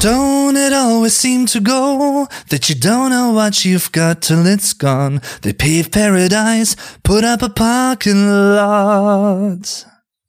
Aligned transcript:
Don't 0.00 0.56
it 0.56 0.72
always 0.72 1.14
seem 1.14 1.44
to 1.48 1.60
go 1.60 2.26
that 2.48 2.70
you 2.70 2.74
don't 2.74 3.10
know 3.10 3.34
what 3.34 3.66
you've 3.66 3.92
got 3.92 4.22
till 4.22 4.46
it's 4.46 4.72
gone? 4.72 5.20
They 5.42 5.52
pave 5.52 5.90
paradise, 5.90 6.74
put 7.02 7.22
up 7.22 7.42
a 7.42 7.50
parking 7.50 8.26
lot. 8.54 9.84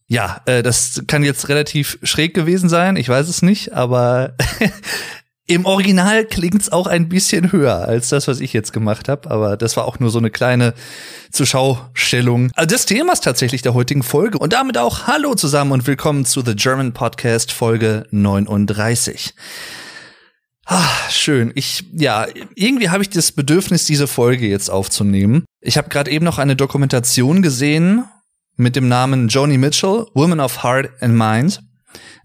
Ja, 0.07 0.41
äh, 0.45 0.61
das 0.61 1.01
kann 1.07 1.23
jetzt 1.23 1.47
relativ 1.47 1.97
schräg 2.03 2.33
gewesen 2.33 2.67
sein, 2.67 2.97
ich 2.97 3.07
weiß 3.07 3.29
es 3.29 3.41
nicht, 3.43 3.71
aber 3.71 4.35
Im 5.47 5.65
Original 5.65 6.23
klingt's 6.25 6.71
auch 6.71 6.87
ein 6.87 7.09
bisschen 7.09 7.51
höher 7.51 7.85
als 7.85 8.09
das, 8.09 8.27
was 8.27 8.39
ich 8.39 8.53
jetzt 8.53 8.71
gemacht 8.71 9.09
habe, 9.09 9.29
aber 9.29 9.57
das 9.57 9.75
war 9.75 9.85
auch 9.85 9.99
nur 9.99 10.09
so 10.09 10.19
eine 10.19 10.29
kleine 10.29 10.73
Zuschaustellung. 11.31 12.51
Also 12.55 12.73
das 12.73 12.85
Thema 12.85 13.13
ist 13.13 13.23
tatsächlich 13.23 13.61
der 13.61 13.73
heutigen 13.73 14.03
Folge 14.03 14.37
und 14.37 14.53
damit 14.53 14.77
auch 14.77 15.07
Hallo 15.07 15.35
zusammen 15.35 15.71
und 15.71 15.87
willkommen 15.87 16.25
zu 16.25 16.41
The 16.41 16.55
German 16.55 16.93
Podcast 16.93 17.51
Folge 17.51 18.05
39. 18.11 19.33
Ah, 20.65 20.87
schön. 21.09 21.51
Ich, 21.55 21.83
ja, 21.91 22.27
irgendwie 22.55 22.89
habe 22.89 23.03
ich 23.03 23.09
das 23.09 23.31
Bedürfnis, 23.33 23.83
diese 23.85 24.07
Folge 24.07 24.47
jetzt 24.47 24.69
aufzunehmen. 24.69 25.43
Ich 25.59 25.77
habe 25.77 25.89
gerade 25.89 26.11
eben 26.11 26.23
noch 26.23 26.37
eine 26.37 26.55
Dokumentation 26.55 27.41
gesehen 27.41 28.05
mit 28.55 28.75
dem 28.75 28.87
Namen 28.87 29.27
Joni 29.27 29.57
Mitchell, 29.57 30.05
Woman 30.13 30.39
of 30.39 30.63
Heart 30.63 30.91
and 31.01 31.15
Mind. 31.15 31.61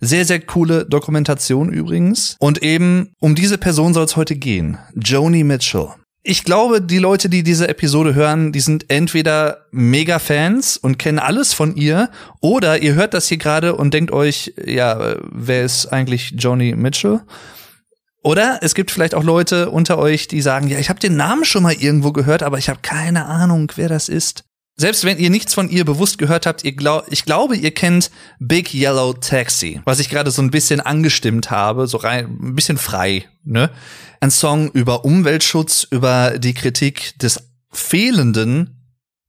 Sehr, 0.01 0.25
sehr 0.25 0.41
coole 0.41 0.85
Dokumentation 0.85 1.73
übrigens. 1.73 2.37
Und 2.39 2.63
eben 2.63 3.13
um 3.21 3.35
diese 3.35 3.59
Person 3.59 3.95
soll 3.95 4.05
es 4.05 4.17
heute 4.17 4.37
gehen. 4.37 4.79
Joni 4.95 5.45
Mitchell. 5.45 5.89
Ich 6.29 6.43
glaube, 6.43 6.83
die 6.83 6.99
Leute, 6.99 7.29
die 7.29 7.45
diese 7.45 7.69
Episode 7.69 8.17
hören, 8.17 8.51
die 8.51 8.59
sind 8.59 8.91
entweder 8.91 9.67
mega 9.71 10.19
Fans 10.19 10.77
und 10.77 10.99
kennen 10.99 11.21
alles 11.21 11.55
von 11.55 11.77
ihr, 11.77 12.11
oder 12.41 12.83
ihr 12.83 12.95
hört 12.95 13.15
das 13.15 13.29
hier 13.29 13.39
gerade 13.39 13.77
und 13.77 13.95
denkt 13.95 14.11
euch, 14.11 14.53
ja, 14.65 15.15
wer 15.31 15.65
ist 15.65 15.87
eigentlich 15.87 16.35
Joni 16.37 16.75
Mitchell? 16.75 17.21
Oder 18.25 18.59
es 18.63 18.75
gibt 18.75 18.91
vielleicht 18.91 19.15
auch 19.15 19.23
Leute 19.23 19.71
unter 19.71 19.99
euch, 19.99 20.27
die 20.27 20.43
sagen, 20.43 20.67
ja, 20.67 20.81
ich 20.81 20.89
habe 20.89 20.99
den 20.99 21.15
Namen 21.15 21.45
schon 21.45 21.63
mal 21.63 21.75
irgendwo 21.75 22.11
gehört, 22.11 22.43
aber 22.43 22.59
ich 22.59 22.69
habe 22.69 22.81
keine 22.83 23.27
Ahnung, 23.27 23.71
wer 23.77 23.89
das 23.89 24.09
ist. 24.09 24.46
Selbst 24.79 25.05
wenn 25.05 25.19
ihr 25.19 25.31
nichts 25.31 25.55
von 25.55 25.71
ihr 25.71 25.87
bewusst 25.87 26.19
gehört 26.19 26.45
habt, 26.45 26.63
ihr 26.63 26.73
glaub, 26.73 27.07
ich 27.11 27.25
glaube, 27.25 27.57
ihr 27.57 27.73
kennt 27.73 28.11
Big 28.39 28.75
Yellow 28.75 29.15
Taxi, 29.15 29.81
was 29.87 30.01
ich 30.01 30.11
gerade 30.11 30.31
so 30.31 30.43
ein 30.43 30.51
bisschen 30.51 30.81
angestimmt 30.81 31.51
habe, 31.51 31.87
so 31.87 31.97
rein, 31.97 32.39
ein 32.43 32.55
bisschen 32.55 32.77
frei, 32.77 33.25
ne? 33.43 33.71
Ein 34.21 34.31
Song 34.31 34.71
über 34.71 35.05
Umweltschutz, 35.07 35.87
über 35.91 36.39
die 36.39 36.53
Kritik 36.53 37.19
des 37.19 37.49
Fehlenden 37.71 38.77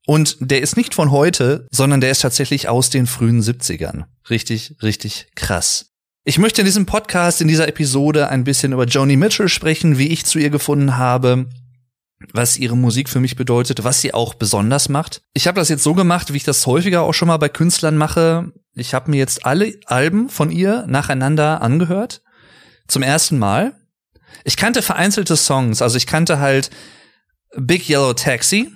und 0.05 0.37
der 0.39 0.61
ist 0.61 0.75
nicht 0.75 0.93
von 0.93 1.11
heute, 1.11 1.67
sondern 1.71 2.01
der 2.01 2.11
ist 2.11 2.21
tatsächlich 2.21 2.67
aus 2.67 2.89
den 2.89 3.07
frühen 3.07 3.41
70ern. 3.41 4.05
Richtig, 4.29 4.75
richtig 4.81 5.27
krass. 5.35 5.91
Ich 6.25 6.39
möchte 6.39 6.61
in 6.61 6.65
diesem 6.65 6.85
Podcast, 6.85 7.39
in 7.39 7.47
dieser 7.47 7.69
Episode 7.69 8.27
ein 8.27 8.43
bisschen 8.43 8.73
über 8.73 8.83
Joni 8.83 9.15
Mitchell 9.15 9.47
sprechen, 9.47 9.97
wie 9.97 10.07
ich 10.07 10.25
zu 10.25 10.39
ihr 10.39 10.49
gefunden 10.49 10.97
habe, 10.97 11.47
was 12.33 12.57
ihre 12.57 12.75
Musik 12.75 13.09
für 13.09 13.19
mich 13.19 13.35
bedeutet, 13.35 13.83
was 13.83 14.01
sie 14.01 14.13
auch 14.13 14.33
besonders 14.33 14.89
macht. 14.89 15.21
Ich 15.33 15.47
habe 15.47 15.59
das 15.59 15.69
jetzt 15.69 15.83
so 15.83 15.93
gemacht, 15.93 16.33
wie 16.33 16.37
ich 16.37 16.43
das 16.43 16.65
häufiger 16.65 17.03
auch 17.03 17.13
schon 17.13 17.27
mal 17.27 17.37
bei 17.37 17.49
Künstlern 17.49 17.97
mache. 17.97 18.51
Ich 18.73 18.93
habe 18.93 19.11
mir 19.11 19.17
jetzt 19.17 19.45
alle 19.45 19.79
Alben 19.85 20.29
von 20.29 20.51
ihr 20.51 20.85
nacheinander 20.87 21.61
angehört. 21.61 22.21
Zum 22.87 23.03
ersten 23.03 23.37
Mal. 23.37 23.75
Ich 24.43 24.57
kannte 24.57 24.81
vereinzelte 24.81 25.35
Songs, 25.35 25.81
also 25.81 25.97
ich 25.97 26.07
kannte 26.07 26.39
halt 26.39 26.69
Big 27.55 27.89
Yellow 27.89 28.13
Taxi. 28.13 28.71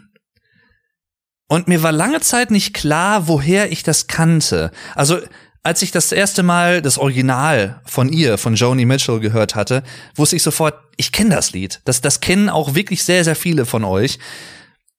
Und 1.48 1.68
mir 1.68 1.84
war 1.84 1.92
lange 1.92 2.22
Zeit 2.22 2.52
nicht 2.52 2.74
klar, 2.74 3.28
woher 3.28 3.72
ich 3.72 3.84
das 3.84 4.08
kannte. 4.08 4.72
Also 4.96 5.20
als 5.64 5.82
ich 5.82 5.92
das 5.92 6.12
erste 6.12 6.44
Mal 6.44 6.82
das 6.82 6.98
Original 6.98 7.82
von 7.86 8.10
ihr, 8.10 8.38
von 8.38 8.56
Joni 8.56 8.86
Mitchell 8.86 9.20
gehört 9.20 9.56
hatte, 9.56 9.84
wusste 10.16 10.36
ich 10.36 10.44
sofort, 10.44 10.76
ich 10.98 11.12
kenne 11.12 11.36
das 11.36 11.52
Lied. 11.52 11.82
Das, 11.86 12.02
das 12.02 12.20
kennen 12.20 12.50
auch 12.50 12.74
wirklich 12.74 13.04
sehr, 13.04 13.24
sehr 13.24 13.36
viele 13.36 13.66
von 13.66 13.84
euch. 13.84 14.18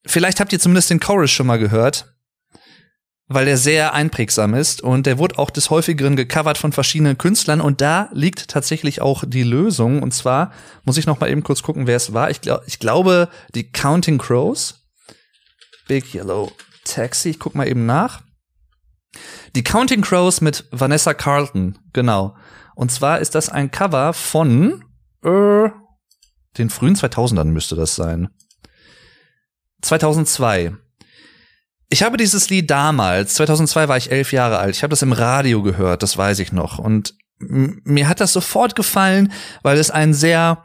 Vielleicht 0.06 0.40
habt 0.40 0.52
ihr 0.52 0.60
zumindest 0.60 0.90
den 0.90 1.00
Chorus 1.00 1.30
schon 1.30 1.46
mal 1.46 1.58
gehört, 1.58 2.14
weil 3.26 3.44
der 3.44 3.56
sehr 3.56 3.92
einprägsam 3.94 4.54
ist 4.54 4.82
und 4.82 5.06
der 5.06 5.18
wurde 5.18 5.38
auch 5.38 5.50
des 5.50 5.70
häufigeren 5.70 6.16
gecovert 6.16 6.58
von 6.58 6.72
verschiedenen 6.72 7.18
Künstlern 7.18 7.60
und 7.60 7.80
da 7.80 8.08
liegt 8.12 8.48
tatsächlich 8.48 9.00
auch 9.00 9.24
die 9.26 9.44
Lösung 9.44 10.02
und 10.02 10.12
zwar 10.12 10.52
muss 10.84 10.96
ich 10.96 11.06
noch 11.06 11.18
mal 11.20 11.30
eben 11.30 11.42
kurz 11.42 11.62
gucken, 11.62 11.86
wer 11.86 11.96
es 11.96 12.12
war. 12.12 12.30
Ich, 12.30 12.40
glaub, 12.40 12.62
ich 12.66 12.78
glaube, 12.78 13.28
die 13.54 13.70
Counting 13.70 14.18
Crows. 14.18 14.80
Big 15.88 16.14
Yellow 16.14 16.52
Taxi, 16.84 17.30
ich 17.30 17.38
guck 17.38 17.54
mal 17.54 17.66
eben 17.66 17.86
nach. 17.86 18.22
Die 19.54 19.64
Counting 19.64 20.00
Crows 20.00 20.40
mit 20.40 20.66
Vanessa 20.70 21.14
Carlton, 21.14 21.78
genau. 21.92 22.36
Und 22.74 22.90
zwar 22.90 23.20
ist 23.20 23.34
das 23.34 23.48
ein 23.48 23.70
Cover 23.70 24.12
von 24.12 24.84
äh, 25.24 25.68
den 26.58 26.70
frühen 26.70 26.96
2000ern 26.96 27.44
müsste 27.44 27.76
das 27.76 27.94
sein. 27.94 28.28
2002. 29.82 30.76
Ich 31.88 32.02
habe 32.02 32.16
dieses 32.16 32.48
Lied 32.48 32.70
damals, 32.70 33.34
2002 33.34 33.88
war 33.88 33.96
ich 33.96 34.10
elf 34.10 34.32
Jahre 34.32 34.58
alt, 34.58 34.74
ich 34.74 34.82
habe 34.82 34.90
das 34.90 35.02
im 35.02 35.12
Radio 35.12 35.62
gehört, 35.62 36.02
das 36.02 36.16
weiß 36.16 36.38
ich 36.38 36.52
noch. 36.52 36.78
Und 36.78 37.14
mir 37.38 38.08
hat 38.08 38.20
das 38.20 38.32
sofort 38.32 38.76
gefallen, 38.76 39.32
weil 39.62 39.76
es 39.76 39.90
ein 39.90 40.14
sehr 40.14 40.64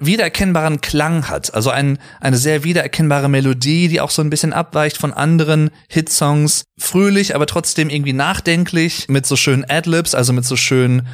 wiedererkennbaren 0.00 0.80
Klang 0.80 1.28
hat. 1.28 1.52
Also 1.54 1.70
ein, 1.70 1.98
eine 2.20 2.36
sehr 2.36 2.64
wiedererkennbare 2.64 3.28
Melodie, 3.28 3.88
die 3.88 4.00
auch 4.00 4.10
so 4.10 4.22
ein 4.22 4.30
bisschen 4.30 4.52
abweicht 4.52 4.96
von 4.96 5.12
anderen 5.12 5.70
Hitsongs. 5.88 6.64
Fröhlich, 6.78 7.34
aber 7.34 7.46
trotzdem 7.46 7.90
irgendwie 7.90 8.12
nachdenklich, 8.12 9.08
mit 9.08 9.26
so 9.26 9.36
schönen 9.36 9.64
Adlibs, 9.68 10.14
also 10.14 10.32
mit 10.32 10.44
so 10.44 10.56
schönen, 10.56 11.06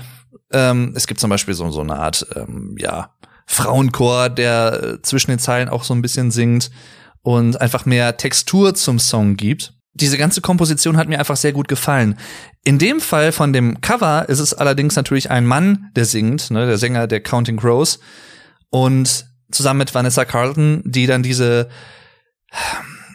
ähm, 0.52 0.92
es 0.94 1.06
gibt 1.06 1.20
zum 1.20 1.30
Beispiel 1.30 1.54
so, 1.54 1.70
so 1.70 1.80
eine 1.80 1.96
Art, 1.96 2.26
ähm, 2.36 2.76
ja, 2.78 3.14
Frauenchor, 3.46 4.28
der 4.28 4.82
äh, 4.82 5.02
zwischen 5.02 5.30
den 5.30 5.38
Zeilen 5.38 5.68
auch 5.68 5.84
so 5.84 5.94
ein 5.94 6.02
bisschen 6.02 6.30
singt 6.30 6.70
und 7.22 7.60
einfach 7.60 7.84
mehr 7.86 8.16
Textur 8.16 8.74
zum 8.74 8.98
Song 8.98 9.36
gibt. 9.36 9.72
Diese 9.94 10.18
ganze 10.18 10.40
Komposition 10.40 10.96
hat 10.96 11.08
mir 11.08 11.18
einfach 11.18 11.36
sehr 11.36 11.52
gut 11.52 11.68
gefallen. 11.68 12.18
In 12.64 12.78
dem 12.78 13.00
Fall 13.00 13.32
von 13.32 13.52
dem 13.52 13.80
Cover 13.80 14.28
ist 14.28 14.40
es 14.40 14.52
allerdings 14.52 14.94
natürlich 14.94 15.30
ein 15.30 15.46
Mann, 15.46 15.90
der 15.96 16.04
singt, 16.04 16.50
ne, 16.50 16.66
der 16.66 16.76
Sänger 16.76 17.06
der 17.06 17.20
Counting 17.20 17.56
Crows 17.56 17.98
und 18.70 19.26
zusammen 19.50 19.78
mit 19.78 19.94
Vanessa 19.94 20.24
Carlton, 20.24 20.82
die 20.84 21.06
dann 21.06 21.22
diese 21.22 21.68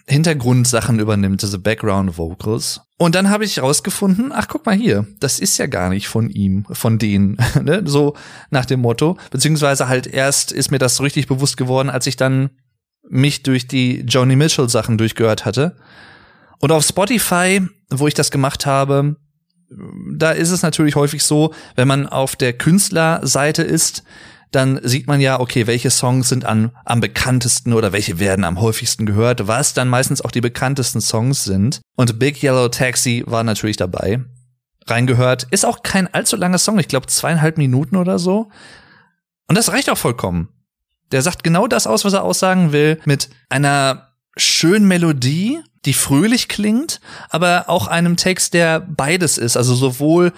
Hintergrundsachen 0.08 1.00
übernimmt, 1.00 1.42
diese 1.42 1.60
Background 1.60 2.18
Vocals. 2.18 2.82
Und 2.98 3.16
dann 3.16 3.30
habe 3.30 3.46
ich 3.46 3.62
rausgefunden, 3.62 4.32
ach 4.34 4.48
guck 4.48 4.66
mal 4.66 4.76
hier, 4.76 5.08
das 5.20 5.40
ist 5.40 5.58
ja 5.58 5.68
gar 5.68 5.90
nicht 5.90 6.08
von 6.08 6.30
ihm, 6.30 6.66
von 6.72 7.00
denen, 7.00 7.38
ne? 7.64 7.82
so 7.86 8.16
nach 8.50 8.66
dem 8.66 8.82
Motto. 8.82 9.18
Beziehungsweise 9.32 9.88
halt 9.88 10.08
erst 10.08 10.52
ist 10.52 10.72
mir 10.72 10.80
das 10.80 10.98
so 10.98 11.04
richtig 11.04 11.28
bewusst 11.28 11.58
geworden, 11.58 11.90
als 11.90 12.08
ich 12.08 12.16
dann 12.16 12.52
mich 13.10 13.44
durch 13.44 13.68
die 13.68 14.02
Joni 14.02 14.36
Mitchell 14.36 14.70
Sachen 14.70 14.98
durchgehört 14.98 15.46
hatte. 15.46 15.78
Und 16.60 16.72
auf 16.72 16.86
Spotify, 16.86 17.62
wo 17.90 18.08
ich 18.08 18.14
das 18.14 18.32
gemacht 18.32 18.66
habe, 18.66 19.16
da 20.14 20.32
ist 20.32 20.52
es 20.52 20.62
natürlich 20.62 20.96
häufig 20.96 21.24
so, 21.24 21.54
wenn 21.76 21.88
man 21.88 22.08
auf 22.08 22.36
der 22.36 22.54
Künstlerseite 22.54 23.64
ist, 23.64 24.04
dann 24.52 24.80
sieht 24.84 25.08
man 25.08 25.22
ja, 25.22 25.40
okay, 25.40 25.66
welche 25.66 25.90
Songs 25.90 26.30
sind 26.30 26.46
an, 26.46 26.72
am 26.84 27.00
bekanntesten 27.00 27.74
oder 27.74 27.94
welche 27.94 28.20
werden 28.20 28.44
am 28.44 28.60
häufigsten 28.60 29.06
gehört, 29.06 29.48
was 29.48 29.74
dann 29.74 29.88
meistens 29.88 30.22
auch 30.22 30.32
die 30.32 30.42
bekanntesten 30.42 31.02
Songs 31.02 31.46
sind. 31.46 31.82
Und 31.96 32.20
Big 32.20 32.44
Yellow 32.44 32.68
Taxi 32.68 33.24
war 33.26 33.44
natürlich 33.44 33.78
dabei. 33.78 34.22
Reingehört. 34.88 35.48
Ist 35.52 35.66
auch 35.66 35.84
kein 35.84 36.14
allzu 36.14 36.36
langer 36.36 36.58
Song, 36.58 36.80
ich 36.80 36.88
glaube 36.88 37.08
zweieinhalb 37.08 37.58
Minuten 37.58 37.96
oder 37.96 38.20
so. 38.20 38.50
Und 39.48 39.58
das 39.58 39.72
reicht 39.72 39.90
auch 39.90 39.98
vollkommen. 39.98 40.50
Der 41.12 41.22
sagt 41.22 41.44
genau 41.44 41.68
das 41.68 41.88
aus, 41.88 42.04
was 42.04 42.14
er 42.14 42.24
aussagen 42.24 42.72
will, 42.72 43.00
mit 43.06 43.30
einer 43.50 44.14
schönen 44.38 44.88
Melodie, 44.88 45.60
die 45.86 45.94
fröhlich 45.94 46.48
klingt, 46.48 47.02
aber 47.30 47.66
auch 47.68 47.88
einem 47.88 48.18
Text, 48.18 48.54
der 48.54 48.80
beides 48.80 49.38
ist. 49.38 49.58
Also 49.58 49.76
sowohl 49.76 50.34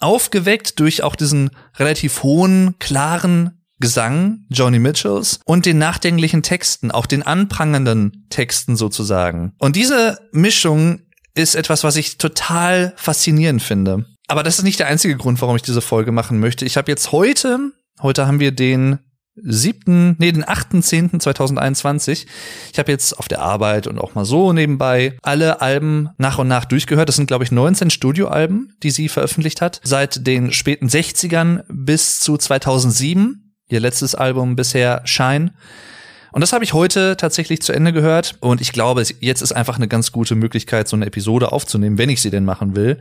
aufgeweckt 0.00 0.78
durch 0.80 1.02
auch 1.02 1.16
diesen 1.16 1.50
relativ 1.76 2.22
hohen, 2.22 2.76
klaren 2.78 3.58
Gesang 3.80 4.44
Joni 4.48 4.80
Mitchells 4.80 5.40
und 5.44 5.64
den 5.64 5.78
nachdenklichen 5.78 6.42
Texten, 6.42 6.90
auch 6.90 7.06
den 7.06 7.22
anprangernden 7.22 8.26
Texten 8.28 8.76
sozusagen. 8.76 9.52
Und 9.58 9.76
diese 9.76 10.18
Mischung 10.32 11.02
ist 11.34 11.54
etwas, 11.54 11.84
was 11.84 11.96
ich 11.96 12.18
total 12.18 12.92
faszinierend 12.96 13.62
finde. 13.62 14.04
Aber 14.26 14.42
das 14.42 14.58
ist 14.58 14.64
nicht 14.64 14.80
der 14.80 14.88
einzige 14.88 15.16
Grund, 15.16 15.40
warum 15.40 15.56
ich 15.56 15.62
diese 15.62 15.80
Folge 15.80 16.12
machen 16.12 16.40
möchte. 16.40 16.64
Ich 16.64 16.76
habe 16.76 16.90
jetzt 16.90 17.12
heute, 17.12 17.72
heute 18.02 18.26
haben 18.26 18.40
wir 18.40 18.50
den 18.50 18.98
siebten, 19.42 20.16
nee, 20.18 20.32
den 20.32 20.44
8.10.2021. 20.44 22.26
Ich 22.72 22.78
habe 22.78 22.92
jetzt 22.92 23.18
auf 23.18 23.28
der 23.28 23.40
Arbeit 23.40 23.86
und 23.86 23.98
auch 23.98 24.14
mal 24.14 24.24
so 24.24 24.52
nebenbei 24.52 25.16
alle 25.22 25.60
Alben 25.60 26.10
nach 26.18 26.38
und 26.38 26.48
nach 26.48 26.64
durchgehört. 26.64 27.08
Das 27.08 27.16
sind, 27.16 27.26
glaube 27.26 27.44
ich, 27.44 27.52
19 27.52 27.90
Studioalben, 27.90 28.74
die 28.82 28.90
sie 28.90 29.08
veröffentlicht 29.08 29.60
hat. 29.60 29.80
Seit 29.84 30.26
den 30.26 30.52
späten 30.52 30.88
60ern 30.88 31.64
bis 31.68 32.20
zu 32.20 32.36
2007. 32.36 33.54
Ihr 33.68 33.80
letztes 33.80 34.14
Album 34.14 34.56
bisher 34.56 35.02
Shine. 35.04 35.52
Und 36.32 36.40
das 36.40 36.52
habe 36.52 36.64
ich 36.64 36.72
heute 36.72 37.16
tatsächlich 37.16 37.62
zu 37.62 37.72
Ende 37.72 37.92
gehört. 37.92 38.36
Und 38.40 38.60
ich 38.60 38.72
glaube, 38.72 39.02
jetzt 39.20 39.42
ist 39.42 39.52
einfach 39.52 39.76
eine 39.76 39.88
ganz 39.88 40.12
gute 40.12 40.34
Möglichkeit, 40.34 40.88
so 40.88 40.96
eine 40.96 41.06
Episode 41.06 41.52
aufzunehmen, 41.52 41.98
wenn 41.98 42.10
ich 42.10 42.22
sie 42.22 42.30
denn 42.30 42.44
machen 42.44 42.76
will. 42.76 42.98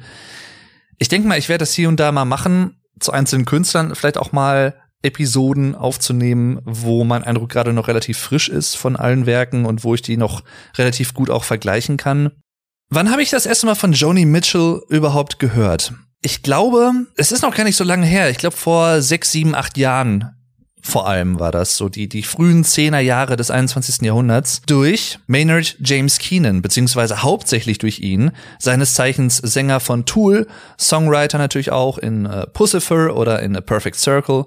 Ich 0.98 1.10
denke 1.10 1.28
mal, 1.28 1.38
ich 1.38 1.50
werde 1.50 1.60
das 1.60 1.74
hier 1.74 1.90
und 1.90 2.00
da 2.00 2.12
mal 2.12 2.26
machen, 2.26 2.78
zu 3.00 3.12
einzelnen 3.12 3.46
Künstlern 3.46 3.94
vielleicht 3.96 4.18
auch 4.18 4.32
mal 4.32 4.76
Episoden 5.04 5.76
aufzunehmen, 5.76 6.60
wo 6.64 7.04
mein 7.04 7.24
Eindruck 7.24 7.50
gerade 7.50 7.74
noch 7.74 7.88
relativ 7.88 8.18
frisch 8.18 8.50
ist 8.50 8.76
von 8.76 8.96
allen 8.96 9.26
Werken 9.26 9.66
und 9.66 9.84
wo 9.84 9.94
ich 9.94 10.02
die 10.02 10.18
noch 10.18 10.44
relativ 10.78 11.14
gut 11.14 11.30
auch 11.30 11.44
vergleichen 11.44 11.98
kann. 11.98 12.32
Wann 12.90 13.12
habe 13.12 13.22
ich 13.22 13.30
das 13.30 13.46
erste 13.46 13.66
Mal 13.66 13.76
von 13.76 13.94
Joni 13.94 14.26
Mitchell 14.26 14.82
überhaupt 14.90 15.40
gehört? 15.40 15.94
Ich 16.22 16.42
glaube, 16.42 16.92
es 17.16 17.32
ist 17.32 17.44
noch 17.44 17.56
gar 17.56 17.64
nicht 17.64 17.76
so 17.76 17.84
lange 17.84 18.06
her. 18.06 18.30
Ich 18.30 18.38
glaube, 18.38 18.56
vor 18.56 19.02
sechs, 19.02 19.32
sieben, 19.32 19.54
acht 19.54 19.78
Jahren 19.78 20.38
vor 20.88 21.08
allem 21.08 21.40
war 21.40 21.52
das 21.52 21.76
so 21.76 21.90
die, 21.90 22.08
die 22.08 22.24
frühen 22.24 22.64
Zehner 22.64 23.00
Jahre 23.00 23.36
des 23.36 23.52
21. 23.52 24.04
Jahrhunderts 24.04 24.62
durch 24.66 25.20
Maynard 25.28 25.76
James 25.82 26.18
Keenan, 26.18 26.62
beziehungsweise 26.62 27.24
hauptsächlich 27.24 27.78
durch 27.78 28.00
ihn, 28.00 28.32
seines 28.58 28.94
Zeichens 28.94 29.38
Sänger 29.38 29.80
von 29.82 30.06
Tool, 30.06 30.48
Songwriter 30.80 31.40
natürlich 31.40 31.72
auch 31.72 31.98
in 31.98 32.26
äh, 32.26 32.48
Pussifer 32.48 33.16
oder 33.16 33.42
in 33.42 33.58
A 33.58 33.62
Perfect 33.62 33.98
Circle. 33.98 34.46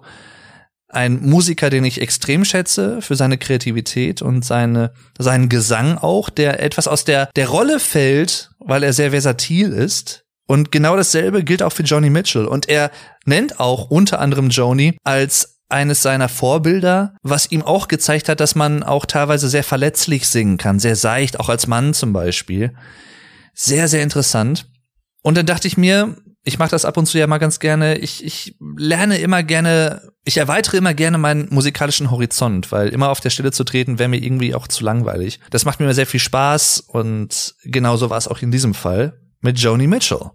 Ein 0.92 1.20
Musiker, 1.22 1.70
den 1.70 1.84
ich 1.84 2.00
extrem 2.00 2.44
schätze 2.44 3.00
für 3.00 3.14
seine 3.14 3.38
Kreativität 3.38 4.22
und 4.22 4.44
seine, 4.44 4.92
seinen 5.18 5.48
Gesang 5.48 5.98
auch, 5.98 6.30
der 6.30 6.62
etwas 6.62 6.88
aus 6.88 7.04
der, 7.04 7.30
der 7.36 7.48
Rolle 7.48 7.78
fällt, 7.78 8.50
weil 8.58 8.82
er 8.82 8.92
sehr 8.92 9.12
versatil 9.12 9.72
ist. 9.72 10.24
Und 10.46 10.72
genau 10.72 10.96
dasselbe 10.96 11.44
gilt 11.44 11.62
auch 11.62 11.72
für 11.72 11.84
Joni 11.84 12.10
Mitchell. 12.10 12.44
Und 12.44 12.68
er 12.68 12.90
nennt 13.24 13.60
auch 13.60 13.88
unter 13.88 14.18
anderem 14.18 14.50
Joni 14.50 14.96
als 15.04 15.60
eines 15.68 16.02
seiner 16.02 16.28
Vorbilder, 16.28 17.14
was 17.22 17.52
ihm 17.52 17.62
auch 17.62 17.86
gezeigt 17.86 18.28
hat, 18.28 18.40
dass 18.40 18.56
man 18.56 18.82
auch 18.82 19.06
teilweise 19.06 19.48
sehr 19.48 19.62
verletzlich 19.62 20.28
singen 20.28 20.56
kann, 20.56 20.80
sehr 20.80 20.96
seicht, 20.96 21.38
auch 21.38 21.48
als 21.48 21.68
Mann 21.68 21.94
zum 21.94 22.12
Beispiel. 22.12 22.74
Sehr, 23.54 23.86
sehr 23.86 24.02
interessant. 24.02 24.66
Und 25.22 25.36
dann 25.36 25.46
dachte 25.46 25.68
ich 25.68 25.76
mir, 25.76 26.16
ich 26.42 26.58
mache 26.58 26.70
das 26.70 26.84
ab 26.84 26.96
und 26.96 27.06
zu 27.06 27.18
ja 27.18 27.26
mal 27.26 27.38
ganz 27.38 27.60
gerne, 27.60 27.98
ich, 27.98 28.24
ich 28.24 28.56
lerne 28.76 29.18
immer 29.18 29.42
gerne, 29.42 30.12
ich 30.24 30.38
erweitere 30.38 30.78
immer 30.78 30.94
gerne 30.94 31.18
meinen 31.18 31.48
musikalischen 31.50 32.10
Horizont, 32.10 32.72
weil 32.72 32.88
immer 32.88 33.10
auf 33.10 33.20
der 33.20 33.30
Stelle 33.30 33.52
zu 33.52 33.64
treten 33.64 33.98
wäre 33.98 34.08
mir 34.08 34.22
irgendwie 34.22 34.54
auch 34.54 34.66
zu 34.66 34.84
langweilig. 34.84 35.40
Das 35.50 35.64
macht 35.64 35.80
mir 35.80 35.86
immer 35.86 35.94
sehr 35.94 36.06
viel 36.06 36.20
Spaß 36.20 36.80
und 36.80 37.54
genauso 37.64 38.08
war 38.08 38.18
es 38.18 38.28
auch 38.28 38.40
in 38.40 38.50
diesem 38.50 38.72
Fall 38.72 39.20
mit 39.40 39.58
Joni 39.58 39.86
Mitchell. 39.86 40.30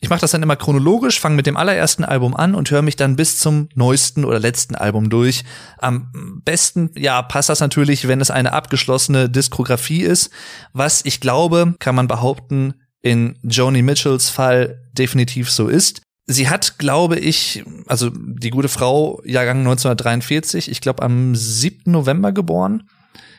Ich 0.00 0.10
mache 0.10 0.20
das 0.20 0.32
dann 0.32 0.42
immer 0.42 0.56
chronologisch, 0.56 1.20
fange 1.20 1.36
mit 1.36 1.46
dem 1.46 1.56
allerersten 1.56 2.04
Album 2.04 2.34
an 2.34 2.56
und 2.56 2.68
höre 2.72 2.82
mich 2.82 2.96
dann 2.96 3.14
bis 3.14 3.38
zum 3.38 3.68
neuesten 3.76 4.24
oder 4.24 4.40
letzten 4.40 4.74
Album 4.74 5.10
durch. 5.10 5.44
Am 5.78 6.40
besten, 6.44 6.90
ja, 6.96 7.22
passt 7.22 7.48
das 7.48 7.60
natürlich, 7.60 8.08
wenn 8.08 8.20
es 8.20 8.32
eine 8.32 8.52
abgeschlossene 8.52 9.30
Diskografie 9.30 10.02
ist, 10.02 10.30
was 10.72 11.04
ich 11.04 11.20
glaube, 11.20 11.76
kann 11.78 11.94
man 11.94 12.08
behaupten, 12.08 12.74
in 13.02 13.38
Joni 13.42 13.82
Mitchells 13.82 14.30
Fall 14.30 14.80
definitiv 14.92 15.50
so 15.50 15.68
ist. 15.68 16.02
Sie 16.26 16.48
hat, 16.48 16.78
glaube 16.78 17.18
ich, 17.18 17.64
also 17.86 18.10
die 18.10 18.50
gute 18.50 18.68
Frau, 18.68 19.20
Jahrgang 19.24 19.58
1943, 19.58 20.70
ich 20.70 20.80
glaube 20.80 21.02
am 21.02 21.34
7. 21.34 21.90
November 21.90 22.32
geboren, 22.32 22.88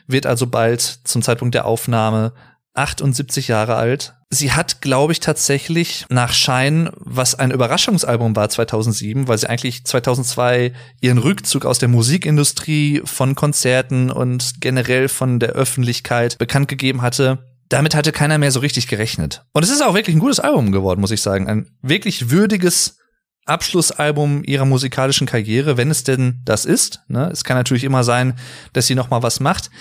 wird 0.06 0.25
also 0.25 0.48
bald 0.48 0.81
zum 0.81 1.21
Zeitpunkt 1.21 1.56
der 1.56 1.65
Aufnahme 1.65 2.33
78 2.74 3.48
Jahre 3.48 3.75
alt. 3.75 4.15
Sie 4.30 4.51
hat, 4.51 4.81
glaube 4.81 5.13
ich, 5.13 5.19
tatsächlich 5.19 6.06
nach 6.10 6.33
Schein, 6.33 6.89
was 6.95 7.36
ein 7.36 7.51
Überraschungsalbum 7.51 8.36
war 8.36 8.50
2007, 8.50 9.27
weil 9.27 9.38
sie 9.38 9.48
eigentlich 9.48 9.86
2002 9.86 10.74
ihren 11.00 11.19
Rückzug 11.19 11.65
aus 11.65 11.77
der 11.77 11.89
Musikindustrie, 11.89 13.01
von 13.06 13.36
Konzerten 13.36 14.10
und 14.10 14.56
generell 14.60 15.07
von 15.07 15.39
der 15.39 15.50
Öffentlichkeit 15.50 16.38
bekannt 16.39 16.68
gegeben 16.68 17.04
hatte. 17.04 17.52
Damit 17.73 17.95
hatte 17.95 18.11
keiner 18.11 18.37
mehr 18.37 18.51
so 18.51 18.59
richtig 18.59 18.85
gerechnet. 18.85 19.45
Und 19.51 19.63
es 19.63 19.71
ist 19.71 19.81
auch 19.81 19.95
wirklich 19.95 20.15
ein 20.15 20.19
gutes 20.19 20.39
Album 20.39 20.71
geworden, 20.71 21.01
muss 21.01 21.09
ich 21.09 21.23
sagen. 21.23 21.47
Ein 21.47 21.71
wirklich 21.81 22.29
würdiges 22.29 22.99
Abschlussalbum 23.45 24.43
ihrer 24.43 24.65
musikalischen 24.65 25.25
Karriere, 25.25 25.75
wenn 25.75 25.89
es 25.89 26.03
denn 26.03 26.39
das 26.45 26.65
ist. 26.65 27.01
Ne? 27.07 27.31
Es 27.31 27.43
kann 27.43 27.57
natürlich 27.57 27.83
immer 27.83 28.03
sein, 28.03 28.35
dass 28.73 28.85
sie 28.85 28.93
noch 28.93 29.09
mal 29.09 29.23
was 29.23 29.39
macht. 29.39 29.71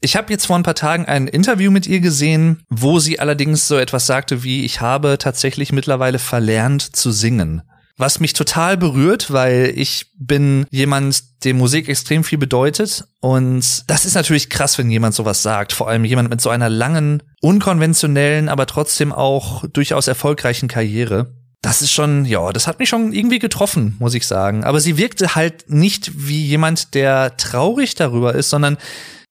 Ich 0.00 0.16
habe 0.16 0.32
jetzt 0.32 0.46
vor 0.46 0.56
ein 0.56 0.64
paar 0.64 0.74
Tagen 0.74 1.04
ein 1.04 1.28
Interview 1.28 1.70
mit 1.70 1.86
ihr 1.86 2.00
gesehen, 2.00 2.64
wo 2.68 2.98
sie 2.98 3.20
allerdings 3.20 3.68
so 3.68 3.78
etwas 3.78 4.06
sagte 4.06 4.42
wie, 4.42 4.64
ich 4.64 4.80
habe 4.80 5.16
tatsächlich 5.16 5.72
mittlerweile 5.72 6.18
verlernt 6.18 6.96
zu 6.96 7.12
singen. 7.12 7.62
Was 7.96 8.18
mich 8.18 8.32
total 8.32 8.76
berührt, 8.76 9.32
weil 9.32 9.72
ich 9.76 10.06
bin 10.18 10.66
jemand, 10.70 11.44
dem 11.44 11.58
Musik 11.58 11.88
extrem 11.88 12.24
viel 12.24 12.38
bedeutet. 12.38 13.04
Und 13.20 13.88
das 13.88 14.04
ist 14.04 14.14
natürlich 14.14 14.50
krass, 14.50 14.78
wenn 14.78 14.90
jemand 14.90 15.14
sowas 15.14 15.42
sagt. 15.42 15.72
Vor 15.72 15.88
allem 15.88 16.04
jemand 16.04 16.28
mit 16.28 16.40
so 16.40 16.50
einer 16.50 16.68
langen, 16.68 17.22
unkonventionellen, 17.40 18.48
aber 18.48 18.66
trotzdem 18.66 19.12
auch 19.12 19.64
durchaus 19.72 20.08
erfolgreichen 20.08 20.66
Karriere. 20.66 21.34
Das 21.62 21.82
ist 21.82 21.92
schon, 21.92 22.24
ja, 22.24 22.52
das 22.52 22.66
hat 22.66 22.80
mich 22.80 22.88
schon 22.88 23.12
irgendwie 23.12 23.38
getroffen, 23.38 23.96
muss 24.00 24.14
ich 24.14 24.26
sagen. 24.26 24.64
Aber 24.64 24.80
sie 24.80 24.98
wirkte 24.98 25.36
halt 25.36 25.70
nicht 25.70 26.26
wie 26.26 26.44
jemand, 26.44 26.94
der 26.94 27.36
traurig 27.36 27.94
darüber 27.94 28.34
ist, 28.34 28.50
sondern 28.50 28.76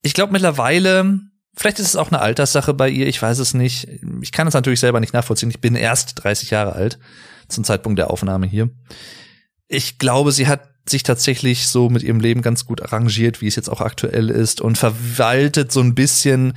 ich 0.01 0.13
glaube 0.13 0.31
mittlerweile, 0.31 1.19
vielleicht 1.55 1.79
ist 1.79 1.87
es 1.87 1.95
auch 1.97 2.11
eine 2.11 2.21
Alterssache 2.21 2.73
bei 2.73 2.89
ihr, 2.89 3.07
ich 3.07 3.21
weiß 3.21 3.39
es 3.39 3.53
nicht. 3.53 3.87
Ich 4.21 4.31
kann 4.31 4.47
es 4.47 4.53
natürlich 4.53 4.79
selber 4.79 5.01
nicht 5.01 5.13
nachvollziehen. 5.13 5.49
Ich 5.49 5.61
bin 5.61 5.75
erst 5.75 6.23
30 6.23 6.49
Jahre 6.49 6.73
alt 6.73 6.97
zum 7.53 7.63
Zeitpunkt 7.63 7.99
der 7.99 8.09
Aufnahme 8.09 8.47
hier. 8.47 8.69
Ich 9.67 9.97
glaube, 9.97 10.31
sie 10.31 10.47
hat 10.47 10.69
sich 10.87 11.03
tatsächlich 11.03 11.67
so 11.67 11.89
mit 11.89 12.03
ihrem 12.03 12.19
Leben 12.19 12.41
ganz 12.41 12.65
gut 12.65 12.81
arrangiert, 12.81 13.41
wie 13.41 13.47
es 13.47 13.55
jetzt 13.55 13.69
auch 13.69 13.81
aktuell 13.81 14.29
ist 14.29 14.59
und 14.59 14.77
verwaltet 14.77 15.71
so 15.71 15.79
ein 15.79 15.95
bisschen 15.95 16.53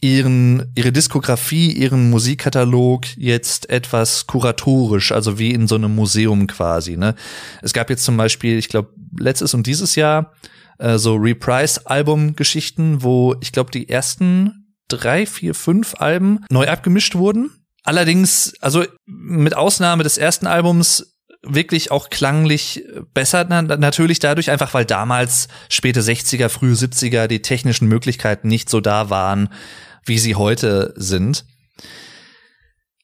ihren, 0.00 0.72
ihre 0.76 0.92
Diskografie, 0.92 1.72
ihren 1.72 2.10
Musikkatalog 2.10 3.06
jetzt 3.16 3.70
etwas 3.70 4.26
kuratorisch, 4.26 5.10
also 5.12 5.38
wie 5.38 5.52
in 5.52 5.66
so 5.66 5.74
einem 5.74 5.94
Museum 5.94 6.46
quasi. 6.46 6.96
Ne? 6.96 7.14
Es 7.62 7.72
gab 7.72 7.90
jetzt 7.90 8.04
zum 8.04 8.16
Beispiel, 8.16 8.58
ich 8.58 8.68
glaube, 8.68 8.90
letztes 9.18 9.54
und 9.54 9.66
dieses 9.66 9.96
Jahr 9.96 10.32
äh, 10.78 10.98
so 10.98 11.16
Reprise-Album-Geschichten, 11.16 13.02
wo 13.02 13.34
ich 13.40 13.52
glaube, 13.52 13.70
die 13.70 13.88
ersten 13.88 14.66
drei, 14.88 15.26
vier, 15.26 15.54
fünf 15.54 15.94
Alben 15.96 16.44
neu 16.50 16.68
abgemischt 16.68 17.14
wurden. 17.14 17.50
Allerdings, 17.86 18.54
also 18.60 18.84
mit 19.06 19.56
Ausnahme 19.56 20.02
des 20.02 20.18
ersten 20.18 20.46
Albums 20.46 21.14
wirklich 21.42 21.92
auch 21.92 22.10
klanglich 22.10 22.84
besser 23.14 23.44
natürlich 23.44 24.18
dadurch 24.18 24.50
einfach, 24.50 24.74
weil 24.74 24.84
damals 24.84 25.46
späte 25.68 26.02
60er, 26.02 26.48
frühe 26.48 26.74
70er 26.74 27.28
die 27.28 27.42
technischen 27.42 27.86
Möglichkeiten 27.86 28.48
nicht 28.48 28.68
so 28.68 28.80
da 28.80 29.08
waren, 29.10 29.48
wie 30.04 30.18
sie 30.18 30.34
heute 30.34 30.92
sind. 30.96 31.44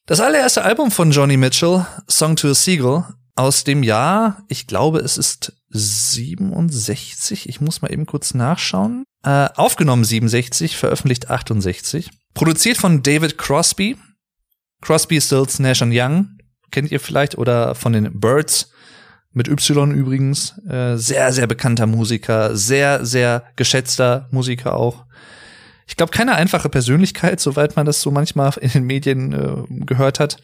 Das 0.05 0.19
allererste 0.19 0.63
Album 0.63 0.91
von 0.91 1.11
Johnny 1.11 1.37
Mitchell, 1.37 1.85
Song 2.09 2.35
to 2.35 2.49
a 2.49 2.53
Seagull, 2.53 3.05
aus 3.35 3.63
dem 3.63 3.83
Jahr, 3.83 4.43
ich 4.49 4.67
glaube, 4.67 4.99
es 4.99 5.17
ist 5.17 5.53
67. 5.69 7.47
Ich 7.47 7.61
muss 7.61 7.81
mal 7.81 7.91
eben 7.91 8.05
kurz 8.05 8.33
nachschauen. 8.33 9.05
Äh, 9.23 9.47
aufgenommen 9.55 10.03
67, 10.03 10.75
veröffentlicht 10.75 11.29
68. 11.29 12.11
Produziert 12.33 12.77
von 12.77 13.01
David 13.01 13.37
Crosby. 13.37 13.97
Crosby, 14.83 15.19
Stills, 15.19 15.59
Nash 15.59 15.81
Young. 15.81 16.37
Kennt 16.71 16.91
ihr 16.91 16.99
vielleicht? 16.99 17.37
Oder 17.37 17.75
von 17.75 17.93
den 17.93 18.19
Birds. 18.19 18.71
Mit 19.31 19.47
Y 19.47 19.91
übrigens. 19.91 20.59
Äh, 20.69 20.97
sehr, 20.97 21.33
sehr 21.33 21.47
bekannter 21.47 21.87
Musiker. 21.87 22.55
Sehr, 22.55 23.05
sehr 23.05 23.43
geschätzter 23.55 24.27
Musiker 24.31 24.75
auch 24.75 25.05
ich 25.85 25.97
glaube, 25.97 26.11
keine 26.11 26.35
einfache 26.35 26.69
Persönlichkeit, 26.69 27.39
soweit 27.39 27.75
man 27.75 27.85
das 27.85 28.01
so 28.01 28.09
manchmal 28.09 28.53
in 28.61 28.69
den 28.69 28.83
Medien 28.83 29.33
äh, 29.33 29.85
gehört 29.85 30.19
hat. 30.19 30.37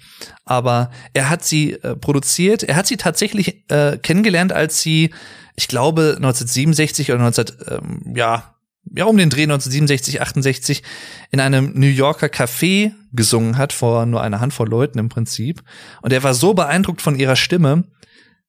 Aber 0.45 0.91
er 1.13 1.29
hat 1.29 1.43
sie 1.43 1.73
äh, 1.73 1.95
produziert. 1.95 2.63
Er 2.63 2.75
hat 2.75 2.87
sie 2.87 2.97
tatsächlich 2.97 3.63
äh, 3.69 3.97
kennengelernt, 3.97 4.51
als 4.51 4.81
sie, 4.81 5.11
ich 5.55 5.67
glaube, 5.67 6.15
1967 6.17 7.11
oder 7.11 7.21
19, 7.21 7.45
ähm, 7.67 8.13
ja, 8.15 8.55
ja, 8.95 9.05
um 9.05 9.17
den 9.17 9.29
Dreh 9.29 9.43
1967, 9.43 10.21
68 10.21 10.83
in 11.31 11.39
einem 11.39 11.73
New 11.73 11.87
Yorker 11.87 12.27
Café 12.27 12.93
gesungen 13.11 13.57
hat, 13.57 13.73
vor 13.73 14.05
nur 14.05 14.21
einer 14.21 14.39
Handvoll 14.39 14.69
Leuten 14.69 14.99
im 14.99 15.09
Prinzip. 15.09 15.63
Und 16.01 16.13
er 16.13 16.23
war 16.23 16.33
so 16.33 16.53
beeindruckt 16.53 17.01
von 17.01 17.17
ihrer 17.17 17.35
Stimme, 17.35 17.85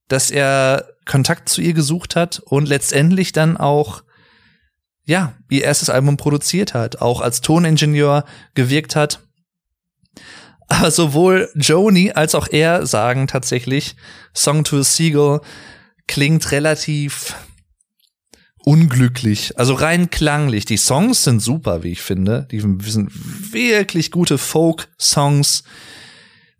dass 0.09 0.31
er 0.31 0.89
Kontakt 1.05 1.49
zu 1.49 1.61
ihr 1.61 1.73
gesucht 1.73 2.17
hat 2.17 2.41
und 2.41 2.69
letztendlich 2.69 3.33
dann 3.33 3.57
auch 3.57 4.03
ja, 5.05 5.35
ihr 5.49 5.65
erstes 5.65 5.91
Album 5.91 6.17
produziert 6.17 6.75
hat, 6.75 7.01
auch 7.01 7.21
als 7.21 7.41
Toningenieur 7.41 8.25
gewirkt 8.55 8.95
hat. 8.95 9.21
Aber 10.69 10.91
sowohl 10.93 11.51
Joni 11.57 12.13
als 12.13 12.37
auch 12.37 12.47
er 12.49 12.87
sagen 12.87 13.27
tatsächlich, 13.27 13.97
Song 14.35 14.63
to 14.63 14.79
a 14.79 14.85
Seagull 14.85 15.41
klingt 16.07 16.53
relativ 16.53 17.35
unglücklich, 18.65 19.59
also 19.59 19.75
rein 19.75 20.11
klanglich. 20.11 20.65
Die 20.65 20.77
Songs 20.77 21.25
sind 21.25 21.41
super, 21.41 21.83
wie 21.83 21.93
ich 21.93 22.03
finde. 22.03 22.47
Die 22.51 22.61
sind 22.61 23.13
wirklich 23.53 24.11
gute 24.11 24.39
Folk-Songs, 24.39 25.65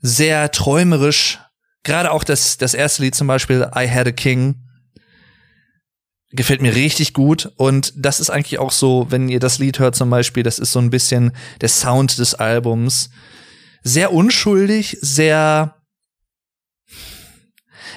sehr 0.01 0.51
träumerisch. 0.51 1.39
Gerade 1.83 2.11
auch 2.11 2.25
das, 2.25 2.59
das 2.59 2.75
erste 2.75 3.03
Lied 3.03 3.15
zum 3.15 3.27
Beispiel, 3.27 3.71
I 3.75 3.89
Had 3.89 4.07
a 4.07 4.13
King, 4.13 4.57
gefällt 6.33 6.63
mir 6.63 6.75
richtig 6.75 7.13
gut. 7.13 7.53
Und 7.57 7.93
das 7.97 8.21
ist 8.21 8.31
eigentlich 8.31 8.59
auch 8.59 8.73
so, 8.73 9.07
wenn 9.11 9.29
ihr 9.29 9.41
das 9.41 9.59
Lied 9.59 9.79
hört 9.79 9.97
zum 9.97 10.11
Beispiel, 10.11 10.43
das 10.43 10.59
ist 10.59 10.73
so 10.73 10.79
ein 10.79 10.91
bisschen 10.91 11.33
der 11.61 11.69
Sound 11.69 12.19
des 12.19 12.35
Albums. 12.35 13.11
Sehr 13.83 14.13
unschuldig, 14.13 14.99
sehr 15.01 15.80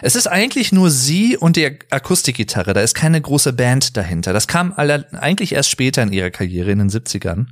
Es 0.06 0.18
ist 0.18 0.28
eigentlich 0.28 0.74
nur 0.74 0.92
sie 0.92 1.38
und 1.38 1.56
die 1.56 1.80
Akustikgitarre. 1.90 2.74
Da 2.74 2.82
ist 2.82 2.94
keine 2.94 3.22
große 3.22 3.54
Band 3.54 3.96
dahinter. 3.96 4.34
Das 4.34 4.50
kam 4.50 4.74
alle, 4.76 5.08
eigentlich 5.14 5.54
erst 5.54 5.70
später 5.70 6.04
in 6.04 6.12
ihrer 6.12 6.30
Karriere, 6.30 6.72
in 6.72 6.80
den 6.80 6.90
70ern. 6.90 7.48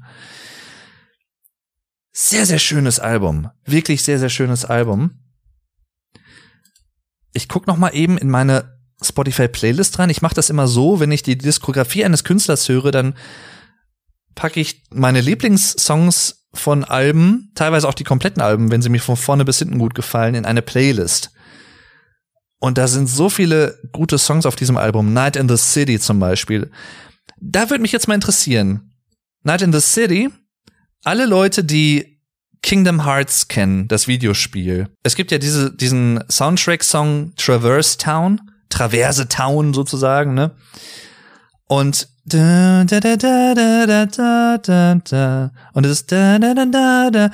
Sehr, 2.12 2.46
sehr 2.46 2.60
schönes 2.60 3.00
Album. 3.00 3.50
Wirklich 3.64 4.04
sehr, 4.04 4.20
sehr 4.20 4.28
schönes 4.28 4.66
Album. 4.66 5.12
Ich 7.32 7.48
guck 7.48 7.68
noch 7.68 7.78
mal 7.78 7.96
eben 7.96 8.18
in 8.18 8.30
meine 8.30 8.78
Spotify-Playlist 9.02 9.98
rein. 10.00 10.10
Ich 10.10 10.22
mache 10.22 10.36
das 10.36 10.50
immer 10.50 10.68
so, 10.68 11.00
wenn 11.00 11.14
ich 11.14 11.24
die 11.24 11.38
Diskografie 11.38 12.04
eines 12.04 12.26
Künstlers 12.26 12.68
höre, 12.68 12.92
dann 12.92 13.14
packe 14.36 14.60
ich 14.60 14.84
meine 14.90 15.22
Lieblingssongs 15.22 16.50
von 16.54 16.84
Alben, 16.84 17.54
teilweise 17.56 17.88
auch 17.88 17.94
die 17.94 18.04
kompletten 18.04 18.42
Alben, 18.42 18.72
wenn 18.72 18.82
sie 18.82 18.90
mir 18.90 19.00
von 19.00 19.16
vorne 19.16 19.46
bis 19.46 19.60
hinten 19.60 19.80
gut 19.80 19.96
gefallen, 19.96 20.36
in 20.36 20.44
eine 20.44 20.62
Playlist. 20.62 21.32
Und 22.62 22.78
da 22.78 22.88
sind 22.88 23.08
so 23.08 23.28
viele 23.28 23.80
gute 23.92 24.20
Songs 24.20 24.46
auf 24.46 24.56
diesem 24.56 24.78
Album. 24.78 25.14
Night 25.14 25.36
in 25.36 25.50
the 25.50 25.58
City 25.58 26.00
zum 26.00 26.20
Beispiel. 26.20 26.70
Da 27.40 27.72
würde 27.72 27.82
mich 27.82 27.92
jetzt 27.92 28.08
mal 28.08 28.14
interessieren. 28.14 28.94
Night 29.42 29.64
in 29.64 29.74
the 29.74 29.80
City, 29.82 30.30
alle 31.04 31.26
Leute, 31.26 31.64
die 31.64 32.20
Kingdom 32.62 33.04
Hearts 33.04 33.48
kennen, 33.48 33.88
das 33.88 34.08
Videospiel. 34.08 34.90
Es 35.02 35.16
gibt 35.16 35.32
ja 35.32 35.40
diese, 35.40 35.76
diesen 35.76 36.24
Soundtrack-Song 36.30 37.34
Traverse 37.36 37.98
Town, 37.98 38.40
Traverse 38.70 39.28
Town 39.28 39.74
sozusagen, 39.74 40.36
ne? 40.36 40.52
Und 41.66 42.10
da, 42.26 42.84
da, 42.84 43.00
da, 43.00 43.16
da, 43.16 43.54
da, 43.86 44.06
da, 44.06 44.58
da, 44.58 44.96
da. 44.96 45.52
Und 45.74 45.86
das 45.86 46.06
da. 46.06 46.38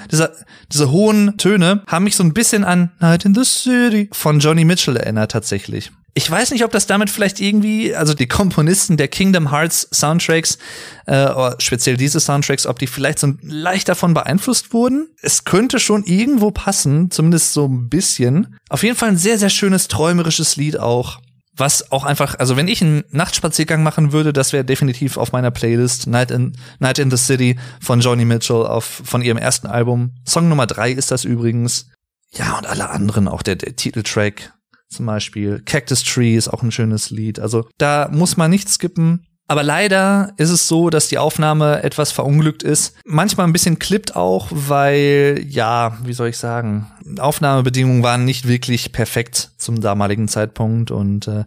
Diese, 0.10 0.32
diese 0.72 0.92
hohen 0.92 1.38
Töne 1.38 1.84
haben 1.88 2.06
mich 2.06 2.16
so 2.16 2.24
ein 2.24 2.34
bisschen 2.34 2.64
an 2.64 2.92
Night 3.00 3.26
in 3.26 3.36
the 3.36 3.44
City 3.44 4.10
von 4.14 4.40
Johnny 4.40 4.64
Mitchell 4.64 4.96
erinnert 4.96 5.32
tatsächlich. 5.32 5.92
Ich 6.14 6.32
weiß 6.32 6.50
nicht, 6.50 6.64
ob 6.64 6.72
das 6.72 6.88
damit 6.88 7.12
vielleicht 7.12 7.40
irgendwie, 7.40 7.94
also 7.94 8.16
die 8.16 8.28
Komponisten 8.28 8.98
der 8.98 9.08
Kingdom 9.08 9.52
Hearts 9.52 9.88
Soundtracks, 9.94 10.58
äh, 11.06 11.52
speziell 11.60 11.96
diese 11.96 12.20
Soundtracks, 12.20 12.66
ob 12.66 12.80
die 12.80 12.88
vielleicht 12.88 13.20
so 13.20 13.34
leicht 13.44 13.88
davon 13.88 14.16
beeinflusst 14.16 14.74
wurden. 14.74 15.10
Es 15.22 15.44
könnte 15.44 15.80
schon 15.80 16.06
irgendwo 16.06 16.50
passen, 16.50 17.12
zumindest 17.12 17.54
so 17.54 17.66
ein 17.66 17.90
bisschen. 17.90 18.58
Auf 18.70 18.82
jeden 18.82 18.96
Fall 18.96 19.10
ein 19.10 19.18
sehr, 19.18 19.38
sehr 19.38 19.52
schönes, 19.52 19.90
träumerisches 19.90 20.56
Lied 20.56 20.80
auch 20.80 21.20
was 21.58 21.92
auch 21.92 22.04
einfach, 22.04 22.38
also 22.40 22.56
wenn 22.56 22.68
ich 22.68 22.82
einen 22.82 23.04
Nachtspaziergang 23.10 23.84
machen 23.84 24.12
würde, 24.12 24.32
das 24.32 24.54
wäre 24.54 24.64
definitiv 24.64 25.18
auf 25.18 25.32
meiner 25.32 25.52
Playlist 25.52 26.08
Night 26.08 26.32
in, 26.32 26.56
Night 26.80 27.00
in 27.00 27.12
the 27.12 27.18
City 27.18 27.58
von 27.82 28.00
Joni 28.00 28.26
Mitchell 28.26 28.66
auf, 28.66 28.86
von 29.04 29.22
ihrem 29.22 29.38
ersten 29.38 29.68
Album. 29.68 30.14
Song 30.26 30.50
Nummer 30.50 30.68
drei 30.68 30.92
ist 30.92 31.12
das 31.12 31.26
übrigens. 31.26 31.90
Ja, 32.32 32.58
und 32.58 32.68
alle 32.68 32.90
anderen, 32.90 33.28
auch 33.28 33.42
der, 33.42 33.56
der 33.56 33.76
Titeltrack 33.76 34.54
zum 34.90 35.06
Beispiel. 35.06 35.62
Cactus 35.66 36.04
Tree 36.04 36.36
ist 36.36 36.48
auch 36.48 36.64
ein 36.64 36.72
schönes 36.72 37.10
Lied. 37.10 37.40
Also 37.40 37.68
da 37.78 38.10
muss 38.12 38.38
man 38.38 38.52
nicht 38.52 38.70
skippen. 38.70 39.26
Aber 39.50 39.64
leider 39.64 40.34
ist 40.36 40.50
es 40.50 40.68
so, 40.68 40.90
dass 40.90 41.08
die 41.08 41.18
Aufnahme 41.18 41.82
etwas 41.82 42.12
verunglückt 42.12 42.64
ist. 42.64 42.96
Manchmal 43.06 43.48
ein 43.48 43.54
bisschen 43.54 43.80
klippt 43.80 44.16
auch, 44.16 44.50
weil, 44.52 45.42
ja, 45.48 45.98
wie 46.04 46.12
soll 46.12 46.28
ich 46.28 46.38
sagen, 46.38 46.92
Aufnahmebedingungen 47.18 48.04
waren 48.04 48.26
nicht 48.26 48.48
wirklich 48.48 48.92
perfekt 48.92 49.52
zum 49.58 49.80
damaligen 49.80 50.28
Zeitpunkt. 50.28 50.92
Und 50.92 51.30
äh, 51.30 51.46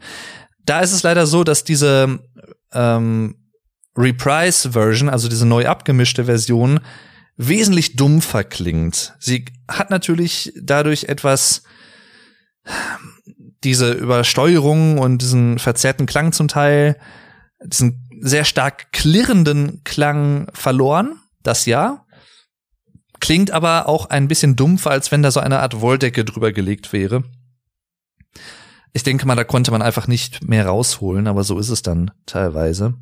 da 0.65 0.81
ist 0.81 0.93
es 0.93 1.03
leider 1.03 1.27
so, 1.27 1.45
dass 1.45 1.63
diese 1.63 2.21
ähm, 2.73 3.35
Reprise-Version, 3.97 5.11
also 5.11 5.29
diese 5.29 5.47
neu 5.47 5.67
abgemischte 5.67 6.25
Version, 6.25 6.81
wesentlich 7.37 7.97
dumpfer 7.97 8.45
klingt. 8.45 9.15
Sie 9.19 9.45
hat 9.69 9.91
natürlich 9.91 10.55
dadurch 10.59 11.05
etwas 11.05 11.65
diese 13.63 13.93
Übersteuerung 13.93 14.99
und 14.99 15.21
diesen 15.21 15.59
verzerrten 15.59 16.07
Klang 16.07 16.33
zum 16.33 16.49
Teil 16.49 16.97
diesen 17.65 18.09
sehr 18.21 18.45
stark 18.45 18.93
klirrenden 18.93 19.83
Klang 19.85 20.49
verloren, 20.55 21.21
das 21.43 21.67
ja. 21.67 22.05
Klingt 23.21 23.51
aber 23.51 23.87
auch 23.87 24.07
ein 24.07 24.29
bisschen 24.29 24.57
dumpfer, 24.57 24.91
als 24.91 25.13
wenn 25.13 25.23
da 25.23 25.31
so 25.31 25.41
eine 25.41 25.61
Art 25.61 25.81
Wolldecke 25.81 26.25
drüber 26.25 26.53
gelegt 26.53 26.93
wäre. 26.93 27.23
Ich 28.93 29.03
denke 29.03 29.27
mal, 29.27 29.37
da 29.37 29.45
konnte 29.45 29.71
man 29.71 29.83
einfach 29.83 30.09
nicht 30.09 30.49
mehr 30.49 30.67
rausholen, 30.67 31.27
aber 31.27 31.45
so 31.45 31.59
ist 31.59 31.69
es 31.69 31.83
dann 31.83 32.11
teilweise. 32.27 32.95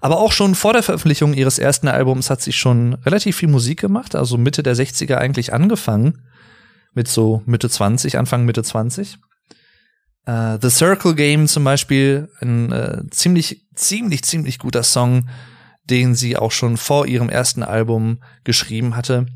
Aber 0.00 0.18
auch 0.18 0.32
schon 0.32 0.54
vor 0.54 0.72
der 0.72 0.82
Veröffentlichung 0.82 1.34
ihres 1.34 1.58
ersten 1.58 1.88
Albums 1.88 2.30
hat 2.30 2.42
sie 2.42 2.52
schon 2.52 2.94
relativ 2.94 3.36
viel 3.36 3.48
Musik 3.48 3.80
gemacht, 3.80 4.14
also 4.14 4.36
Mitte 4.36 4.62
der 4.62 4.76
60er 4.76 5.16
eigentlich 5.16 5.52
angefangen. 5.52 6.26
Mit 6.92 7.08
so 7.08 7.42
Mitte 7.46 7.70
20, 7.70 8.18
Anfang 8.18 8.44
Mitte 8.44 8.62
20. 8.62 9.18
Uh, 10.26 10.58
The 10.60 10.70
Circle 10.70 11.14
Game 11.14 11.48
zum 11.48 11.64
Beispiel, 11.64 12.30
ein 12.40 12.72
äh, 12.72 13.02
ziemlich, 13.10 13.66
ziemlich, 13.74 14.24
ziemlich 14.24 14.58
guter 14.58 14.82
Song, 14.82 15.28
den 15.84 16.14
sie 16.14 16.36
auch 16.36 16.52
schon 16.52 16.76
vor 16.78 17.06
ihrem 17.06 17.28
ersten 17.28 17.62
Album 17.62 18.22
geschrieben 18.42 18.96
hatte. 18.96 19.26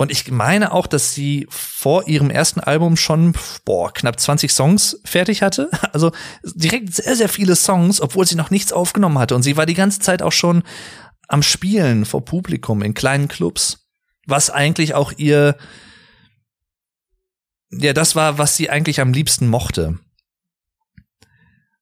Und 0.00 0.12
ich 0.12 0.30
meine 0.30 0.72
auch, 0.72 0.86
dass 0.86 1.12
sie 1.12 1.46
vor 1.50 2.06
ihrem 2.06 2.30
ersten 2.30 2.60
Album 2.60 2.96
schon, 2.96 3.34
boah, 3.64 3.92
knapp 3.92 4.18
20 4.18 4.52
Songs 4.52 5.00
fertig 5.04 5.42
hatte. 5.42 5.70
Also 5.92 6.12
direkt 6.44 6.94
sehr, 6.94 7.16
sehr 7.16 7.28
viele 7.28 7.56
Songs, 7.56 8.00
obwohl 8.00 8.24
sie 8.26 8.36
noch 8.36 8.50
nichts 8.50 8.72
aufgenommen 8.72 9.18
hatte. 9.18 9.34
Und 9.34 9.42
sie 9.42 9.56
war 9.56 9.66
die 9.66 9.74
ganze 9.74 9.98
Zeit 9.98 10.22
auch 10.22 10.32
schon 10.32 10.62
am 11.26 11.42
Spielen 11.42 12.04
vor 12.04 12.24
Publikum 12.24 12.82
in 12.82 12.94
kleinen 12.94 13.26
Clubs. 13.26 13.88
Was 14.26 14.50
eigentlich 14.50 14.94
auch 14.94 15.12
ihr, 15.16 15.56
ja, 17.70 17.92
das 17.92 18.14
war, 18.14 18.38
was 18.38 18.56
sie 18.56 18.70
eigentlich 18.70 19.00
am 19.00 19.12
liebsten 19.12 19.48
mochte. 19.48 19.98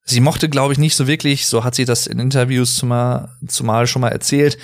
Sie 0.06 0.20
mochte, 0.20 0.48
glaube 0.48 0.72
ich, 0.72 0.78
nicht 0.78 0.94
so 0.94 1.06
wirklich, 1.06 1.46
so 1.46 1.64
hat 1.64 1.74
sie 1.74 1.84
das 1.84 2.06
in 2.06 2.20
Interviews 2.20 2.76
zumal, 2.76 3.36
zumal 3.48 3.86
schon 3.86 4.02
mal 4.02 4.10
erzählt, 4.10 4.56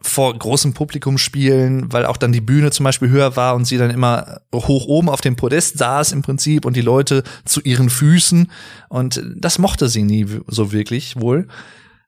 vor 0.00 0.36
großem 0.36 0.74
Publikum 0.74 1.16
spielen, 1.16 1.92
weil 1.92 2.06
auch 2.06 2.16
dann 2.16 2.32
die 2.32 2.40
Bühne 2.40 2.70
zum 2.70 2.84
Beispiel 2.84 3.08
höher 3.08 3.36
war 3.36 3.54
und 3.54 3.66
sie 3.66 3.78
dann 3.78 3.90
immer 3.90 4.40
hoch 4.52 4.86
oben 4.86 5.08
auf 5.08 5.20
dem 5.20 5.36
Podest 5.36 5.78
saß 5.78 6.12
im 6.12 6.22
Prinzip 6.22 6.64
und 6.64 6.76
die 6.76 6.82
Leute 6.82 7.22
zu 7.44 7.60
ihren 7.60 7.90
Füßen. 7.90 8.50
Und 8.88 9.22
das 9.36 9.58
mochte 9.58 9.88
sie 9.88 10.02
nie 10.02 10.26
so 10.46 10.72
wirklich 10.72 11.20
wohl. 11.20 11.48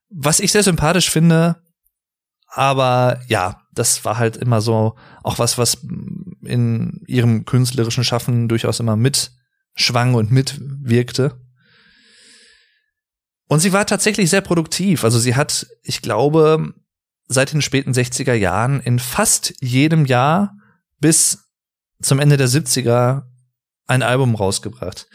Was 0.09 0.41
ich 0.41 0.53
sehr 0.53 0.63
sympathisch 0.63 1.11
finde, 1.11 1.57
aber 2.47 3.21
ja, 3.29 3.63
das 3.73 4.05
war 4.05 4.19
halt 4.19 4.37
immer 4.37 4.61
so 4.61 4.97
auch 5.23 5.39
was, 5.39 5.57
was 5.57 5.87
in 6.43 7.03
ihrem 7.07 7.45
künstlerischen 7.45 8.03
Schaffen 8.03 8.49
durchaus 8.49 8.81
immer 8.81 8.97
mitschwang 8.97 10.15
und 10.15 10.33
mitwirkte. 10.33 11.39
Und 13.51 13.59
sie 13.59 13.73
war 13.73 13.85
tatsächlich 13.85 14.31
sehr 14.31 14.43
produktiv. 14.43 15.03
Also 15.03 15.19
sie 15.19 15.35
hat, 15.35 15.67
ich 15.83 16.03
glaube, 16.03 16.73
seit 17.27 17.53
den 17.53 17.63
späten 17.63 17.91
60er 17.91 18.33
Jahren 18.33 18.79
in 18.79 19.01
fast 19.01 19.55
jedem 19.61 20.05
Jahr 20.07 20.55
bis 21.01 21.51
zum 22.01 22.21
Ende 22.21 22.37
der 22.37 22.49
70er 22.49 23.25
ein 23.89 24.05
Album 24.05 24.37
rausgebracht. 24.37 25.09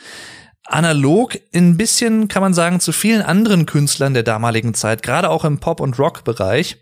Analog 0.66 1.40
ein 1.54 1.78
bisschen, 1.78 2.28
kann 2.28 2.42
man 2.42 2.54
sagen, 2.54 2.82
zu 2.82 2.92
vielen 2.92 3.22
anderen 3.22 3.66
Künstlern 3.66 4.14
der 4.14 4.24
damaligen 4.24 4.74
Zeit, 4.74 5.02
gerade 5.02 5.30
auch 5.30 5.46
im 5.46 5.60
Pop- 5.60 5.80
und 5.80 5.98
Rock-Bereich. 5.98 6.78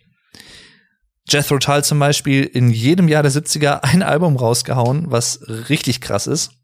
Jethro 1.29 1.59
Tull 1.59 1.83
zum 1.83 1.99
Beispiel 1.99 2.45
in 2.45 2.71
jedem 2.71 3.07
Jahr 3.07 3.21
der 3.21 3.31
70er 3.31 3.83
ein 3.83 4.01
Album 4.01 4.37
rausgehauen, 4.37 5.11
was 5.11 5.39
richtig 5.69 6.01
krass 6.01 6.25
ist. 6.25 6.62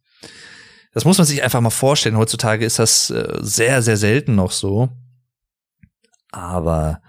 Das 0.92 1.06
muss 1.06 1.18
man 1.18 1.28
sich 1.28 1.44
einfach 1.44 1.62
mal 1.62 1.70
vorstellen. 1.70 2.18
Heutzutage 2.18 2.66
ist 2.66 2.80
das 2.80 3.10
äh, 3.10 3.38
sehr, 3.42 3.82
sehr 3.82 3.98
selten 3.98 4.36
noch 4.36 4.52
so. 4.52 4.90
Aber 6.32 7.02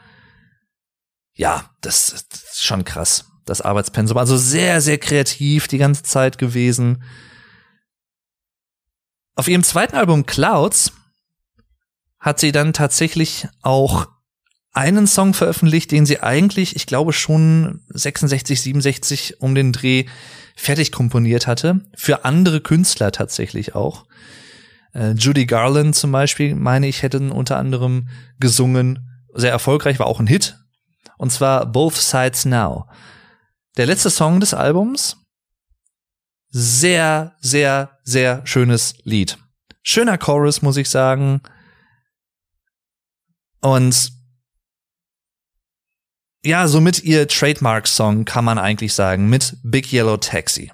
ja, 1.35 1.71
das, 1.81 2.27
das 2.29 2.43
ist 2.43 2.65
schon 2.65 2.85
krass. 2.85 3.27
Das 3.47 3.63
Arbeitspensum. 3.63 4.19
Also 4.19 4.37
sehr, 4.37 4.81
sehr 4.81 4.99
kreativ 4.99 5.67
die 5.67 5.79
ganze 5.79 6.03
Zeit 6.03 6.39
gewesen. 6.39 7.03
Auf 9.35 9.49
ihrem 9.49 9.63
zweiten 9.63 9.97
Album 9.97 10.27
Clouds 10.27 10.93
hat 12.19 12.39
sie 12.39 12.53
dann 12.53 12.75
tatsächlich 12.75 13.49
auch 13.63 14.09
einen 14.73 15.07
Song 15.07 15.35
veröffentlicht, 15.35 15.91
den 15.91 16.07
sie 16.07 16.21
eigentlich, 16.21 16.77
ich 16.77 16.87
glaube 16.87 17.13
schon 17.13 17.83
66, 17.89 18.61
67 18.61 19.41
um 19.41 19.55
den 19.55 19.73
Dreh 19.73 20.05
fertig 20.57 20.93
komponiert 20.93 21.47
hatte. 21.47 21.81
Für 21.95 22.25
andere 22.25 22.61
Künstler 22.61 23.13
tatsächlich 23.13 23.75
auch. 23.75 24.07
Äh, 24.93 25.13
Judy 25.13 25.47
Garland 25.47 25.95
zum 25.95 26.13
Beispiel, 26.13 26.55
meine 26.55 26.89
ich, 26.89 27.03
hätten 27.03 27.31
unter 27.31 27.57
anderem 27.57 28.09
gesungen. 28.39 29.07
Sehr 29.35 29.53
erfolgreich, 29.53 29.99
war 29.99 30.07
auch 30.07 30.21
ein 30.21 30.27
Hit. 30.27 30.59
Und 31.19 31.31
zwar 31.31 31.67
Both 31.67 31.97
Sides 31.97 32.45
Now. 32.45 32.89
Der 33.77 33.87
letzte 33.87 34.11
Song 34.11 34.41
des 34.41 34.55
Albums. 34.55 35.17
Sehr, 36.49 37.37
sehr, 37.41 37.99
sehr 38.03 38.43
schönes 38.45 38.95
Lied. 39.05 39.39
Schöner 39.83 40.19
Chorus, 40.19 40.63
muss 40.63 40.77
ich 40.77 40.91
sagen. 40.91 41.43
Und 43.61 44.13
ja, 46.45 46.69
somit 46.69 47.03
ihr 47.03 47.29
Trademark-Song 47.29 48.25
kann 48.25 48.45
man 48.45 48.59
eigentlich 48.59 48.95
sagen, 48.95 49.29
mit 49.29 49.57
Big 49.63 49.93
Yellow 49.93 50.17
Taxi. 50.17 50.73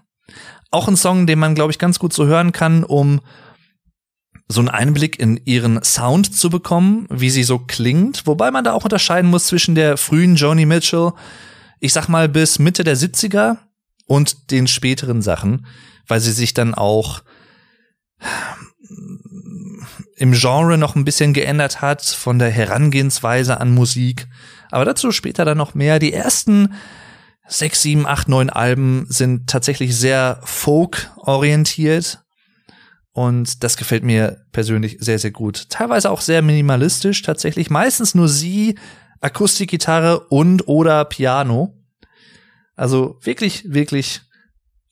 Auch 0.71 0.89
ein 0.89 0.97
Song, 0.97 1.27
den 1.27 1.39
man, 1.39 1.55
glaube 1.55 1.73
ich, 1.73 1.79
ganz 1.79 1.99
gut 1.99 2.13
so 2.13 2.27
hören 2.27 2.53
kann, 2.53 2.85
um 2.85 3.21
so 4.49 4.61
einen 4.61 4.69
Einblick 4.69 5.19
in 5.19 5.41
ihren 5.45 5.83
Sound 5.83 6.37
zu 6.37 6.51
bekommen, 6.51 7.07
wie 7.11 7.31
sie 7.31 7.43
so 7.43 7.59
klingt, 7.59 8.27
wobei 8.27 8.51
man 8.51 8.63
da 8.63 8.73
auch 8.73 8.85
unterscheiden 8.85 9.31
muss 9.31 9.47
zwischen 9.47 9.75
der 9.75 9.97
frühen 9.97 10.37
Joni 10.37 10.67
Mitchell, 10.67 11.13
ich 11.81 11.93
sag 11.93 12.09
mal 12.09 12.29
bis 12.29 12.59
Mitte 12.59 12.85
der 12.85 12.97
70er 12.97 13.59
und 14.07 14.53
den 14.53 14.69
späteren 14.69 15.21
Sachen, 15.21 15.67
weil 16.07 16.21
sie 16.21 16.33
sich 16.33 16.55
dann 16.55 16.75
auch 16.75 17.23
im 20.17 20.33
Genre 20.33 20.79
noch 20.79 20.95
ein 20.95 21.05
bisschen 21.05 21.33
geändert 21.33 21.81
hat 21.81 22.03
von 22.03 22.39
der 22.39 22.51
Herangehensweise 22.51 23.61
an 23.61 23.75
Musik. 23.75 24.29
Aber 24.77 24.85
dazu 24.85 25.11
später 25.11 25.47
dann 25.47 25.57
noch 25.57 25.73
mehr. 25.73 25.99
Die 25.99 26.13
ersten 26.13 26.75
sechs, 27.49 27.81
sieben, 27.81 28.07
acht, 28.07 28.29
neun 28.29 28.51
Alben 28.51 29.07
sind 29.09 29.49
tatsächlich 29.49 29.97
sehr 29.97 30.39
folk-orientiert. 30.45 32.23
Und 33.13 33.65
das 33.65 33.79
gefällt 33.79 34.05
mir 34.05 34.45
persönlich 34.53 34.99
sehr, 35.01 35.19
sehr 35.19 35.31
gut. 35.31 35.71
Teilweise 35.71 36.11
auch 36.11 36.21
sehr 36.21 36.43
minimalistisch, 36.43 37.23
tatsächlich. 37.23 37.71
Meistens 37.71 38.15
nur 38.15 38.29
sie, 38.29 38.79
Akustikgitarre 39.23 40.21
und 40.29 40.69
oder 40.69 41.07
Piano. 41.07 41.83
Also 42.75 43.19
wirklich, 43.23 43.73
wirklich 43.73 44.21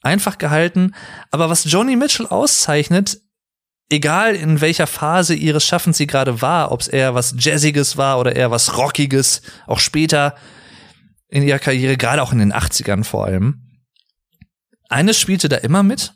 einfach 0.01 0.39
gehalten. 0.39 0.95
Aber 1.31 1.51
was 1.51 1.71
Joni 1.71 1.97
Mitchell 1.97 2.27
auszeichnet, 2.27 3.21
egal 3.95 4.35
in 4.35 4.61
welcher 4.61 4.87
Phase 4.87 5.35
ihres 5.35 5.65
Schaffens 5.65 5.97
sie 5.97 6.07
gerade 6.07 6.43
war, 6.43 6.73
ob 6.73 6.81
es 6.81 6.89
eher 6.89 7.15
was 7.15 7.35
Jazziges 7.39 7.97
war 7.97 8.19
oder 8.19 8.35
eher 8.35 8.51
was 8.51 8.77
Rockiges, 8.77 9.43
auch 9.67 9.79
später 9.79 10.35
in 11.29 11.43
ihrer 11.43 11.59
Karriere, 11.59 11.97
gerade 11.97 12.23
auch 12.23 12.33
in 12.33 12.39
den 12.39 12.53
80ern 12.53 13.05
vor 13.05 13.25
allem. 13.25 13.63
Eines 14.89 15.19
spielte 15.19 15.49
da 15.49 15.57
immer 15.57 15.83
mit. 15.83 16.13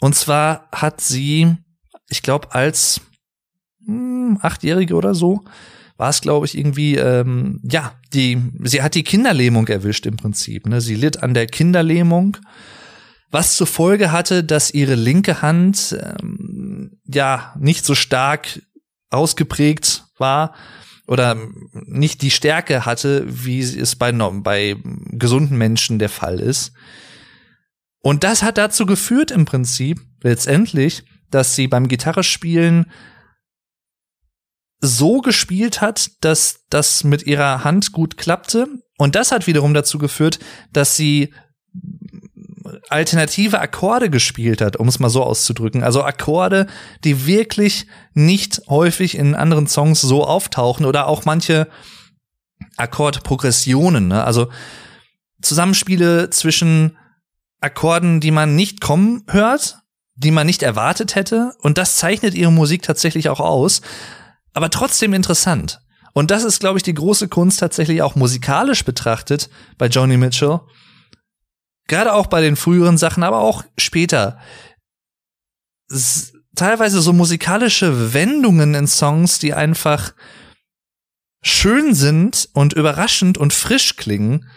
Und 0.00 0.14
zwar 0.14 0.68
hat 0.72 1.00
sie, 1.00 1.56
ich 2.08 2.22
glaube, 2.22 2.54
als 2.54 3.00
hm, 3.84 4.38
Achtjährige 4.42 4.94
oder 4.94 5.14
so, 5.14 5.44
war 5.96 6.10
es, 6.10 6.20
glaube 6.20 6.46
ich, 6.46 6.58
irgendwie, 6.58 6.96
ähm, 6.96 7.60
ja, 7.62 7.92
die, 8.12 8.38
sie 8.64 8.82
hat 8.82 8.94
die 8.94 9.04
Kinderlähmung 9.04 9.68
erwischt 9.68 10.06
im 10.06 10.16
Prinzip. 10.16 10.66
Ne? 10.66 10.80
Sie 10.80 10.96
litt 10.96 11.22
an 11.22 11.34
der 11.34 11.46
Kinderlähmung 11.46 12.36
was 13.34 13.56
zur 13.56 13.66
Folge 13.66 14.12
hatte, 14.12 14.44
dass 14.44 14.72
ihre 14.72 14.94
linke 14.94 15.42
Hand 15.42 15.98
ähm, 16.00 17.00
ja 17.04 17.52
nicht 17.58 17.84
so 17.84 17.96
stark 17.96 18.62
ausgeprägt 19.10 20.04
war 20.18 20.54
oder 21.08 21.36
nicht 21.72 22.22
die 22.22 22.30
Stärke 22.30 22.86
hatte, 22.86 23.24
wie 23.26 23.58
es 23.58 23.96
bei, 23.96 24.12
bei 24.12 24.76
gesunden 25.10 25.58
Menschen 25.58 25.98
der 25.98 26.10
Fall 26.10 26.38
ist. 26.38 26.74
Und 27.98 28.22
das 28.22 28.44
hat 28.44 28.56
dazu 28.56 28.86
geführt 28.86 29.32
im 29.32 29.46
Prinzip 29.46 30.00
letztendlich, 30.22 31.02
dass 31.30 31.56
sie 31.56 31.66
beim 31.66 31.88
Gitarrespielen 31.88 32.86
so 34.80 35.22
gespielt 35.22 35.80
hat, 35.80 36.12
dass 36.20 36.66
das 36.70 37.02
mit 37.02 37.26
ihrer 37.26 37.64
Hand 37.64 37.90
gut 37.90 38.16
klappte. 38.16 38.68
Und 38.96 39.16
das 39.16 39.32
hat 39.32 39.48
wiederum 39.48 39.74
dazu 39.74 39.98
geführt, 39.98 40.38
dass 40.72 40.96
sie 40.96 41.34
alternative 42.90 43.60
Akkorde 43.60 44.10
gespielt 44.10 44.60
hat, 44.60 44.76
um 44.76 44.88
es 44.88 44.98
mal 44.98 45.08
so 45.08 45.22
auszudrücken. 45.22 45.82
Also 45.82 46.02
Akkorde, 46.02 46.66
die 47.02 47.26
wirklich 47.26 47.86
nicht 48.12 48.62
häufig 48.68 49.16
in 49.16 49.34
anderen 49.34 49.66
Songs 49.66 50.00
so 50.00 50.24
auftauchen 50.24 50.86
oder 50.86 51.06
auch 51.06 51.24
manche 51.24 51.68
Akkordprogressionen. 52.76 54.08
Ne? 54.08 54.24
Also 54.24 54.48
Zusammenspiele 55.42 56.30
zwischen 56.30 56.96
Akkorden, 57.60 58.20
die 58.20 58.30
man 58.30 58.56
nicht 58.56 58.80
kommen 58.80 59.24
hört, 59.28 59.78
die 60.14 60.30
man 60.30 60.46
nicht 60.46 60.62
erwartet 60.62 61.14
hätte. 61.14 61.54
Und 61.60 61.78
das 61.78 61.96
zeichnet 61.96 62.34
ihre 62.34 62.52
Musik 62.52 62.82
tatsächlich 62.82 63.28
auch 63.28 63.40
aus. 63.40 63.80
Aber 64.52 64.70
trotzdem 64.70 65.14
interessant. 65.14 65.80
Und 66.12 66.30
das 66.30 66.44
ist, 66.44 66.60
glaube 66.60 66.78
ich, 66.78 66.84
die 66.84 66.94
große 66.94 67.28
Kunst 67.28 67.58
tatsächlich 67.58 68.02
auch 68.02 68.14
musikalisch 68.14 68.84
betrachtet 68.84 69.50
bei 69.78 69.86
Joni 69.86 70.16
Mitchell 70.16 70.60
gerade 71.88 72.12
auch 72.12 72.26
bei 72.26 72.40
den 72.40 72.56
früheren 72.56 72.98
Sachen, 72.98 73.22
aber 73.22 73.40
auch 73.40 73.64
später, 73.76 74.38
teilweise 76.54 77.00
so 77.00 77.12
musikalische 77.12 78.14
Wendungen 78.14 78.74
in 78.74 78.86
Songs, 78.86 79.38
die 79.38 79.54
einfach 79.54 80.14
schön 81.42 81.94
sind 81.94 82.48
und 82.52 82.72
überraschend 82.72 83.38
und 83.38 83.52
frisch 83.52 83.96
klingen. 83.96 84.48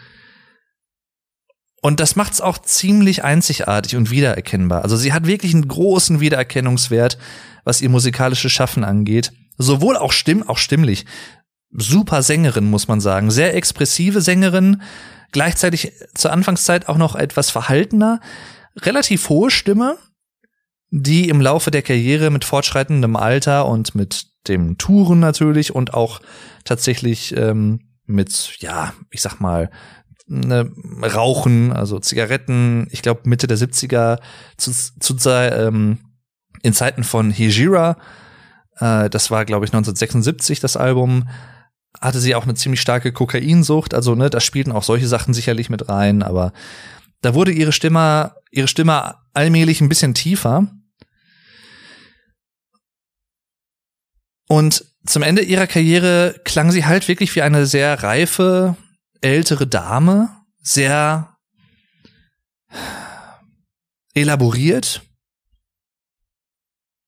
Und 1.80 2.00
das 2.00 2.16
macht's 2.16 2.40
auch 2.40 2.58
ziemlich 2.58 3.22
einzigartig 3.22 3.94
und 3.94 4.10
wiedererkennbar. 4.10 4.82
Also 4.82 4.96
sie 4.96 5.12
hat 5.12 5.26
wirklich 5.26 5.54
einen 5.54 5.68
großen 5.68 6.18
Wiedererkennungswert, 6.18 7.18
was 7.64 7.80
ihr 7.82 7.88
musikalisches 7.88 8.50
Schaffen 8.50 8.84
angeht. 8.84 9.32
Sowohl 9.58 9.96
auch 9.96 10.12
stimm, 10.12 10.48
auch 10.48 10.58
stimmlich. 10.58 11.04
Super 11.70 12.22
Sängerin, 12.22 12.70
muss 12.70 12.88
man 12.88 13.00
sagen. 13.00 13.30
Sehr 13.30 13.54
expressive 13.54 14.20
Sängerin, 14.20 14.82
gleichzeitig 15.32 15.92
zur 16.14 16.32
Anfangszeit 16.32 16.88
auch 16.88 16.96
noch 16.96 17.14
etwas 17.14 17.50
verhaltener, 17.50 18.20
relativ 18.76 19.28
hohe 19.28 19.50
Stimme, 19.50 19.98
die 20.90 21.28
im 21.28 21.40
Laufe 21.40 21.70
der 21.70 21.82
Karriere 21.82 22.30
mit 22.30 22.44
fortschreitendem 22.44 23.16
Alter 23.16 23.66
und 23.66 23.94
mit 23.94 24.26
dem 24.46 24.78
Touren 24.78 25.20
natürlich 25.20 25.74
und 25.74 25.92
auch 25.92 26.20
tatsächlich 26.64 27.36
ähm, 27.36 27.80
mit, 28.06 28.54
ja, 28.60 28.94
ich 29.10 29.20
sag 29.20 29.40
mal, 29.40 29.70
ne, 30.26 30.70
Rauchen, 31.02 31.72
also 31.72 31.98
Zigaretten, 31.98 32.88
ich 32.90 33.02
glaube 33.02 33.22
Mitte 33.24 33.46
der 33.46 33.58
70er 33.58 34.20
zu, 34.56 34.72
zu 34.72 35.30
ähm, 35.30 35.98
in 36.62 36.72
Zeiten 36.72 37.04
von 37.04 37.30
Hijira, 37.30 37.98
äh, 38.78 39.10
das 39.10 39.30
war 39.30 39.44
glaube 39.44 39.66
ich 39.66 39.70
1976 39.70 40.60
das 40.60 40.76
Album, 40.76 41.28
hatte 42.00 42.20
sie 42.20 42.34
auch 42.34 42.44
eine 42.44 42.54
ziemlich 42.54 42.80
starke 42.80 43.12
Kokainsucht, 43.12 43.94
also 43.94 44.14
ne, 44.14 44.30
da 44.30 44.40
spielten 44.40 44.72
auch 44.72 44.82
solche 44.82 45.08
Sachen 45.08 45.34
sicherlich 45.34 45.70
mit 45.70 45.88
rein, 45.88 46.22
aber 46.22 46.52
da 47.20 47.34
wurde 47.34 47.52
ihre 47.52 47.72
Stimme, 47.72 48.34
ihre 48.50 48.68
Stimme 48.68 49.16
allmählich 49.34 49.80
ein 49.80 49.88
bisschen 49.88 50.14
tiefer. 50.14 50.68
Und 54.48 54.84
zum 55.06 55.22
Ende 55.22 55.42
ihrer 55.42 55.66
Karriere 55.66 56.40
klang 56.44 56.70
sie 56.70 56.84
halt 56.84 57.08
wirklich 57.08 57.34
wie 57.34 57.42
eine 57.42 57.66
sehr 57.66 58.02
reife, 58.02 58.76
ältere 59.20 59.66
Dame, 59.66 60.30
sehr 60.60 61.36
elaboriert 64.14 65.02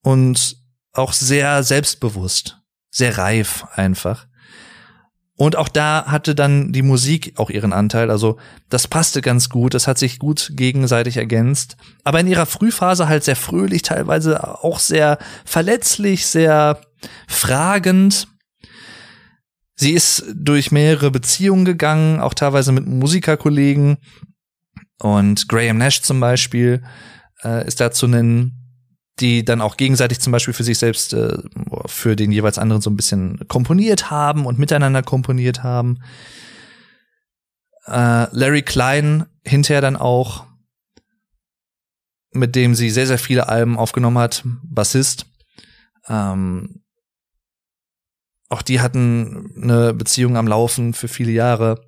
und 0.02 0.56
auch 0.92 1.12
sehr 1.12 1.62
selbstbewusst, 1.62 2.58
sehr 2.90 3.18
reif 3.18 3.64
einfach. 3.74 4.26
Und 5.40 5.56
auch 5.56 5.68
da 5.68 6.04
hatte 6.04 6.34
dann 6.34 6.70
die 6.70 6.82
Musik 6.82 7.32
auch 7.36 7.48
ihren 7.48 7.72
Anteil. 7.72 8.10
Also 8.10 8.36
das 8.68 8.86
passte 8.86 9.22
ganz 9.22 9.48
gut, 9.48 9.72
das 9.72 9.86
hat 9.86 9.96
sich 9.96 10.18
gut 10.18 10.50
gegenseitig 10.52 11.16
ergänzt. 11.16 11.78
Aber 12.04 12.20
in 12.20 12.26
ihrer 12.26 12.44
Frühphase 12.44 13.08
halt 13.08 13.24
sehr 13.24 13.36
fröhlich, 13.36 13.80
teilweise 13.80 14.62
auch 14.62 14.78
sehr 14.78 15.16
verletzlich, 15.46 16.26
sehr 16.26 16.82
fragend. 17.26 18.28
Sie 19.76 19.92
ist 19.92 20.26
durch 20.34 20.72
mehrere 20.72 21.10
Beziehungen 21.10 21.64
gegangen, 21.64 22.20
auch 22.20 22.34
teilweise 22.34 22.72
mit 22.72 22.86
Musikerkollegen. 22.86 23.96
Und 24.98 25.48
Graham 25.48 25.78
Nash 25.78 26.02
zum 26.02 26.20
Beispiel 26.20 26.82
äh, 27.42 27.66
ist 27.66 27.80
da 27.80 27.90
zu 27.90 28.08
nennen 28.08 28.59
die 29.20 29.44
dann 29.44 29.60
auch 29.60 29.76
gegenseitig 29.76 30.20
zum 30.20 30.32
Beispiel 30.32 30.54
für 30.54 30.64
sich 30.64 30.78
selbst, 30.78 31.12
äh, 31.12 31.36
für 31.86 32.16
den 32.16 32.32
jeweils 32.32 32.58
anderen 32.58 32.82
so 32.82 32.90
ein 32.90 32.96
bisschen 32.96 33.46
komponiert 33.48 34.10
haben 34.10 34.46
und 34.46 34.58
miteinander 34.58 35.02
komponiert 35.02 35.62
haben. 35.62 35.98
Äh, 37.86 38.26
Larry 38.32 38.62
Klein 38.62 39.26
hinterher 39.44 39.80
dann 39.80 39.96
auch, 39.96 40.46
mit 42.32 42.54
dem 42.54 42.74
sie 42.74 42.90
sehr, 42.90 43.06
sehr 43.06 43.18
viele 43.18 43.48
Alben 43.48 43.76
aufgenommen 43.76 44.18
hat, 44.18 44.44
Bassist. 44.62 45.26
Ähm, 46.08 46.82
auch 48.48 48.62
die 48.62 48.80
hatten 48.80 49.52
eine 49.62 49.94
Beziehung 49.94 50.36
am 50.36 50.48
Laufen 50.48 50.94
für 50.94 51.08
viele 51.08 51.32
Jahre. 51.32 51.84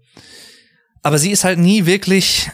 Aber 1.03 1.18
sie 1.18 1.31
ist 1.31 1.45
halt 1.45 1.59
nie 1.59 1.87
wirklich 1.87 2.51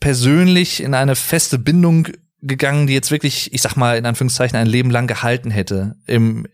persönlich 0.00 0.82
in 0.82 0.94
eine 0.94 1.14
feste 1.14 1.58
Bindung 1.58 2.08
gegangen, 2.42 2.88
die 2.88 2.92
jetzt 2.92 3.10
wirklich, 3.10 3.52
ich 3.54 3.62
sag 3.62 3.76
mal, 3.76 3.96
in 3.96 4.04
Anführungszeichen 4.04 4.58
ein 4.58 4.66
Leben 4.66 4.90
lang 4.90 5.06
gehalten 5.06 5.50
hätte, 5.50 5.94
im 6.06 6.46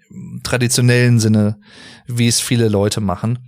traditionellen 0.44 1.18
Sinne, 1.18 1.58
wie 2.06 2.28
es 2.28 2.40
viele 2.40 2.68
Leute 2.68 3.00
machen. 3.00 3.38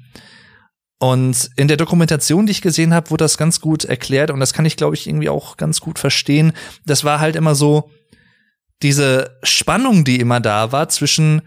Und 0.99 1.51
in 1.57 1.69
der 1.69 1.77
Dokumentation, 1.77 2.47
die 2.47 2.53
ich 2.53 2.63
gesehen 2.63 2.93
habe, 2.93 3.11
wurde 3.11 3.25
das 3.25 3.39
ganz 3.39 3.61
gut 3.61 3.85
erklärt 3.85 4.31
und 4.31 4.41
das 4.41 4.53
kann 4.53 4.67
ich, 4.67 4.77
glaube 4.77 4.95
ich, 4.97 5.07
irgendwie 5.07 5.29
auch 5.29 5.57
ganz 5.57 5.81
gut 5.81 5.99
verstehen. 5.99 6.53
Das 6.85 7.05
war 7.05 7.21
halt 7.21 7.37
immer 7.37 7.55
so 7.55 7.91
diese 8.83 9.39
Spannung, 9.43 10.05
die 10.05 10.21
immer 10.21 10.41
da 10.41 10.73
war 10.73 10.89
zwischen 10.89 11.43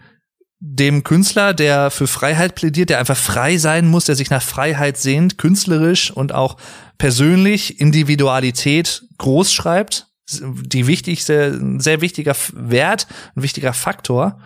dem 0.60 1.04
Künstler, 1.04 1.52
der 1.52 1.90
für 1.90 2.06
Freiheit 2.06 2.54
plädiert, 2.54 2.90
der 2.90 2.98
einfach 2.98 3.16
frei 3.16 3.58
sein 3.58 3.86
muss, 3.86 4.06
der 4.06 4.14
sich 4.14 4.30
nach 4.30 4.42
Freiheit 4.42 4.96
sehnt, 4.96 5.38
künstlerisch 5.38 6.10
und 6.10 6.32
auch 6.32 6.56
persönlich 6.96 7.80
Individualität 7.80 9.02
groß 9.18 9.52
schreibt, 9.52 10.13
die 10.26 10.86
wichtigste, 10.86 11.58
ein 11.60 11.80
sehr 11.80 12.00
wichtiger 12.00 12.34
Wert, 12.52 13.06
ein 13.34 13.42
wichtiger 13.42 13.72
Faktor, 13.72 14.40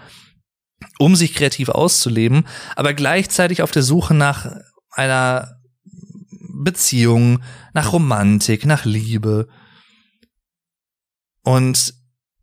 um 0.98 1.16
sich 1.16 1.34
kreativ 1.34 1.68
auszuleben, 1.68 2.46
aber 2.76 2.94
gleichzeitig 2.94 3.62
auf 3.62 3.70
der 3.70 3.82
Suche 3.82 4.14
nach 4.14 4.46
einer 4.90 5.60
Beziehung, 6.40 7.42
nach 7.72 7.92
Romantik, 7.92 8.66
nach 8.66 8.84
Liebe. 8.84 9.48
Und 11.42 11.94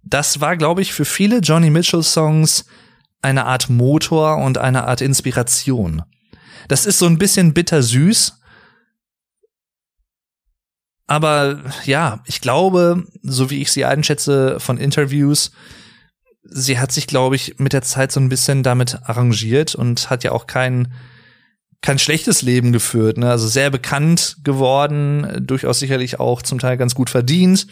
das 0.04 0.40
war, 0.40 0.56
glaube 0.56 0.82
ich, 0.82 0.94
für 0.94 1.06
viele 1.06 1.40
Johnny 1.40 1.70
Mitchell 1.70 2.04
Songs 2.04 2.66
eine 3.22 3.46
Art 3.46 3.70
Motor 3.70 4.38
und 4.38 4.58
eine 4.58 4.86
Art 4.86 5.02
Inspiration. 5.02 6.04
Das 6.68 6.86
ist 6.86 7.00
so 7.00 7.08
ein 7.08 7.18
bisschen 7.18 7.54
bittersüß. 7.54 8.40
Aber 11.08 11.60
ja, 11.86 12.24
ich 12.26 12.42
glaube, 12.42 13.04
so 13.22 13.50
wie 13.50 13.62
ich 13.62 13.72
sie 13.72 13.86
einschätze 13.86 14.60
von 14.60 14.78
Interviews, 14.78 15.52
sie 16.44 16.80
hat 16.80 16.92
sich, 16.92 17.08
glaube 17.08 17.36
ich, 17.36 17.60
mit 17.60 17.74
der 17.74 17.84
Zeit 17.84 18.12
so 18.12 18.20
ein 18.20 18.30
bisschen 18.30 18.64
damit 18.64 19.00
arrangiert 19.04 19.76
und 19.76 20.10
hat 20.10 20.24
ja 20.24 20.32
auch 20.32 20.48
kein, 20.48 20.94
kein 21.82 22.00
schlechtes 22.00 22.42
Leben 22.42 22.72
geführt. 22.72 23.18
Ne? 23.18 23.30
Also 23.30 23.48
sehr 23.48 23.70
bekannt 23.70 24.38
geworden, 24.44 25.44
durchaus 25.46 25.80
sicherlich 25.80 26.20
auch 26.20 26.42
zum 26.42 26.60
Teil 26.60 26.78
ganz 26.78 26.96
gut 26.96 27.10
verdient 27.10 27.68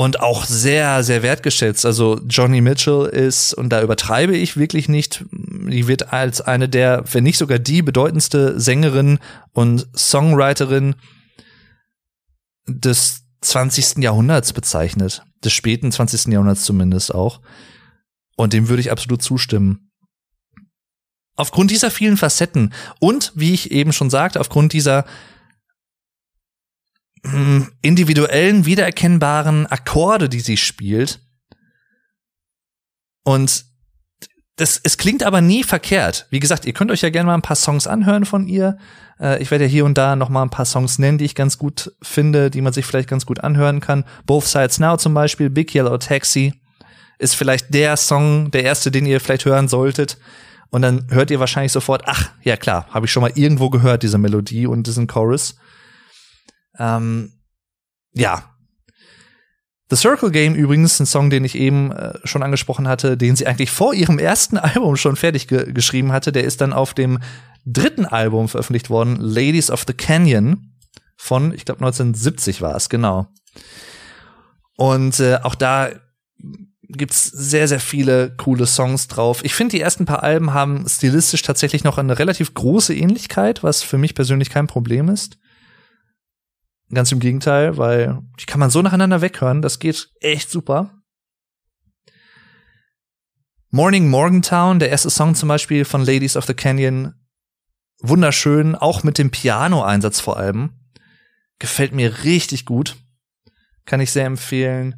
und 0.00 0.20
auch 0.20 0.46
sehr, 0.46 1.04
sehr 1.04 1.22
wertgeschätzt. 1.22 1.84
Also 1.84 2.18
Johnny 2.26 2.62
Mitchell 2.62 3.04
ist, 3.04 3.52
und 3.52 3.68
da 3.68 3.82
übertreibe 3.82 4.34
ich 4.34 4.56
wirklich 4.56 4.88
nicht, 4.88 5.26
die 5.30 5.88
wird 5.88 6.10
als 6.10 6.40
eine 6.40 6.70
der, 6.70 7.04
wenn 7.12 7.22
nicht 7.22 7.36
sogar 7.36 7.58
die 7.58 7.82
bedeutendste 7.82 8.58
Sängerin 8.58 9.18
und 9.52 9.88
Songwriterin 9.94 10.94
des 12.66 13.24
20. 13.42 13.98
Jahrhunderts 13.98 14.54
bezeichnet. 14.54 15.22
Des 15.44 15.52
späten 15.52 15.92
20. 15.92 16.32
Jahrhunderts 16.32 16.64
zumindest 16.64 17.14
auch. 17.14 17.42
Und 18.36 18.54
dem 18.54 18.70
würde 18.70 18.80
ich 18.80 18.90
absolut 18.90 19.20
zustimmen. 19.20 19.90
Aufgrund 21.36 21.70
dieser 21.70 21.90
vielen 21.90 22.16
Facetten 22.16 22.72
und, 23.00 23.32
wie 23.34 23.52
ich 23.52 23.70
eben 23.70 23.92
schon 23.92 24.08
sagte, 24.08 24.40
aufgrund 24.40 24.72
dieser 24.72 25.04
individuellen, 27.82 28.64
wiedererkennbaren 28.64 29.66
Akkorde, 29.66 30.28
die 30.28 30.40
sie 30.40 30.56
spielt. 30.56 31.20
Und 33.24 33.64
das, 34.56 34.80
es 34.82 34.98
klingt 34.98 35.22
aber 35.22 35.40
nie 35.40 35.64
verkehrt. 35.64 36.26
Wie 36.30 36.40
gesagt, 36.40 36.66
ihr 36.66 36.72
könnt 36.72 36.90
euch 36.90 37.00
ja 37.00 37.10
gerne 37.10 37.26
mal 37.26 37.34
ein 37.34 37.42
paar 37.42 37.56
Songs 37.56 37.86
anhören 37.86 38.26
von 38.26 38.46
ihr. 38.46 38.76
Äh, 39.18 39.42
ich 39.42 39.50
werde 39.50 39.64
ja 39.64 39.70
hier 39.70 39.84
und 39.84 39.96
da 39.96 40.16
noch 40.16 40.28
mal 40.28 40.42
ein 40.42 40.50
paar 40.50 40.66
Songs 40.66 40.98
nennen, 40.98 41.18
die 41.18 41.24
ich 41.24 41.34
ganz 41.34 41.56
gut 41.56 41.92
finde, 42.02 42.50
die 42.50 42.60
man 42.60 42.72
sich 42.72 42.84
vielleicht 42.84 43.08
ganz 43.08 43.24
gut 43.24 43.40
anhören 43.40 43.80
kann. 43.80 44.04
Both 44.26 44.46
Sides 44.46 44.78
Now 44.78 44.96
zum 44.96 45.14
Beispiel, 45.14 45.48
Big 45.50 45.74
Yellow 45.74 45.96
Taxi 45.98 46.54
ist 47.18 47.36
vielleicht 47.36 47.72
der 47.72 47.96
Song, 47.96 48.50
der 48.50 48.64
erste, 48.64 48.90
den 48.90 49.06
ihr 49.06 49.20
vielleicht 49.20 49.44
hören 49.44 49.68
solltet. 49.68 50.18
Und 50.70 50.82
dann 50.82 51.06
hört 51.10 51.30
ihr 51.30 51.40
wahrscheinlich 51.40 51.72
sofort, 51.72 52.02
ach, 52.06 52.30
ja 52.42 52.56
klar, 52.56 52.86
habe 52.90 53.06
ich 53.06 53.12
schon 53.12 53.22
mal 53.22 53.32
irgendwo 53.34 53.70
gehört, 53.70 54.02
diese 54.02 54.18
Melodie 54.18 54.66
und 54.66 54.86
diesen 54.86 55.06
Chorus. 55.06 55.56
Ähm, 56.80 57.32
ja. 58.12 58.42
The 59.90 59.96
Circle 59.96 60.30
Game 60.30 60.54
übrigens, 60.54 60.98
ein 60.98 61.06
Song, 61.06 61.30
den 61.30 61.44
ich 61.44 61.56
eben 61.56 61.92
äh, 61.92 62.18
schon 62.24 62.42
angesprochen 62.42 62.88
hatte, 62.88 63.16
den 63.16 63.36
sie 63.36 63.46
eigentlich 63.46 63.70
vor 63.70 63.92
ihrem 63.92 64.18
ersten 64.18 64.56
Album 64.58 64.96
schon 64.96 65.16
fertig 65.16 65.46
ge 65.46 65.72
geschrieben 65.72 66.10
hatte, 66.10 66.32
der 66.32 66.44
ist 66.44 66.60
dann 66.60 66.72
auf 66.72 66.94
dem 66.94 67.18
dritten 67.66 68.06
Album 68.06 68.48
veröffentlicht 68.48 68.88
worden, 68.90 69.16
Ladies 69.16 69.70
of 69.70 69.84
the 69.86 69.92
Canyon 69.92 70.74
von, 71.16 71.52
ich 71.52 71.66
glaube 71.66 71.80
1970 71.80 72.62
war 72.62 72.74
es, 72.74 72.88
genau. 72.88 73.26
Und 74.76 75.20
äh, 75.20 75.38
auch 75.42 75.54
da 75.54 75.90
gibt's 76.88 77.24
sehr, 77.24 77.68
sehr 77.68 77.80
viele 77.80 78.34
coole 78.36 78.66
Songs 78.66 79.08
drauf. 79.08 79.44
Ich 79.44 79.54
finde, 79.54 79.76
die 79.76 79.82
ersten 79.82 80.06
paar 80.06 80.22
Alben 80.22 80.54
haben 80.54 80.88
stilistisch 80.88 81.42
tatsächlich 81.42 81.84
noch 81.84 81.98
eine 81.98 82.18
relativ 82.18 82.54
große 82.54 82.94
Ähnlichkeit, 82.94 83.62
was 83.62 83.82
für 83.82 83.98
mich 83.98 84.14
persönlich 84.14 84.50
kein 84.50 84.66
Problem 84.66 85.08
ist. 85.08 85.36
Ganz 86.92 87.12
im 87.12 87.20
Gegenteil, 87.20 87.76
weil 87.76 88.20
die 88.40 88.46
kann 88.46 88.58
man 88.58 88.70
so 88.70 88.82
nacheinander 88.82 89.20
weghören, 89.20 89.62
das 89.62 89.78
geht 89.78 90.10
echt 90.20 90.50
super. 90.50 91.00
Morning 93.70 94.08
Morgantown, 94.08 94.80
der 94.80 94.90
erste 94.90 95.10
Song 95.10 95.36
zum 95.36 95.48
Beispiel 95.48 95.84
von 95.84 96.04
Ladies 96.04 96.36
of 96.36 96.46
the 96.46 96.54
Canyon, 96.54 97.14
wunderschön, 98.00 98.74
auch 98.74 99.04
mit 99.04 99.18
dem 99.18 99.30
Piano-Einsatz 99.30 100.18
vor 100.18 100.36
allem. 100.36 100.80
Gefällt 101.60 101.92
mir 101.92 102.24
richtig 102.24 102.64
gut. 102.64 102.96
Kann 103.84 104.00
ich 104.00 104.10
sehr 104.10 104.26
empfehlen. 104.26 104.96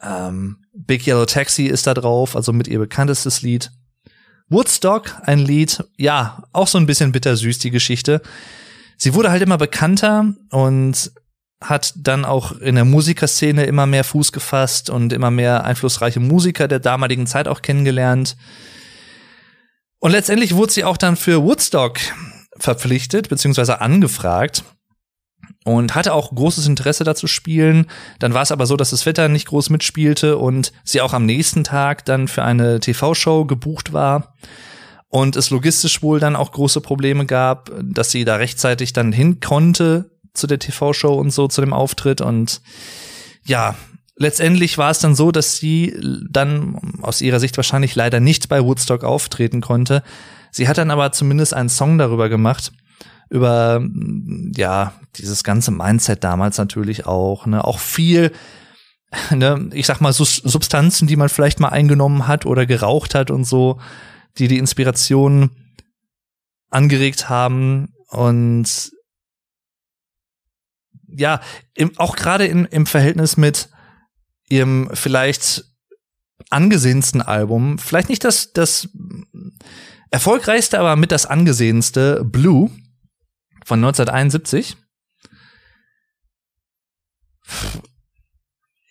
Ähm, 0.00 0.64
Big 0.72 1.04
Yellow 1.06 1.26
Taxi 1.26 1.66
ist 1.66 1.88
da 1.88 1.94
drauf, 1.94 2.36
also 2.36 2.52
mit 2.52 2.68
ihr 2.68 2.78
bekanntestes 2.78 3.42
Lied. 3.42 3.72
Woodstock, 4.48 5.16
ein 5.22 5.40
Lied, 5.40 5.82
ja, 5.96 6.44
auch 6.52 6.68
so 6.68 6.78
ein 6.78 6.86
bisschen 6.86 7.10
bittersüß, 7.10 7.58
die 7.58 7.70
Geschichte 7.70 8.22
sie 9.02 9.14
wurde 9.14 9.32
halt 9.32 9.42
immer 9.42 9.58
bekannter 9.58 10.32
und 10.50 11.10
hat 11.60 11.92
dann 11.96 12.24
auch 12.24 12.52
in 12.52 12.76
der 12.76 12.84
Musikerszene 12.84 13.64
immer 13.64 13.84
mehr 13.84 14.04
Fuß 14.04 14.30
gefasst 14.30 14.90
und 14.90 15.12
immer 15.12 15.32
mehr 15.32 15.64
einflussreiche 15.64 16.20
Musiker 16.20 16.68
der 16.68 16.78
damaligen 16.78 17.26
Zeit 17.26 17.48
auch 17.48 17.62
kennengelernt. 17.62 18.36
Und 19.98 20.12
letztendlich 20.12 20.54
wurde 20.54 20.72
sie 20.72 20.84
auch 20.84 20.96
dann 20.96 21.16
für 21.16 21.42
Woodstock 21.42 21.98
verpflichtet, 22.56 23.28
beziehungsweise 23.28 23.80
angefragt 23.80 24.62
und 25.64 25.96
hatte 25.96 26.12
auch 26.12 26.32
großes 26.32 26.68
Interesse 26.68 27.02
dazu 27.02 27.26
spielen. 27.26 27.86
Dann 28.20 28.34
war 28.34 28.42
es 28.42 28.52
aber 28.52 28.66
so, 28.66 28.76
dass 28.76 28.90
das 28.90 29.04
Wetter 29.04 29.28
nicht 29.28 29.48
groß 29.48 29.70
mitspielte 29.70 30.38
und 30.38 30.72
sie 30.84 31.00
auch 31.00 31.12
am 31.12 31.26
nächsten 31.26 31.64
Tag 31.64 32.04
dann 32.04 32.28
für 32.28 32.44
eine 32.44 32.78
TV-Show 32.78 33.46
gebucht 33.46 33.92
war 33.92 34.36
und 35.12 35.36
es 35.36 35.50
logistisch 35.50 36.02
wohl 36.02 36.20
dann 36.20 36.36
auch 36.36 36.52
große 36.52 36.80
Probleme 36.80 37.26
gab, 37.26 37.70
dass 37.82 38.10
sie 38.10 38.24
da 38.24 38.36
rechtzeitig 38.36 38.94
dann 38.94 39.12
hin 39.12 39.40
konnte 39.40 40.10
zu 40.32 40.46
der 40.46 40.58
TV-Show 40.58 41.12
und 41.12 41.30
so 41.30 41.48
zu 41.48 41.60
dem 41.60 41.74
Auftritt. 41.74 42.22
Und 42.22 42.62
ja, 43.44 43.74
letztendlich 44.16 44.78
war 44.78 44.90
es 44.90 45.00
dann 45.00 45.14
so, 45.14 45.30
dass 45.30 45.58
sie 45.58 45.94
dann 46.30 46.78
aus 47.02 47.20
ihrer 47.20 47.40
Sicht 47.40 47.58
wahrscheinlich 47.58 47.94
leider 47.94 48.20
nicht 48.20 48.48
bei 48.48 48.64
Woodstock 48.64 49.04
auftreten 49.04 49.60
konnte. 49.60 50.02
Sie 50.50 50.66
hat 50.66 50.78
dann 50.78 50.90
aber 50.90 51.12
zumindest 51.12 51.52
einen 51.52 51.68
Song 51.68 51.98
darüber 51.98 52.30
gemacht, 52.30 52.72
über 53.28 53.86
ja, 54.56 54.94
dieses 55.16 55.44
ganze 55.44 55.72
Mindset 55.72 56.24
damals 56.24 56.56
natürlich 56.56 57.04
auch, 57.04 57.44
ne, 57.44 57.62
auch 57.62 57.80
viel 57.80 58.32
ne, 59.30 59.68
ich 59.74 59.84
sag 59.84 60.00
mal 60.00 60.14
Substanzen, 60.14 61.06
die 61.06 61.16
man 61.16 61.28
vielleicht 61.28 61.60
mal 61.60 61.68
eingenommen 61.68 62.26
hat 62.28 62.46
oder 62.46 62.64
geraucht 62.64 63.14
hat 63.14 63.30
und 63.30 63.44
so 63.44 63.78
die 64.38 64.48
die 64.48 64.58
Inspiration 64.58 65.50
angeregt 66.70 67.28
haben 67.28 67.94
und 68.08 68.92
ja, 71.06 71.40
im, 71.74 71.98
auch 71.98 72.16
gerade 72.16 72.46
im 72.46 72.86
Verhältnis 72.86 73.36
mit 73.36 73.68
ihrem 74.48 74.90
vielleicht 74.94 75.64
angesehensten 76.50 77.22
Album, 77.22 77.78
vielleicht 77.78 78.08
nicht 78.08 78.24
das, 78.24 78.52
das 78.52 78.88
erfolgreichste, 80.10 80.78
aber 80.78 80.96
mit 80.96 81.12
das 81.12 81.26
angesehenste, 81.26 82.24
Blue 82.24 82.70
von 83.64 83.78
1971 83.78 84.76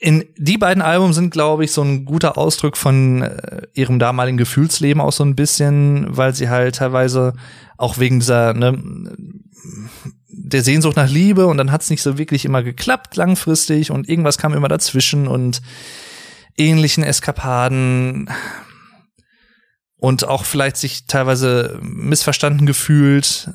in 0.03 0.25
die 0.35 0.57
beiden 0.57 0.81
Alben 0.81 1.13
sind, 1.13 1.29
glaube 1.29 1.63
ich, 1.63 1.71
so 1.71 1.83
ein 1.83 2.05
guter 2.05 2.35
Ausdruck 2.35 2.75
von 2.75 3.21
äh, 3.21 3.67
ihrem 3.75 3.99
damaligen 3.99 4.37
Gefühlsleben 4.37 4.99
auch 4.99 5.11
so 5.11 5.23
ein 5.23 5.35
bisschen, 5.35 6.07
weil 6.09 6.33
sie 6.33 6.49
halt 6.49 6.77
teilweise 6.77 7.35
auch 7.77 7.99
wegen 7.99 8.19
dieser 8.19 8.55
ne, 8.55 8.81
der 10.27 10.63
Sehnsucht 10.63 10.95
nach 10.95 11.07
Liebe 11.07 11.45
und 11.45 11.57
dann 11.57 11.71
hat 11.71 11.83
es 11.83 11.91
nicht 11.91 12.01
so 12.01 12.17
wirklich 12.17 12.45
immer 12.45 12.63
geklappt 12.63 13.15
langfristig 13.15 13.91
und 13.91 14.09
irgendwas 14.09 14.39
kam 14.39 14.55
immer 14.55 14.67
dazwischen 14.67 15.27
und 15.27 15.61
ähnlichen 16.57 17.03
Eskapaden 17.03 18.27
und 19.97 20.27
auch 20.27 20.45
vielleicht 20.45 20.77
sich 20.77 21.05
teilweise 21.05 21.77
missverstanden 21.83 22.65
gefühlt. 22.65 23.51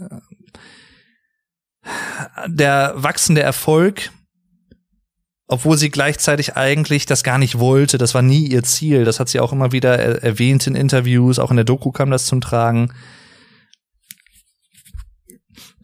Der 2.47 2.95
wachsende 2.95 3.43
Erfolg 3.43 4.11
obwohl 5.49 5.79
sie 5.79 5.91
gleichzeitig 5.91 6.57
eigentlich 6.57 7.07
das 7.07 7.23
gar 7.23 7.39
nicht 7.39 7.59
wollte. 7.59 7.99
Das 7.99 8.15
war 8.15 8.23
nie 8.23 8.47
ihr 8.47 8.65
Ziel. 8.65 9.05
Das 9.05 9.21
hat 9.21 9.29
sie 9.29 9.41
auch 9.41 9.53
immer 9.53 9.73
wieder 9.73 9.99
er 9.99 10.23
erwähnt 10.23 10.67
in 10.67 10.75
Interviews. 10.75 11.39
Auch 11.39 11.51
in 11.51 11.57
der 11.57 11.65
Doku 11.65 11.93
kam 11.93 12.11
das 12.11 12.27
zum 12.27 12.41
Tragen. 12.41 12.93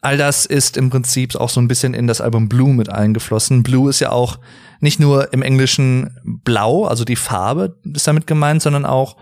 All 0.00 0.16
das 0.16 0.46
ist 0.46 0.76
im 0.76 0.90
Prinzip 0.90 1.36
auch 1.36 1.48
so 1.48 1.60
ein 1.60 1.68
bisschen 1.68 1.94
in 1.94 2.08
das 2.08 2.20
Album 2.20 2.48
Blue 2.48 2.74
mit 2.74 2.88
eingeflossen. 2.88 3.62
Blue 3.62 3.88
ist 3.88 4.00
ja 4.00 4.10
auch 4.10 4.40
nicht 4.80 4.98
nur 4.98 5.32
im 5.32 5.42
Englischen 5.42 6.18
blau, 6.24 6.86
also 6.86 7.04
die 7.04 7.14
Farbe 7.14 7.78
ist 7.84 8.08
damit 8.08 8.26
gemeint, 8.26 8.62
sondern 8.62 8.84
auch 8.84 9.16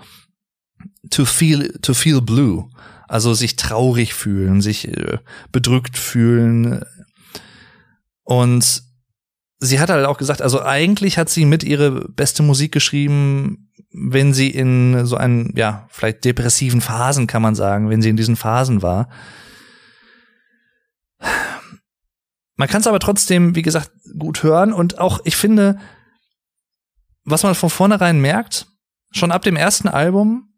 to 1.11 1.27
feel, 1.27 1.79
to 1.83 1.93
feel 1.93 2.23
blue. 2.23 2.71
Also 3.09 3.35
sich 3.35 3.57
traurig 3.57 4.15
fühlen, 4.15 4.63
sich 4.63 4.89
äh, 4.89 5.19
bedrückt 5.53 5.99
fühlen. 5.99 6.83
Und 8.23 8.83
sie 9.61 9.79
hat 9.79 9.91
halt 9.91 10.07
auch 10.07 10.19
gesagt, 10.19 10.43
also 10.43 10.63
eigentlich 10.63 11.19
hat 11.19 11.29
sie 11.29 11.45
mit 11.45 11.63
ihre 11.63 12.09
beste 12.09 12.43
Musik 12.43 12.73
geschrieben, 12.73 13.71
wenn 13.93 14.33
sie 14.33 14.51
in 14.51 15.05
so 15.05 15.17
einen, 15.17 15.55
ja, 15.57 15.87
vielleicht 15.91 16.25
depressiven 16.25 16.81
Phasen, 16.81 17.27
kann 17.27 17.43
man 17.43 17.55
sagen, 17.55 17.91
wenn 17.91 18.03
sie 18.03 18.09
in 18.09 18.17
diesen 18.17 18.37
Phasen 18.37 18.83
war. 18.83 19.09
Man 22.57 22.69
kann 22.69 22.81
es 22.81 22.87
aber 22.87 23.01
trotzdem, 23.01 23.55
wie 23.55 23.63
gesagt, 23.63 23.91
gut 24.19 24.43
hören 24.43 24.73
und 24.73 24.99
auch, 24.99 25.21
ich 25.25 25.37
finde, 25.37 25.79
was 27.25 27.43
man 27.43 27.55
von 27.55 27.71
vornherein 27.71 28.21
merkt, 28.21 28.67
schon 29.13 29.33
ab 29.33 29.43
dem 29.43 29.57
ersten 29.57 29.89
Album 29.89 30.55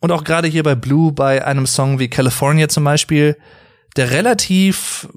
und 0.00 0.12
auch 0.12 0.24
gerade 0.24 0.48
hier 0.48 0.62
bei 0.62 0.74
Blue, 0.74 1.12
bei 1.12 1.44
einem 1.44 1.66
Song 1.66 1.98
wie 1.98 2.08
California 2.08 2.68
zum 2.68 2.84
Beispiel, 2.84 3.36
der 3.96 4.10
relativ, 4.10 5.08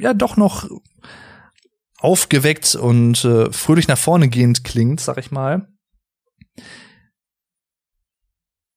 ja, 0.00 0.14
doch 0.14 0.36
noch 0.36 0.68
aufgeweckt 2.00 2.74
und 2.74 3.24
äh, 3.24 3.52
fröhlich 3.52 3.88
nach 3.88 3.98
vorne 3.98 4.28
gehend 4.28 4.64
klingt, 4.64 5.00
sag 5.00 5.18
ich 5.18 5.30
mal. 5.30 5.68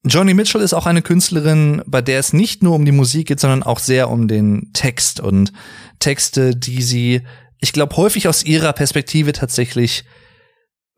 Joni 0.06 0.34
Mitchell 0.34 0.62
ist 0.62 0.74
auch 0.74 0.86
eine 0.86 1.02
Künstlerin, 1.02 1.82
bei 1.86 2.02
der 2.02 2.20
es 2.20 2.34
nicht 2.34 2.62
nur 2.62 2.76
um 2.76 2.84
die 2.84 2.92
Musik 2.92 3.28
geht, 3.28 3.40
sondern 3.40 3.64
auch 3.64 3.80
sehr 3.80 4.10
um 4.10 4.28
den 4.28 4.72
Text 4.74 5.22
und 5.22 5.54
Texte, 6.00 6.56
die 6.56 6.82
sie, 6.82 7.22
ich 7.60 7.72
glaube, 7.72 7.96
häufig 7.96 8.28
aus 8.28 8.44
ihrer 8.44 8.74
Perspektive 8.74 9.32
tatsächlich 9.32 10.04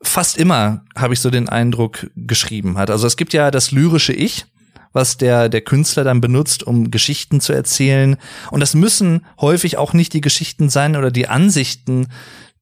fast 0.02 0.36
immer, 0.36 0.84
habe 0.96 1.14
ich 1.14 1.20
so 1.20 1.30
den 1.30 1.48
Eindruck, 1.48 2.10
geschrieben 2.16 2.78
hat. 2.78 2.90
Also 2.90 3.06
es 3.06 3.16
gibt 3.16 3.32
ja 3.32 3.52
das 3.52 3.70
lyrische 3.70 4.12
Ich, 4.12 4.46
was 4.96 5.18
der, 5.18 5.48
der 5.50 5.60
Künstler 5.60 6.02
dann 6.02 6.22
benutzt, 6.22 6.64
um 6.64 6.90
Geschichten 6.90 7.40
zu 7.40 7.52
erzählen. 7.52 8.16
Und 8.50 8.60
das 8.60 8.74
müssen 8.74 9.24
häufig 9.38 9.76
auch 9.76 9.92
nicht 9.92 10.14
die 10.14 10.22
Geschichten 10.22 10.70
sein 10.70 10.96
oder 10.96 11.10
die 11.10 11.28
Ansichten, 11.28 12.08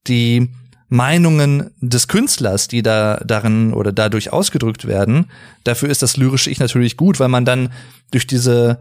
die 0.08 0.50
Meinungen 0.88 1.70
des 1.80 2.08
Künstlers, 2.08 2.66
die 2.66 2.82
da 2.82 3.22
darin 3.24 3.72
oder 3.72 3.92
dadurch 3.92 4.32
ausgedrückt 4.32 4.86
werden. 4.86 5.30
Dafür 5.62 5.88
ist 5.88 6.02
das 6.02 6.16
lyrische 6.16 6.50
Ich 6.50 6.58
natürlich 6.58 6.96
gut, 6.96 7.20
weil 7.20 7.28
man 7.28 7.44
dann 7.44 7.72
durch 8.10 8.26
diese 8.26 8.80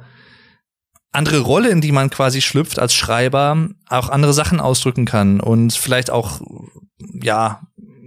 andere 1.12 1.39
Rolle, 1.39 1.70
in 1.70 1.80
die 1.80 1.92
man 1.92 2.10
quasi 2.10 2.42
schlüpft 2.42 2.80
als 2.80 2.96
Schreiber, 2.96 3.70
auch 3.88 4.10
andere 4.10 4.34
Sachen 4.34 4.60
ausdrücken 4.60 5.06
kann 5.06 5.39
und 5.39 5.74
vielleicht 5.74 6.10
auch, 6.10 6.42
ja, 7.22 7.62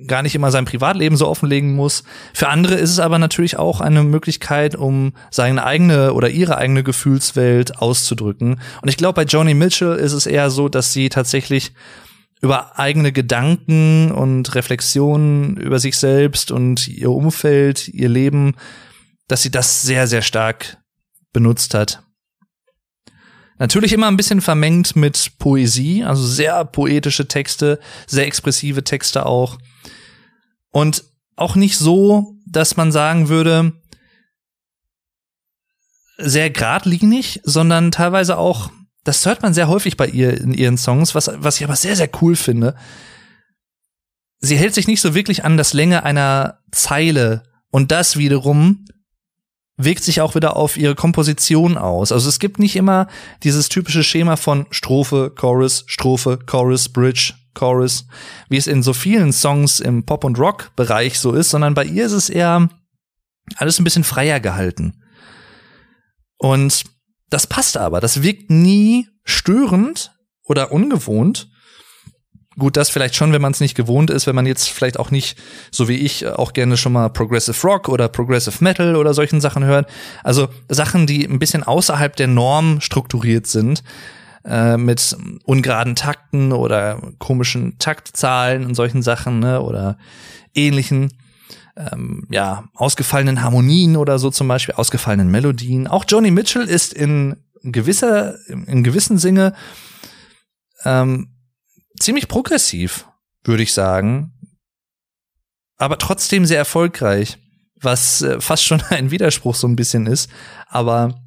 gar 0.06 0.22
nicht 0.22 0.34
immer 0.34 0.50
sein 0.50 0.64
Privatleben 0.64 1.16
so 1.16 1.28
offenlegen 1.28 1.74
muss. 1.74 2.04
Für 2.32 2.48
andere 2.48 2.74
ist 2.74 2.90
es 2.90 2.98
aber 2.98 3.18
natürlich 3.18 3.58
auch 3.58 3.80
eine 3.80 4.02
Möglichkeit, 4.02 4.74
um 4.74 5.12
seine 5.30 5.64
eigene 5.64 6.12
oder 6.12 6.30
ihre 6.30 6.58
eigene 6.58 6.82
Gefühlswelt 6.82 7.78
auszudrücken. 7.78 8.60
Und 8.82 8.88
ich 8.88 8.96
glaube, 8.96 9.14
bei 9.14 9.24
Joni 9.24 9.54
Mitchell 9.54 9.96
ist 9.96 10.12
es 10.12 10.26
eher 10.26 10.50
so, 10.50 10.68
dass 10.68 10.92
sie 10.92 11.08
tatsächlich 11.08 11.72
über 12.40 12.78
eigene 12.78 13.12
Gedanken 13.12 14.12
und 14.12 14.54
Reflexionen 14.54 15.56
über 15.56 15.78
sich 15.78 15.96
selbst 15.96 16.50
und 16.50 16.86
ihr 16.86 17.10
Umfeld, 17.10 17.88
ihr 17.88 18.08
Leben, 18.08 18.54
dass 19.26 19.42
sie 19.42 19.50
das 19.50 19.82
sehr, 19.82 20.06
sehr 20.06 20.22
stark 20.22 20.78
benutzt 21.32 21.74
hat. 21.74 22.05
Natürlich 23.58 23.92
immer 23.92 24.08
ein 24.08 24.16
bisschen 24.16 24.40
vermengt 24.40 24.96
mit 24.96 25.38
Poesie, 25.38 26.04
also 26.04 26.26
sehr 26.26 26.64
poetische 26.64 27.26
Texte, 27.26 27.80
sehr 28.06 28.26
expressive 28.26 28.84
Texte 28.84 29.24
auch. 29.24 29.58
Und 30.70 31.04
auch 31.36 31.56
nicht 31.56 31.78
so, 31.78 32.36
dass 32.46 32.76
man 32.76 32.92
sagen 32.92 33.28
würde, 33.28 33.72
sehr 36.18 36.50
geradlinig, 36.50 37.40
sondern 37.44 37.90
teilweise 37.90 38.38
auch, 38.38 38.70
das 39.04 39.24
hört 39.24 39.42
man 39.42 39.54
sehr 39.54 39.68
häufig 39.68 39.96
bei 39.96 40.06
ihr 40.06 40.38
in 40.38 40.52
ihren 40.52 40.78
Songs, 40.78 41.14
was, 41.14 41.30
was 41.34 41.58
ich 41.58 41.64
aber 41.64 41.76
sehr, 41.76 41.96
sehr 41.96 42.10
cool 42.20 42.36
finde. 42.36 42.74
Sie 44.38 44.56
hält 44.56 44.74
sich 44.74 44.86
nicht 44.86 45.00
so 45.00 45.14
wirklich 45.14 45.44
an 45.44 45.56
das 45.56 45.72
Länge 45.72 46.02
einer 46.02 46.60
Zeile 46.72 47.42
und 47.70 47.90
das 47.90 48.16
wiederum 48.16 48.84
wirkt 49.76 50.02
sich 50.02 50.20
auch 50.20 50.34
wieder 50.34 50.56
auf 50.56 50.76
ihre 50.76 50.94
Komposition 50.94 51.76
aus. 51.76 52.12
Also 52.12 52.28
es 52.28 52.38
gibt 52.38 52.58
nicht 52.58 52.76
immer 52.76 53.08
dieses 53.42 53.68
typische 53.68 54.02
Schema 54.02 54.36
von 54.36 54.66
Strophe, 54.70 55.32
Chorus, 55.34 55.84
Strophe, 55.86 56.38
Chorus, 56.46 56.88
Bridge, 56.88 57.34
Chorus, 57.54 58.06
wie 58.48 58.56
es 58.56 58.66
in 58.66 58.82
so 58.82 58.92
vielen 58.92 59.32
Songs 59.32 59.80
im 59.80 60.04
Pop- 60.04 60.24
und 60.24 60.38
Rock-Bereich 60.38 61.18
so 61.18 61.32
ist, 61.32 61.50
sondern 61.50 61.74
bei 61.74 61.84
ihr 61.84 62.06
ist 62.06 62.12
es 62.12 62.30
eher 62.30 62.68
alles 63.56 63.78
ein 63.78 63.84
bisschen 63.84 64.04
freier 64.04 64.40
gehalten. 64.40 65.02
Und 66.38 66.84
das 67.28 67.46
passt 67.46 67.76
aber. 67.76 68.00
Das 68.00 68.22
wirkt 68.22 68.50
nie 68.50 69.08
störend 69.24 70.14
oder 70.42 70.72
ungewohnt. 70.72 71.50
Gut, 72.58 72.78
das 72.78 72.88
vielleicht 72.88 73.14
schon, 73.14 73.32
wenn 73.32 73.42
man 73.42 73.52
es 73.52 73.60
nicht 73.60 73.74
gewohnt 73.74 74.08
ist, 74.08 74.26
wenn 74.26 74.34
man 74.34 74.46
jetzt 74.46 74.70
vielleicht 74.70 74.98
auch 74.98 75.10
nicht, 75.10 75.38
so 75.70 75.88
wie 75.88 75.96
ich, 75.96 76.26
auch 76.26 76.54
gerne 76.54 76.78
schon 76.78 76.92
mal 76.92 77.10
Progressive 77.10 77.66
Rock 77.66 77.90
oder 77.90 78.08
Progressive 78.08 78.64
Metal 78.64 78.96
oder 78.96 79.12
solchen 79.12 79.42
Sachen 79.42 79.64
hört. 79.64 79.90
Also 80.24 80.48
Sachen, 80.68 81.06
die 81.06 81.26
ein 81.26 81.38
bisschen 81.38 81.64
außerhalb 81.64 82.16
der 82.16 82.28
Norm 82.28 82.80
strukturiert 82.80 83.46
sind, 83.46 83.82
äh, 84.46 84.78
mit 84.78 85.16
ungeraden 85.44 85.96
Takten 85.96 86.52
oder 86.52 86.98
komischen 87.18 87.78
Taktzahlen 87.78 88.64
und 88.64 88.74
solchen 88.74 89.02
Sachen, 89.02 89.40
ne, 89.40 89.60
oder 89.60 89.98
ähnlichen, 90.54 91.12
ähm, 91.76 92.26
ja, 92.30 92.64
ausgefallenen 92.74 93.42
Harmonien 93.42 93.96
oder 93.98 94.18
so 94.18 94.30
zum 94.30 94.48
Beispiel, 94.48 94.76
ausgefallenen 94.76 95.30
Melodien. 95.30 95.86
Auch 95.86 96.06
Joni 96.08 96.30
Mitchell 96.30 96.64
ist 96.64 96.94
in 96.94 97.36
gewisser, 97.62 98.36
in 98.48 98.82
gewissen 98.82 99.18
Sinne 99.18 99.52
ähm, 100.84 101.35
ziemlich 101.98 102.28
progressiv, 102.28 103.08
würde 103.44 103.62
ich 103.62 103.72
sagen, 103.72 104.32
aber 105.76 105.98
trotzdem 105.98 106.46
sehr 106.46 106.58
erfolgreich, 106.58 107.38
was 107.76 108.22
äh, 108.22 108.40
fast 108.40 108.64
schon 108.64 108.80
ein 108.90 109.10
Widerspruch 109.10 109.54
so 109.54 109.66
ein 109.66 109.76
bisschen 109.76 110.06
ist, 110.06 110.30
aber 110.68 111.20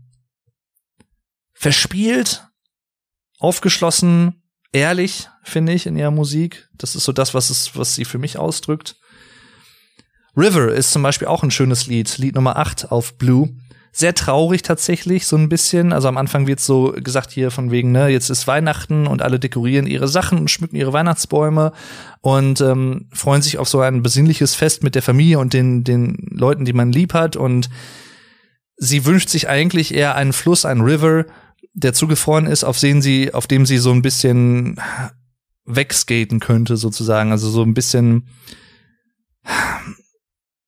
verspielt 1.53 2.45
aufgeschlossen, 3.38 4.43
ehrlich, 4.71 5.29
finde 5.43 5.73
ich, 5.73 5.86
in 5.86 5.97
ihrer 5.97 6.12
Musik. 6.12 6.69
Das 6.73 6.95
ist 6.95 7.03
so 7.03 7.12
das, 7.12 7.34
was 7.34 7.49
es, 7.49 7.75
was 7.75 7.95
sie 7.95 8.05
für 8.05 8.17
mich 8.17 8.38
ausdrückt. 8.38 8.97
River 10.36 10.73
ist 10.73 10.91
zum 10.91 11.03
Beispiel 11.03 11.27
auch 11.27 11.43
ein 11.43 11.51
schönes 11.51 11.88
Lied, 11.88 12.17
Lied 12.17 12.36
Nummer 12.36 12.58
8 12.58 12.91
auf 12.91 13.17
Blue. 13.17 13.49
Sehr 13.91 14.13
traurig 14.13 14.62
tatsächlich, 14.62 15.25
so 15.25 15.36
ein 15.36 15.49
bisschen. 15.49 15.93
Also 15.93 16.08
am 16.08 16.17
Anfang 16.17 16.45
wird 16.47 16.60
so 16.60 16.93
gesagt 16.95 17.32
hier 17.32 17.49
von 17.49 17.71
wegen, 17.71 17.91
ne, 17.91 18.08
jetzt 18.10 18.30
ist 18.30 18.47
Weihnachten 18.47 19.08
und 19.08 19.21
alle 19.21 19.39
dekorieren 19.39 19.88
ihre 19.88 20.08
Sachen 20.08 20.38
und 20.38 20.52
schmücken 20.52 20.75
ihre 20.75 20.93
Weihnachtsbäume 20.93 21.71
und 22.21 22.62
ähm, 22.62 23.08
freuen 23.12 23.41
sich 23.41 23.58
auf 23.58 23.67
so 23.67 23.82
ein 23.82 24.04
besinnliches 24.04 24.54
Fest 24.54 24.84
mit 24.84 24.95
der 24.95 25.02
Familie 25.02 25.39
und 25.39 25.54
den, 25.54 25.84
den 25.84 26.15
Leuten, 26.32 26.65
die 26.65 26.73
man 26.73 26.91
lieb 26.91 27.13
hat. 27.13 27.36
Und 27.36 27.69
sie 28.78 29.06
wünscht 29.06 29.30
sich 29.30 29.49
eigentlich 29.49 29.93
eher 29.93 30.15
einen 30.15 30.34
Fluss, 30.34 30.65
einen 30.65 30.82
River, 30.82 31.25
der 31.73 31.93
zugefroren 31.93 32.45
ist, 32.45 32.63
auf 32.63 32.80
den 32.80 33.02
sie, 33.02 33.34
auf 33.34 33.47
dem 33.47 33.65
sie 33.65 33.80
so 33.80 33.91
ein 33.91 34.02
bisschen 34.02 34.80
wegskaten 35.65 36.39
könnte, 36.39 36.78
sozusagen. 36.78 37.32
Also 37.32 37.49
so 37.49 37.63
ein 37.63 37.73
bisschen 37.73 38.28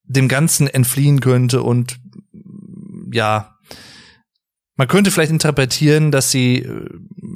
dem 0.04 0.28
Ganzen 0.28 0.66
entfliehen 0.66 1.20
könnte 1.20 1.62
und 1.62 1.98
ja, 3.12 3.56
man 4.76 4.88
könnte 4.88 5.10
vielleicht 5.10 5.32
interpretieren, 5.32 6.10
dass 6.10 6.30
sie 6.30 6.58
äh, 6.58 6.88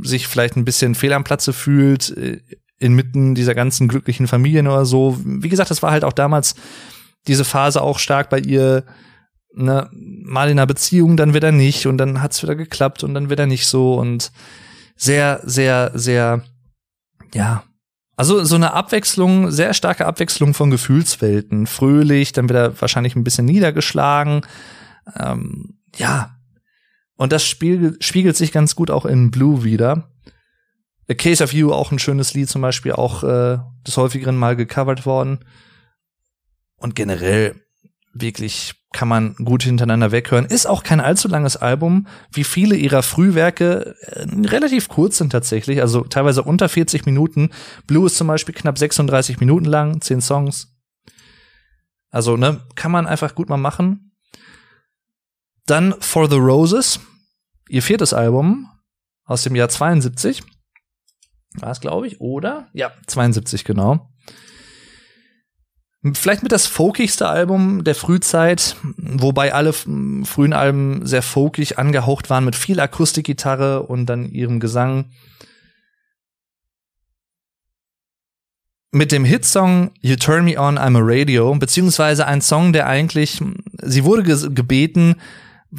sich 0.02 0.26
vielleicht 0.26 0.56
ein 0.56 0.64
bisschen 0.64 0.94
fehl 0.94 1.12
am 1.12 1.24
Platze 1.24 1.52
fühlt, 1.52 2.16
äh, 2.16 2.40
inmitten 2.78 3.34
dieser 3.34 3.54
ganzen 3.54 3.88
glücklichen 3.88 4.26
Familien 4.26 4.68
oder 4.68 4.84
so. 4.84 5.18
Wie 5.24 5.48
gesagt, 5.48 5.70
das 5.70 5.82
war 5.82 5.90
halt 5.90 6.04
auch 6.04 6.12
damals 6.12 6.54
diese 7.26 7.44
Phase 7.44 7.80
auch 7.82 7.98
stark 7.98 8.30
bei 8.30 8.38
ihr, 8.38 8.84
ne, 9.54 9.88
mal 9.92 10.50
in 10.50 10.58
einer 10.58 10.66
Beziehung, 10.66 11.16
dann 11.16 11.34
wieder 11.34 11.52
nicht 11.52 11.86
und 11.86 11.98
dann 11.98 12.22
hat's 12.22 12.42
wieder 12.42 12.54
geklappt 12.54 13.02
und 13.04 13.14
dann 13.14 13.30
wieder 13.30 13.46
nicht 13.46 13.66
so 13.66 13.94
und 13.94 14.32
sehr, 14.96 15.40
sehr, 15.44 15.92
sehr, 15.94 16.42
ja. 17.34 17.64
Also 18.18 18.44
so 18.44 18.54
eine 18.56 18.72
Abwechslung, 18.72 19.50
sehr 19.50 19.74
starke 19.74 20.06
Abwechslung 20.06 20.54
von 20.54 20.70
Gefühlswelten. 20.70 21.66
Fröhlich, 21.66 22.32
dann 22.32 22.48
wieder 22.48 22.80
wahrscheinlich 22.80 23.14
ein 23.14 23.24
bisschen 23.24 23.44
niedergeschlagen. 23.44 24.40
Ähm, 25.14 25.78
ja. 25.96 26.36
Und 27.16 27.32
das 27.32 27.46
spiegelt, 27.46 28.04
spiegelt 28.04 28.36
sich 28.36 28.52
ganz 28.52 28.74
gut 28.74 28.90
auch 28.90 29.06
in 29.06 29.30
Blue 29.30 29.64
wieder. 29.64 30.10
A 31.08 31.14
Case 31.14 31.42
of 31.42 31.52
You, 31.52 31.72
auch 31.72 31.92
ein 31.92 31.98
schönes 31.98 32.34
Lied, 32.34 32.48
zum 32.48 32.62
Beispiel 32.62 32.92
auch 32.92 33.22
äh, 33.22 33.58
des 33.86 33.96
häufigeren 33.96 34.36
Mal 34.36 34.56
gecovert 34.56 35.06
worden. 35.06 35.44
Und 36.76 36.94
generell 36.94 37.54
wirklich 38.12 38.74
kann 38.92 39.08
man 39.08 39.34
gut 39.36 39.62
hintereinander 39.62 40.10
weghören. 40.10 40.46
Ist 40.46 40.66
auch 40.66 40.82
kein 40.82 41.00
allzu 41.00 41.28
langes 41.28 41.56
Album, 41.56 42.06
wie 42.32 42.44
viele 42.44 42.76
ihrer 42.76 43.02
Frühwerke 43.02 43.94
äh, 44.00 44.26
relativ 44.46 44.88
kurz 44.88 45.18
sind 45.18 45.30
tatsächlich, 45.30 45.82
also 45.82 46.02
teilweise 46.02 46.42
unter 46.42 46.68
40 46.68 47.04
Minuten. 47.06 47.50
Blue 47.86 48.06
ist 48.06 48.16
zum 48.16 48.26
Beispiel 48.26 48.54
knapp 48.54 48.78
36 48.78 49.38
Minuten 49.38 49.66
lang, 49.66 50.00
10 50.00 50.20
Songs. 50.20 50.72
Also, 52.10 52.36
ne, 52.36 52.62
kann 52.74 52.90
man 52.90 53.06
einfach 53.06 53.34
gut 53.34 53.48
mal 53.48 53.58
machen. 53.58 54.05
Dann 55.66 55.94
For 56.00 56.30
the 56.30 56.36
Roses, 56.36 57.00
ihr 57.68 57.82
viertes 57.82 58.12
Album 58.12 58.68
aus 59.24 59.42
dem 59.42 59.56
Jahr 59.56 59.68
72. 59.68 60.44
war 61.54 61.72
es, 61.72 61.80
glaube 61.80 62.06
ich, 62.06 62.20
oder? 62.20 62.68
Ja, 62.72 62.92
72, 63.08 63.64
genau. 63.64 64.08
Vielleicht 66.14 66.44
mit 66.44 66.52
das 66.52 66.66
folkigste 66.66 67.28
Album 67.28 67.82
der 67.82 67.96
Frühzeit, 67.96 68.76
wobei 68.96 69.52
alle 69.52 69.72
frühen 69.72 70.52
Alben 70.52 71.04
sehr 71.04 71.22
folkig 71.22 71.78
angehaucht 71.78 72.30
waren 72.30 72.44
mit 72.44 72.54
viel 72.54 72.78
Akustikgitarre 72.78 73.82
und 73.82 74.06
dann 74.06 74.30
ihrem 74.30 74.60
Gesang. 74.60 75.10
Mit 78.92 79.10
dem 79.10 79.24
Hitsong 79.24 79.90
You 80.00 80.14
Turn 80.14 80.44
Me 80.44 80.60
On, 80.60 80.78
I'm 80.78 80.96
a 80.96 81.00
Radio, 81.02 81.52
beziehungsweise 81.56 82.24
ein 82.26 82.40
Song, 82.40 82.72
der 82.72 82.86
eigentlich, 82.86 83.42
sie 83.82 84.04
wurde 84.04 84.22
gebeten, 84.22 85.16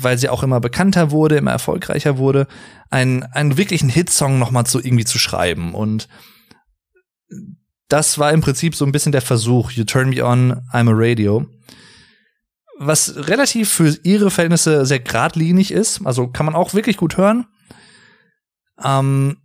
weil 0.01 0.17
sie 0.17 0.29
auch 0.29 0.43
immer 0.43 0.59
bekannter 0.59 1.11
wurde, 1.11 1.37
immer 1.37 1.51
erfolgreicher 1.51 2.17
wurde, 2.17 2.47
einen, 2.89 3.23
einen 3.23 3.57
wirklichen 3.57 3.89
Hitsong 3.89 4.39
noch 4.39 4.51
mal 4.51 4.65
zu 4.65 4.79
irgendwie 4.79 5.05
zu 5.05 5.19
schreiben 5.19 5.73
und 5.73 6.07
das 7.89 8.19
war 8.19 8.33
im 8.33 8.41
Prinzip 8.41 8.75
so 8.75 8.85
ein 8.85 8.91
bisschen 8.91 9.11
der 9.11 9.21
Versuch, 9.21 9.71
You 9.71 9.85
Turn 9.85 10.09
Me 10.09 10.23
On, 10.23 10.61
I'm 10.71 10.89
a 10.89 10.93
Radio. 10.93 11.47
Was 12.79 13.27
relativ 13.27 13.71
für 13.71 13.97
ihre 14.03 14.29
Verhältnisse 14.29 14.85
sehr 14.85 14.99
geradlinig 14.99 15.71
ist, 15.71 16.05
also 16.05 16.27
kann 16.27 16.45
man 16.45 16.55
auch 16.55 16.73
wirklich 16.73 16.97
gut 16.97 17.17
hören. 17.17 17.47
Ähm, 18.83 19.37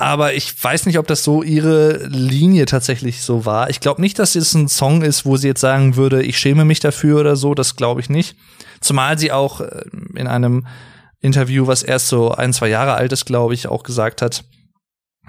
aber 0.00 0.32
ich 0.32 0.52
weiß 0.64 0.86
nicht, 0.86 0.98
ob 0.98 1.06
das 1.06 1.22
so 1.22 1.42
ihre 1.42 2.06
Linie 2.06 2.64
tatsächlich 2.64 3.20
so 3.20 3.44
war. 3.44 3.68
Ich 3.68 3.80
glaube 3.80 4.00
nicht, 4.00 4.18
dass 4.18 4.34
es 4.34 4.54
ein 4.54 4.66
Song 4.66 5.02
ist, 5.02 5.26
wo 5.26 5.36
sie 5.36 5.48
jetzt 5.48 5.60
sagen 5.60 5.94
würde, 5.94 6.22
ich 6.22 6.38
schäme 6.38 6.64
mich 6.64 6.80
dafür 6.80 7.20
oder 7.20 7.36
so. 7.36 7.52
Das 7.52 7.76
glaube 7.76 8.00
ich 8.00 8.08
nicht. 8.08 8.34
Zumal 8.80 9.18
sie 9.18 9.30
auch 9.30 9.60
äh, 9.60 9.82
in 10.14 10.26
einem 10.26 10.66
Interview, 11.20 11.66
was 11.66 11.82
erst 11.82 12.08
so 12.08 12.30
ein, 12.30 12.54
zwei 12.54 12.68
Jahre 12.68 12.94
alt 12.94 13.12
ist, 13.12 13.26
glaube 13.26 13.52
ich, 13.52 13.68
auch 13.68 13.82
gesagt 13.82 14.22
hat, 14.22 14.42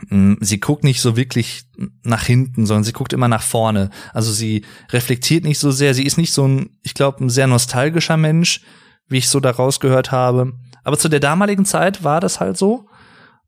hm, 0.08 0.38
sie 0.40 0.62
guckt 0.62 0.86
nicht 0.86 1.02
so 1.02 1.18
wirklich 1.18 1.64
nach 2.04 2.24
hinten, 2.24 2.66
sondern 2.66 2.86
sie 2.86 2.94
guckt 2.94 3.12
immer 3.12 3.28
nach 3.28 3.44
vorne. 3.44 3.90
Also 4.14 4.32
sie 4.32 4.64
reflektiert 4.92 5.44
nicht 5.44 5.60
so 5.60 5.72
sehr. 5.72 5.94
Sie 5.94 6.06
ist 6.06 6.18
nicht 6.18 6.32
so 6.32 6.48
ein, 6.48 6.78
ich 6.82 6.94
glaube, 6.94 7.26
ein 7.26 7.30
sehr 7.30 7.48
nostalgischer 7.48 8.16
Mensch, 8.16 8.62
wie 9.10 9.18
ich 9.18 9.28
so 9.28 9.42
daraus 9.42 9.82
gehört 9.82 10.14
habe. 10.14 10.54
Aber 10.86 10.98
zu 10.98 11.10
der 11.10 11.20
damaligen 11.20 11.66
Zeit 11.66 12.06
war 12.06 12.22
das 12.22 12.40
halt 12.40 12.58
so. 12.58 12.88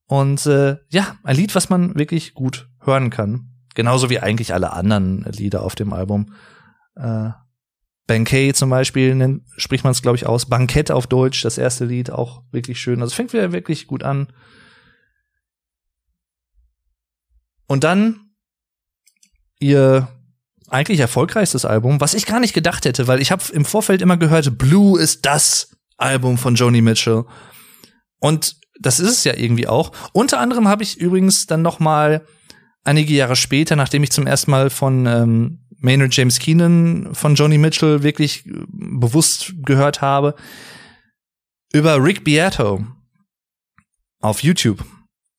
Und 0.08 0.46
äh, 0.46 0.78
ja, 0.90 1.18
ein 1.24 1.36
Lied, 1.36 1.56
was 1.56 1.70
man 1.70 1.96
wirklich 1.96 2.34
gut 2.34 2.70
hören 2.80 3.10
kann. 3.10 3.50
Genauso 3.76 4.10
wie 4.10 4.20
eigentlich 4.20 4.54
alle 4.54 4.74
anderen 4.74 5.24
Lieder 5.24 5.64
auf 5.64 5.76
dem 5.76 5.94
Album. 5.94 6.34
Äh, 6.96 7.30
Bankay 8.06 8.54
zum 8.54 8.70
Beispiel 8.70 9.16
nennt, 9.16 9.44
spricht 9.58 9.84
man 9.84 9.92
es, 9.92 10.02
glaube 10.02 10.18
ich, 10.18 10.28
aus. 10.28 10.48
Bankett 10.48 10.92
auf 10.92 11.08
Deutsch, 11.08 11.42
das 11.42 11.58
erste 11.58 11.86
Lied, 11.86 12.12
auch 12.12 12.44
wirklich 12.52 12.80
schön. 12.80 13.02
Also 13.02 13.16
fängt 13.16 13.34
wieder 13.34 13.52
wirklich 13.52 13.88
gut 13.88 14.04
an. 14.04 14.28
Und 17.68 17.84
dann 17.84 18.32
ihr 19.60 20.10
eigentlich 20.68 21.00
erfolgreichstes 21.00 21.66
Album, 21.66 22.02
was 22.02 22.14
ich 22.14 22.26
gar 22.26 22.40
nicht 22.40 22.54
gedacht 22.54 22.86
hätte, 22.86 23.08
weil 23.08 23.22
ich 23.22 23.32
habe 23.32 23.44
im 23.54 23.64
Vorfeld 23.64 24.02
immer 24.02 24.18
gehört, 24.18 24.58
Blue 24.58 25.00
ist 25.00 25.26
das 25.26 25.78
Album 25.98 26.38
von 26.38 26.56
Joni 26.56 26.82
Mitchell. 26.82 27.26
Und 28.20 28.58
das 28.86 29.00
ist 29.00 29.10
es 29.10 29.24
ja 29.24 29.34
irgendwie 29.36 29.68
auch. 29.68 29.92
Unter 30.14 30.40
anderem 30.40 30.68
habe 30.68 30.84
ich 30.84 30.98
übrigens 30.98 31.48
dann 31.48 31.62
noch 31.62 31.80
mal 31.80 32.26
einige 32.84 33.14
Jahre 33.14 33.36
später, 33.36 33.76
nachdem 33.76 34.04
ich 34.04 34.12
zum 34.12 34.28
ersten 34.28 34.52
Mal 34.52 34.70
von 34.70 35.06
ähm, 35.06 35.60
Maynard 35.80 36.16
James 36.16 36.40
Keenan 36.40 37.14
von 37.14 37.36
Joni 37.36 37.58
Mitchell 37.58 38.04
wirklich 38.04 38.46
äh, 38.46 38.52
bewusst 38.70 39.54
gehört 39.66 40.02
habe, 40.02 40.36
über 41.74 42.02
Rick 42.04 42.24
Beato 42.24 42.86
auf 44.22 44.44
YouTube 44.44 44.86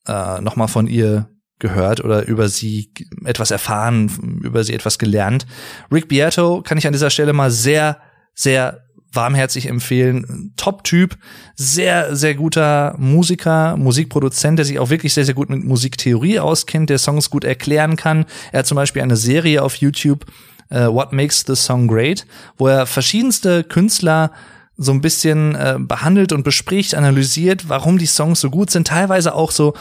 äh, 0.06 0.40
noch 0.40 0.56
mal 0.56 0.66
von 0.66 0.86
ihr 0.86 1.30
gehört 1.58 2.04
oder 2.04 2.26
über 2.26 2.48
sie 2.48 2.92
etwas 3.24 3.50
erfahren, 3.50 4.40
über 4.42 4.64
sie 4.64 4.74
etwas 4.74 4.98
gelernt. 4.98 5.46
Rick 5.90 6.08
Beato 6.08 6.62
kann 6.62 6.76
ich 6.76 6.86
an 6.86 6.92
dieser 6.92 7.10
Stelle 7.10 7.32
mal 7.32 7.50
sehr, 7.50 8.00
sehr 8.34 8.84
warmherzig 9.14 9.66
empfehlen. 9.66 10.52
Top-Typ, 10.56 11.16
sehr, 11.54 12.14
sehr 12.16 12.34
guter 12.34 12.94
Musiker, 12.98 13.76
Musikproduzent, 13.76 14.58
der 14.58 14.66
sich 14.66 14.78
auch 14.78 14.90
wirklich 14.90 15.14
sehr, 15.14 15.24
sehr 15.24 15.34
gut 15.34 15.50
mit 15.50 15.64
Musiktheorie 15.64 16.38
auskennt, 16.38 16.90
der 16.90 16.98
Songs 16.98 17.30
gut 17.30 17.44
erklären 17.44 17.96
kann. 17.96 18.26
Er 18.52 18.60
hat 18.60 18.66
zum 18.66 18.76
Beispiel 18.76 19.02
eine 19.02 19.16
Serie 19.16 19.62
auf 19.62 19.76
YouTube, 19.76 20.26
uh, 20.70 20.92
What 20.92 21.12
Makes 21.12 21.44
the 21.46 21.54
Song 21.54 21.88
Great, 21.88 22.26
wo 22.56 22.68
er 22.68 22.86
verschiedenste 22.86 23.64
Künstler 23.64 24.30
so 24.76 24.92
ein 24.92 25.00
bisschen 25.00 25.54
äh, 25.54 25.76
behandelt 25.78 26.32
und 26.32 26.42
bespricht, 26.42 26.94
analysiert, 26.94 27.68
warum 27.68 27.98
die 27.98 28.06
Songs 28.06 28.40
so 28.40 28.50
gut 28.50 28.70
sind, 28.70 28.88
teilweise 28.88 29.34
auch 29.34 29.52
so 29.52 29.74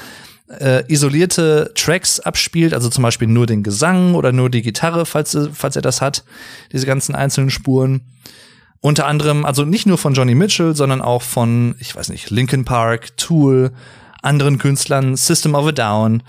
äh, 0.60 0.84
isolierte 0.92 1.72
Tracks 1.76 2.20
abspielt, 2.20 2.74
also 2.74 2.90
zum 2.90 3.02
Beispiel 3.02 3.28
nur 3.28 3.46
den 3.46 3.64
Gesang 3.64 4.16
oder 4.16 4.32
nur 4.32 4.50
die 4.50 4.62
Gitarre, 4.62 5.06
falls, 5.06 5.38
falls 5.54 5.76
er 5.76 5.82
das 5.82 6.02
hat, 6.02 6.24
diese 6.72 6.86
ganzen 6.86 7.16
einzelnen 7.16 7.50
Spuren. 7.50 8.02
Unter 8.86 9.08
anderem, 9.08 9.46
also 9.46 9.64
nicht 9.64 9.86
nur 9.86 9.98
von 9.98 10.14
Johnny 10.14 10.36
Mitchell, 10.36 10.76
sondern 10.76 11.02
auch 11.02 11.22
von, 11.22 11.74
ich 11.80 11.96
weiß 11.96 12.10
nicht, 12.10 12.32
Linkin 12.32 12.66
Park, 12.66 13.16
Tool, 13.16 13.72
anderen 14.22 14.58
Künstlern, 14.58 15.16
System 15.16 15.56
of 15.56 15.68
a 15.68 15.72
Down, 15.72 16.22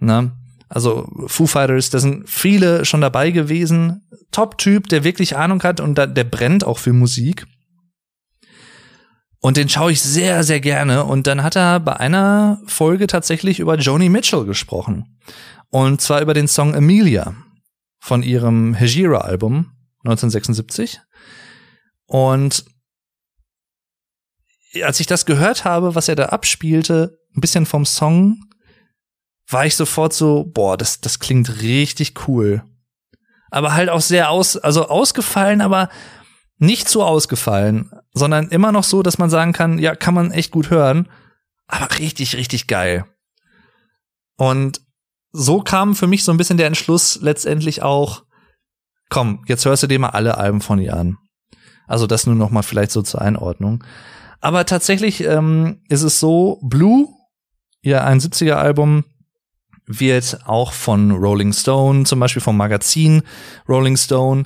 ne? 0.00 0.32
Also 0.68 1.08
Foo 1.28 1.46
Fighters, 1.46 1.90
da 1.90 2.00
sind 2.00 2.28
viele 2.28 2.84
schon 2.84 3.00
dabei 3.00 3.30
gewesen. 3.30 4.02
Top-Typ, 4.32 4.88
der 4.88 5.04
wirklich 5.04 5.36
Ahnung 5.36 5.62
hat 5.62 5.78
und 5.78 5.94
da, 5.94 6.06
der 6.06 6.24
brennt 6.24 6.64
auch 6.64 6.78
für 6.78 6.92
Musik. 6.92 7.46
Und 9.38 9.56
den 9.56 9.68
schaue 9.68 9.92
ich 9.92 10.02
sehr, 10.02 10.42
sehr 10.42 10.60
gerne. 10.60 11.04
Und 11.04 11.28
dann 11.28 11.44
hat 11.44 11.54
er 11.56 11.78
bei 11.78 11.96
einer 11.96 12.60
Folge 12.66 13.06
tatsächlich 13.06 13.60
über 13.60 13.76
Joni 13.76 14.08
Mitchell 14.08 14.44
gesprochen. 14.44 15.16
Und 15.70 16.00
zwar 16.00 16.22
über 16.22 16.34
den 16.34 16.48
Song 16.48 16.74
Amelia 16.74 17.34
von 18.00 18.24
ihrem 18.24 18.74
Hejira-Album 18.74 19.70
1976. 20.04 21.00
Und 22.10 22.64
als 24.82 24.98
ich 24.98 25.06
das 25.06 25.26
gehört 25.26 25.64
habe, 25.64 25.94
was 25.94 26.08
er 26.08 26.16
da 26.16 26.26
abspielte, 26.26 27.16
ein 27.36 27.40
bisschen 27.40 27.66
vom 27.66 27.86
Song, 27.86 28.46
war 29.48 29.64
ich 29.64 29.76
sofort 29.76 30.12
so, 30.12 30.44
boah, 30.44 30.76
das, 30.76 31.00
das 31.00 31.20
klingt 31.20 31.62
richtig 31.62 32.26
cool. 32.26 32.64
Aber 33.52 33.74
halt 33.74 33.90
auch 33.90 34.00
sehr 34.00 34.30
aus, 34.30 34.56
also 34.56 34.88
ausgefallen, 34.88 35.60
aber 35.60 35.88
nicht 36.58 36.88
so 36.88 37.04
ausgefallen, 37.04 37.92
sondern 38.12 38.48
immer 38.48 38.72
noch 38.72 38.84
so, 38.84 39.04
dass 39.04 39.18
man 39.18 39.30
sagen 39.30 39.52
kann, 39.52 39.78
ja, 39.78 39.94
kann 39.94 40.14
man 40.14 40.32
echt 40.32 40.50
gut 40.50 40.70
hören, 40.70 41.08
aber 41.68 41.96
richtig, 42.00 42.34
richtig 42.34 42.66
geil. 42.66 43.04
Und 44.36 44.80
so 45.30 45.60
kam 45.62 45.94
für 45.94 46.08
mich 46.08 46.24
so 46.24 46.32
ein 46.32 46.38
bisschen 46.38 46.58
der 46.58 46.66
Entschluss 46.66 47.20
letztendlich 47.22 47.82
auch, 47.82 48.24
komm, 49.10 49.44
jetzt 49.46 49.64
hörst 49.64 49.84
du 49.84 49.86
dir 49.86 50.00
mal 50.00 50.10
alle 50.10 50.38
Alben 50.38 50.60
von 50.60 50.80
ihr 50.80 50.96
an. 50.96 51.18
Also 51.90 52.06
das 52.06 52.26
nur 52.26 52.36
noch 52.36 52.50
mal 52.50 52.62
vielleicht 52.62 52.92
so 52.92 53.02
zur 53.02 53.20
Einordnung. 53.20 53.82
Aber 54.40 54.64
tatsächlich 54.64 55.24
ähm, 55.24 55.80
ist 55.88 56.02
es 56.02 56.20
so, 56.20 56.60
Blue, 56.62 57.08
ihr 57.82 58.06
71er 58.06 58.54
Album, 58.54 59.04
wird 59.86 60.38
auch 60.46 60.72
von 60.72 61.10
Rolling 61.10 61.52
Stone, 61.52 62.04
zum 62.04 62.20
Beispiel 62.20 62.40
vom 62.40 62.56
Magazin 62.56 63.22
Rolling 63.68 63.96
Stone 63.96 64.44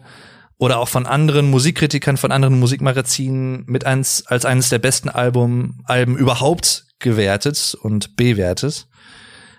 oder 0.57 0.79
auch 0.79 0.89
von 0.89 1.05
anderen 1.05 1.51
Musikkritikern, 1.51 2.17
von 2.17 2.33
anderen 2.33 2.59
Musikmagazinen 2.59 3.65
mit 3.67 3.85
eins, 3.85 4.25
als 4.27 4.47
eines 4.47 4.71
der 4.71 4.79
besten 4.79 5.11
Album, 5.11 5.83
Alben 5.85 6.17
überhaupt 6.17 6.87
gewertet 6.99 7.77
und 7.83 8.17
bewertet. 8.17 8.89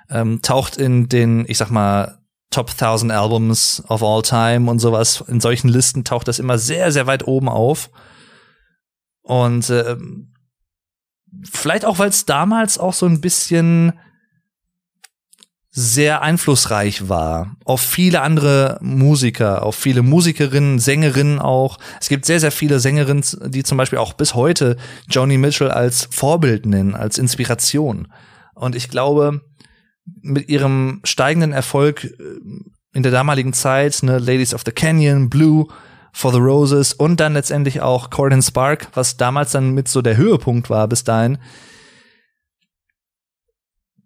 Ähm, 0.09 0.41
taucht 0.41 0.77
in 0.77 1.07
den, 1.07 1.45
ich 1.47 1.59
sag 1.59 1.69
mal, 1.69 2.17
Top 2.55 2.69
1000 2.69 3.11
Albums 3.11 3.83
of 3.89 4.01
all 4.01 4.21
time 4.21 4.71
und 4.71 4.79
sowas. 4.79 5.21
In 5.27 5.41
solchen 5.41 5.67
Listen 5.67 6.05
taucht 6.05 6.29
das 6.29 6.39
immer 6.39 6.57
sehr, 6.57 6.93
sehr 6.93 7.05
weit 7.05 7.27
oben 7.27 7.49
auf. 7.49 7.89
Und 9.23 9.69
äh, 9.69 9.97
vielleicht 11.51 11.83
auch, 11.83 11.99
weil 11.99 12.07
es 12.07 12.23
damals 12.23 12.77
auch 12.77 12.93
so 12.93 13.07
ein 13.07 13.19
bisschen 13.19 13.91
sehr 15.69 16.21
einflussreich 16.21 17.09
war 17.09 17.57
auf 17.65 17.81
viele 17.81 18.21
andere 18.21 18.79
Musiker, 18.81 19.63
auf 19.63 19.75
viele 19.75 20.01
Musikerinnen, 20.01 20.79
Sängerinnen 20.79 21.39
auch. 21.39 21.77
Es 21.99 22.07
gibt 22.07 22.25
sehr, 22.25 22.39
sehr 22.39 22.53
viele 22.53 22.79
Sängerinnen, 22.79 23.25
die 23.47 23.63
zum 23.63 23.77
Beispiel 23.77 23.99
auch 23.99 24.13
bis 24.13 24.33
heute 24.33 24.77
Joni 25.09 25.37
Mitchell 25.37 25.71
als 25.71 26.07
Vorbild 26.09 26.65
nennen, 26.65 26.95
als 26.95 27.17
Inspiration. 27.17 28.07
Und 28.53 28.77
ich 28.77 28.87
glaube, 28.87 29.41
mit 30.05 30.49
ihrem 30.49 31.01
steigenden 31.03 31.51
Erfolg 31.51 32.03
äh, 32.03 32.13
in 32.93 33.03
der 33.03 33.11
damaligen 33.11 33.53
Zeit, 33.53 34.03
ne, 34.03 34.19
Ladies 34.19 34.53
of 34.53 34.63
the 34.65 34.71
Canyon, 34.71 35.29
Blue, 35.29 35.67
For 36.13 36.31
the 36.31 36.39
Roses 36.39 36.93
und 36.93 37.19
dann 37.19 37.33
letztendlich 37.33 37.81
auch 37.81 38.09
Corden 38.09 38.41
Spark, 38.41 38.87
was 38.93 39.17
damals 39.17 39.51
dann 39.51 39.73
mit 39.73 39.89
so 39.89 40.01
der 40.01 40.15
Höhepunkt 40.15 40.69
war 40.69 40.87
bis 40.87 41.03
dahin. 41.03 41.39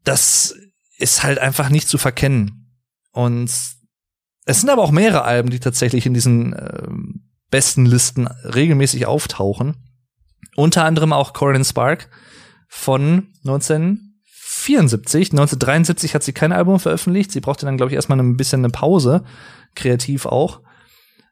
Das 0.04 0.56
ist 0.97 1.22
halt 1.22 1.38
einfach 1.38 1.70
nicht 1.70 1.88
zu 1.88 2.00
verkennen. 2.00 2.74
Und 3.12 3.52
es 4.45 4.60
sind 4.60 4.70
aber 4.70 4.82
auch 4.82 4.89
mehrere 4.89 5.24
Alben, 5.24 5.52
die 5.52 5.60
tatsächlich 5.60 6.08
in 6.08 6.16
diesen 6.16 6.54
äh, 6.54 6.88
besten 7.52 7.86
Listen 7.86 8.26
regelmäßig 8.26 9.06
auftauchen. 9.06 9.76
Unter 10.56 10.86
anderem 10.86 11.14
auch 11.14 11.34
Corin 11.34 11.64
Spark 11.64 12.10
von 12.68 13.28
1974 13.45 14.09
1974. 14.78 15.32
1973 15.32 16.15
hat 16.15 16.24
sie 16.24 16.34
kein 16.34 16.51
Album 16.51 16.80
veröffentlicht. 16.80 17.32
Sie 17.32 17.41
brauchte 17.41 17.65
dann, 17.65 17.78
glaube 17.78 17.91
ich, 17.91 17.95
erstmal 17.95 18.20
ein 18.20 18.38
bisschen 18.38 18.61
eine 18.61 18.72
Pause, 18.72 19.24
kreativ 19.76 20.26
auch. 20.26 20.61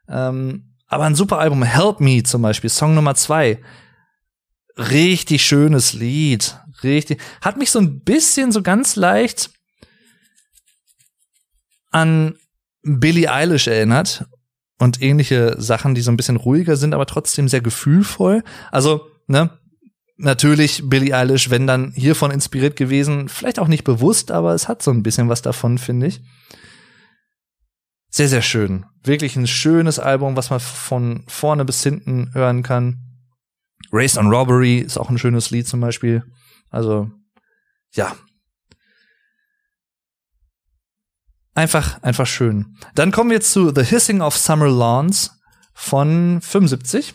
Ähm, 0.09 0.75
aber 0.87 1.03
ein 1.03 1.15
super 1.15 1.39
Album, 1.39 1.63
Help 1.63 1.99
Me 1.99 2.23
zum 2.23 2.41
Beispiel, 2.41 2.69
Song 2.69 2.95
Nummer 2.95 3.15
zwei. 3.15 3.61
Richtig 4.77 5.45
schönes 5.45 5.93
Lied. 5.93 6.59
Richtig. 6.83 7.21
Hat 7.41 7.57
mich 7.57 7.71
so 7.71 7.79
ein 7.79 8.01
bisschen, 8.01 8.51
so 8.51 8.61
ganz 8.61 8.95
leicht 8.95 9.49
an 11.91 12.35
Billie 12.83 13.31
Eilish 13.31 13.67
erinnert 13.67 14.25
und 14.77 15.01
ähnliche 15.01 15.55
Sachen, 15.59 15.95
die 15.95 16.01
so 16.01 16.11
ein 16.11 16.17
bisschen 16.17 16.35
ruhiger 16.37 16.77
sind, 16.77 16.93
aber 16.93 17.05
trotzdem 17.05 17.47
sehr 17.47 17.61
gefühlvoll. 17.61 18.43
Also, 18.71 19.07
ne, 19.27 19.49
natürlich 20.17 20.89
Billie 20.89 21.15
Eilish, 21.15 21.49
wenn 21.49 21.67
dann 21.67 21.91
hiervon 21.93 22.31
inspiriert 22.31 22.75
gewesen, 22.75 23.29
vielleicht 23.29 23.59
auch 23.59 23.67
nicht 23.67 23.83
bewusst, 23.83 24.31
aber 24.31 24.53
es 24.53 24.67
hat 24.67 24.81
so 24.81 24.91
ein 24.91 25.03
bisschen 25.03 25.29
was 25.29 25.41
davon, 25.41 25.77
finde 25.77 26.07
ich. 26.07 26.21
Sehr, 28.09 28.27
sehr 28.27 28.41
schön. 28.41 28.85
Wirklich 29.03 29.35
ein 29.35 29.47
schönes 29.47 29.99
Album, 29.99 30.35
was 30.35 30.49
man 30.49 30.59
von 30.59 31.23
vorne 31.27 31.65
bis 31.65 31.83
hinten 31.83 32.33
hören 32.33 32.63
kann. 32.63 32.99
Race 33.91 34.17
on 34.17 34.33
Robbery 34.33 34.79
ist 34.79 34.97
auch 34.97 35.09
ein 35.09 35.17
schönes 35.17 35.51
Lied 35.51 35.67
zum 35.67 35.79
Beispiel. 35.81 36.23
Also, 36.69 37.11
ja. 37.93 38.15
Einfach, 41.53 42.01
einfach 42.03 42.27
schön. 42.27 42.77
Dann 42.95 43.11
kommen 43.11 43.29
wir 43.29 43.41
zu 43.41 43.73
The 43.73 43.83
Hissing 43.83 44.21
of 44.21 44.37
Summer 44.37 44.69
Lawns 44.69 45.31
von 45.73 46.39
75 46.41 47.13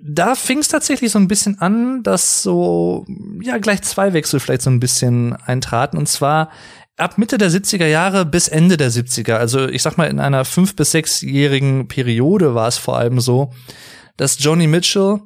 da 0.00 0.34
fing 0.34 0.58
es 0.58 0.68
tatsächlich 0.68 1.10
so 1.10 1.18
ein 1.18 1.28
bisschen 1.28 1.60
an, 1.60 2.02
dass 2.02 2.42
so, 2.42 3.06
ja, 3.40 3.58
gleich 3.58 3.82
zwei 3.82 4.12
Wechsel 4.12 4.40
vielleicht 4.40 4.62
so 4.62 4.70
ein 4.70 4.80
bisschen 4.80 5.34
eintraten. 5.34 5.96
Und 5.96 6.08
zwar 6.08 6.50
ab 6.96 7.18
Mitte 7.18 7.38
der 7.38 7.50
70er 7.50 7.86
Jahre 7.86 8.24
bis 8.24 8.48
Ende 8.48 8.76
der 8.76 8.90
70er. 8.90 9.34
Also 9.34 9.68
ich 9.68 9.82
sag 9.82 9.96
mal, 9.96 10.08
in 10.08 10.20
einer 10.20 10.44
fünf- 10.44 10.76
bis 10.76 10.90
sechsjährigen 10.92 11.88
Periode 11.88 12.54
war 12.54 12.68
es 12.68 12.76
vor 12.76 12.98
allem 12.98 13.20
so, 13.20 13.52
dass 14.16 14.42
Joni 14.42 14.66
Mitchell 14.66 15.20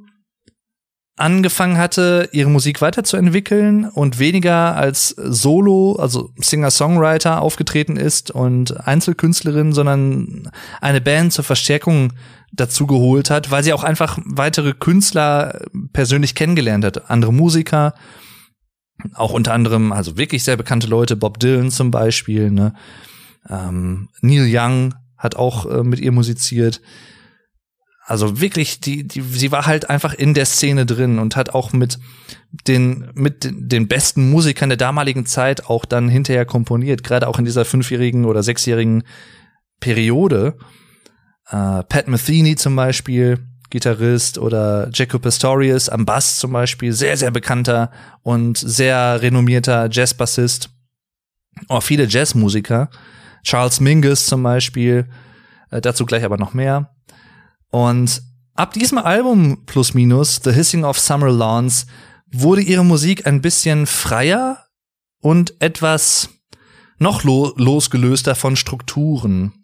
angefangen 1.17 1.77
hatte, 1.77 2.29
ihre 2.33 2.49
Musik 2.49 2.81
weiterzuentwickeln 2.81 3.85
und 3.85 4.19
weniger 4.19 4.77
als 4.77 5.09
Solo, 5.11 5.97
also 5.97 6.31
Singer-Songwriter 6.37 7.43
aufgetreten 7.43 7.97
ist 7.97 8.31
und 8.31 8.87
Einzelkünstlerin, 8.87 9.73
sondern 9.73 10.51
eine 10.81 11.01
Band 11.01 11.33
zur 11.33 11.45
Verstärkung 11.45 12.15
dazu 12.53 12.87
geholt 12.87 13.31
hat, 13.31 13.51
weil 13.51 13.63
sie 13.63 13.73
auch 13.73 13.85
einfach 13.85 14.19
weitere 14.25 14.73
Künstler 14.73 15.61
persönlich 15.93 16.35
kennengelernt 16.35 16.85
hat, 16.85 17.11
andere 17.11 17.33
Musiker, 17.33 17.95
auch 19.15 19.33
unter 19.33 19.53
anderem, 19.53 19.93
also 19.93 20.17
wirklich 20.17 20.45
sehr 20.45 20.57
bekannte 20.57 20.87
Leute, 20.87 21.17
Bob 21.17 21.39
Dylan 21.39 21.71
zum 21.71 21.91
Beispiel, 21.91 22.51
ne? 22.51 22.75
Ähm, 23.49 24.09
Neil 24.21 24.47
Young 24.49 24.95
hat 25.19 25.35
auch 25.35 25.67
äh, 25.67 25.83
mit 25.83 25.99
ihr 25.99 26.13
musiziert. 26.13 26.81
Also 28.05 28.40
wirklich, 28.40 28.80
die, 28.80 29.07
die, 29.07 29.20
sie 29.20 29.53
war 29.53 29.66
halt 29.66 29.88
einfach 29.88 30.12
in 30.12 30.34
der 30.34 30.46
Szene 30.46 30.86
drin 30.86 31.18
und 31.18 31.36
hat 31.36 31.50
auch 31.50 31.72
mit 31.72 31.98
den, 32.66 33.11
mit 33.14 33.48
den 33.50 33.86
besten 33.86 34.30
Musikern 34.30 34.70
der 34.70 34.76
damaligen 34.76 35.24
Zeit 35.24 35.66
auch 35.66 35.84
dann 35.84 36.09
hinterher 36.09 36.44
komponiert, 36.44 37.05
gerade 37.05 37.28
auch 37.28 37.38
in 37.38 37.44
dieser 37.44 37.64
fünfjährigen 37.64 38.24
oder 38.24 38.42
sechsjährigen 38.42 39.05
Periode. 39.78 40.59
Äh, 41.48 41.84
Pat 41.84 42.09
Metheny 42.09 42.57
zum 42.57 42.74
Beispiel, 42.74 43.38
Gitarrist, 43.70 44.36
oder 44.36 44.90
Jaco 44.92 45.20
Pastorius 45.20 45.88
am 45.88 46.05
Bass 46.05 46.38
zum 46.38 46.53
Beispiel, 46.53 46.92
sehr, 46.92 47.16
sehr 47.16 47.30
bekannter 47.30 47.92
und 48.22 48.59
sehr 48.59 49.22
renommierter 49.22 49.88
Jazzbassist. 49.90 50.70
Oh, 51.68 51.80
viele 51.80 52.07
Jazzmusiker. 52.07 52.90
Charles 53.44 53.80
Mingus 53.80 54.26
zum 54.26 54.42
Beispiel, 54.42 55.09
äh, 55.70 55.80
dazu 55.80 56.05
gleich 56.05 56.24
aber 56.24 56.36
noch 56.36 56.53
mehr. 56.53 56.90
Und 57.73 58.23
ab 58.55 58.73
diesem 58.75 58.99
Album 58.99 59.64
plus 59.66 59.95
minus, 59.95 60.41
The 60.45 60.53
Hissing 60.53 60.85
of 60.85 61.01
Summer 61.01 61.33
Lawns, 61.33 61.87
wurde 62.31 62.62
ihre 62.62 62.85
Musik 62.85 63.27
ein 63.27 63.41
bisschen 63.41 63.87
freier 63.87 64.64
und 65.20 65.61
etwas 65.61 66.29
noch 66.99 67.25
lo 67.25 67.53
losgelöster 67.57 68.37
von 68.37 68.55
Strukturen 68.55 69.62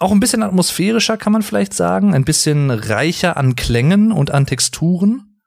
auch 0.00 0.12
ein 0.12 0.20
bisschen 0.20 0.42
atmosphärischer, 0.42 1.18
kann 1.18 1.32
man 1.32 1.42
vielleicht 1.42 1.74
sagen, 1.74 2.14
ein 2.14 2.24
bisschen 2.24 2.70
reicher 2.70 3.36
an 3.36 3.54
Klängen 3.54 4.12
und 4.12 4.30
an 4.30 4.46
Texturen. 4.46 5.42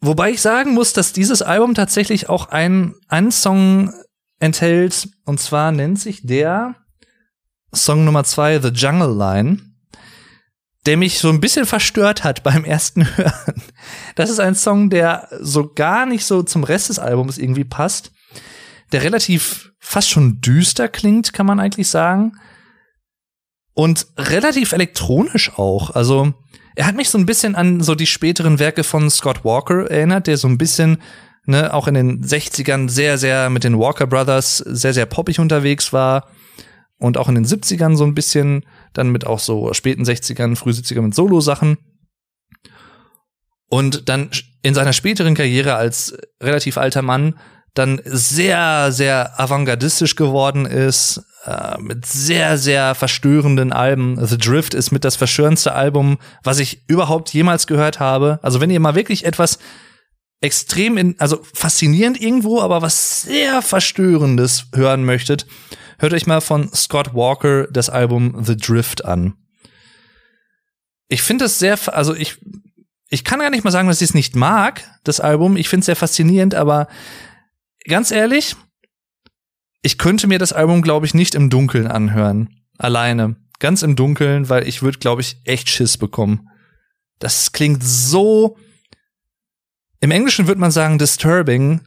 Wobei 0.00 0.30
ich 0.30 0.40
sagen 0.40 0.74
muss, 0.74 0.92
dass 0.92 1.12
dieses 1.12 1.42
Album 1.42 1.74
tatsächlich 1.74 2.28
auch 2.28 2.50
einen, 2.50 2.94
einen 3.08 3.32
Song 3.32 3.92
enthält, 4.38 5.08
und 5.24 5.40
zwar 5.40 5.72
nennt 5.72 5.98
sich 5.98 6.24
der 6.24 6.76
Song 7.72 8.04
Nummer 8.04 8.24
zwei 8.24 8.58
The 8.58 8.68
Jungle 8.68 9.16
Line, 9.16 9.58
der 10.86 10.96
mich 10.96 11.18
so 11.18 11.28
ein 11.28 11.40
bisschen 11.40 11.66
verstört 11.66 12.24
hat 12.24 12.42
beim 12.44 12.64
ersten 12.64 13.16
Hören. 13.16 13.62
Das 14.14 14.30
ist 14.30 14.40
ein 14.40 14.54
Song, 14.54 14.90
der 14.90 15.28
so 15.40 15.72
gar 15.72 16.06
nicht 16.06 16.24
so 16.24 16.42
zum 16.42 16.64
Rest 16.64 16.88
des 16.88 16.98
Albums 16.98 17.38
irgendwie 17.38 17.64
passt, 17.64 18.12
der 18.92 19.02
relativ 19.02 19.72
fast 19.78 20.10
schon 20.10 20.40
düster 20.40 20.88
klingt, 20.88 21.32
kann 21.32 21.46
man 21.46 21.60
eigentlich 21.60 21.88
sagen. 21.88 22.32
Und 23.74 24.06
relativ 24.16 24.72
elektronisch 24.72 25.52
auch. 25.56 25.90
Also, 25.90 26.34
er 26.74 26.86
hat 26.86 26.96
mich 26.96 27.10
so 27.10 27.18
ein 27.18 27.26
bisschen 27.26 27.54
an 27.54 27.80
so 27.80 27.94
die 27.94 28.06
späteren 28.06 28.58
Werke 28.58 28.82
von 28.82 29.08
Scott 29.10 29.44
Walker 29.44 29.90
erinnert, 29.90 30.26
der 30.26 30.36
so 30.36 30.48
ein 30.48 30.58
bisschen, 30.58 30.98
ne, 31.44 31.72
auch 31.72 31.86
in 31.86 31.94
den 31.94 32.24
60ern 32.24 32.88
sehr, 32.88 33.18
sehr 33.18 33.50
mit 33.50 33.64
den 33.64 33.78
Walker 33.78 34.06
Brothers 34.06 34.58
sehr, 34.58 34.94
sehr 34.94 35.06
poppig 35.06 35.38
unterwegs 35.38 35.92
war. 35.92 36.28
Und 36.98 37.16
auch 37.16 37.28
in 37.28 37.36
den 37.36 37.46
70ern 37.46 37.96
so 37.96 38.04
ein 38.04 38.14
bisschen, 38.14 38.64
dann 38.92 39.10
mit 39.10 39.26
auch 39.26 39.38
so 39.38 39.72
späten 39.72 40.02
60ern, 40.02 40.56
früh 40.56 40.70
70ern 40.70 41.02
mit 41.02 41.14
Solo-Sachen. 41.14 41.78
Und 43.68 44.08
dann 44.08 44.30
in 44.62 44.74
seiner 44.74 44.92
späteren 44.92 45.34
Karriere 45.34 45.74
als 45.74 46.16
relativ 46.42 46.78
alter 46.78 47.02
Mann 47.02 47.38
dann 47.74 48.00
sehr, 48.04 48.90
sehr 48.90 49.38
avantgardistisch 49.38 50.16
geworden 50.16 50.66
ist, 50.66 51.22
äh, 51.44 51.78
mit 51.80 52.04
sehr, 52.06 52.58
sehr 52.58 52.94
verstörenden 52.94 53.72
Alben. 53.72 54.24
The 54.26 54.38
Drift 54.38 54.74
ist 54.74 54.90
mit 54.90 55.04
das 55.04 55.16
verstörendste 55.16 55.74
Album, 55.74 56.18
was 56.42 56.58
ich 56.58 56.88
überhaupt 56.88 57.32
jemals 57.32 57.66
gehört 57.66 58.00
habe. 58.00 58.40
Also 58.42 58.60
wenn 58.60 58.70
ihr 58.70 58.80
mal 58.80 58.96
wirklich 58.96 59.24
etwas 59.24 59.58
extrem 60.40 60.96
in, 60.96 61.14
also 61.18 61.40
faszinierend 61.54 62.20
irgendwo, 62.20 62.60
aber 62.60 62.82
was 62.82 63.22
sehr 63.22 63.62
verstörendes 63.62 64.66
hören 64.74 65.04
möchtet, 65.04 65.46
hört 65.98 66.12
euch 66.12 66.26
mal 66.26 66.40
von 66.40 66.72
Scott 66.74 67.14
Walker 67.14 67.66
das 67.66 67.90
Album 67.90 68.44
The 68.44 68.56
Drift 68.56 69.04
an. 69.04 69.34
Ich 71.08 71.22
finde 71.22 71.46
es 71.46 71.58
sehr, 71.58 71.78
also 71.94 72.14
ich, 72.14 72.38
ich 73.08 73.24
kann 73.24 73.40
gar 73.40 73.50
nicht 73.50 73.64
mal 73.64 73.70
sagen, 73.70 73.88
dass 73.88 74.00
ich 74.00 74.10
es 74.10 74.14
nicht 74.14 74.36
mag, 74.36 74.82
das 75.04 75.20
Album. 75.20 75.56
Ich 75.56 75.68
finde 75.68 75.80
es 75.80 75.86
sehr 75.86 75.96
faszinierend, 75.96 76.54
aber 76.54 76.88
ganz 77.86 78.10
ehrlich, 78.10 78.56
ich 79.82 79.98
könnte 79.98 80.26
mir 80.26 80.38
das 80.38 80.52
Album, 80.52 80.82
glaube 80.82 81.06
ich, 81.06 81.14
nicht 81.14 81.34
im 81.34 81.50
Dunkeln 81.50 81.86
anhören. 81.86 82.62
Alleine. 82.78 83.36
Ganz 83.58 83.82
im 83.82 83.96
Dunkeln, 83.96 84.48
weil 84.48 84.68
ich 84.68 84.82
würde, 84.82 84.98
glaube 84.98 85.20
ich, 85.20 85.40
echt 85.44 85.68
Schiss 85.68 85.96
bekommen. 85.96 86.48
Das 87.18 87.52
klingt 87.52 87.82
so. 87.82 88.56
Im 90.00 90.10
Englischen 90.12 90.46
würde 90.46 90.60
man 90.60 90.70
sagen 90.70 90.98
disturbing, 90.98 91.80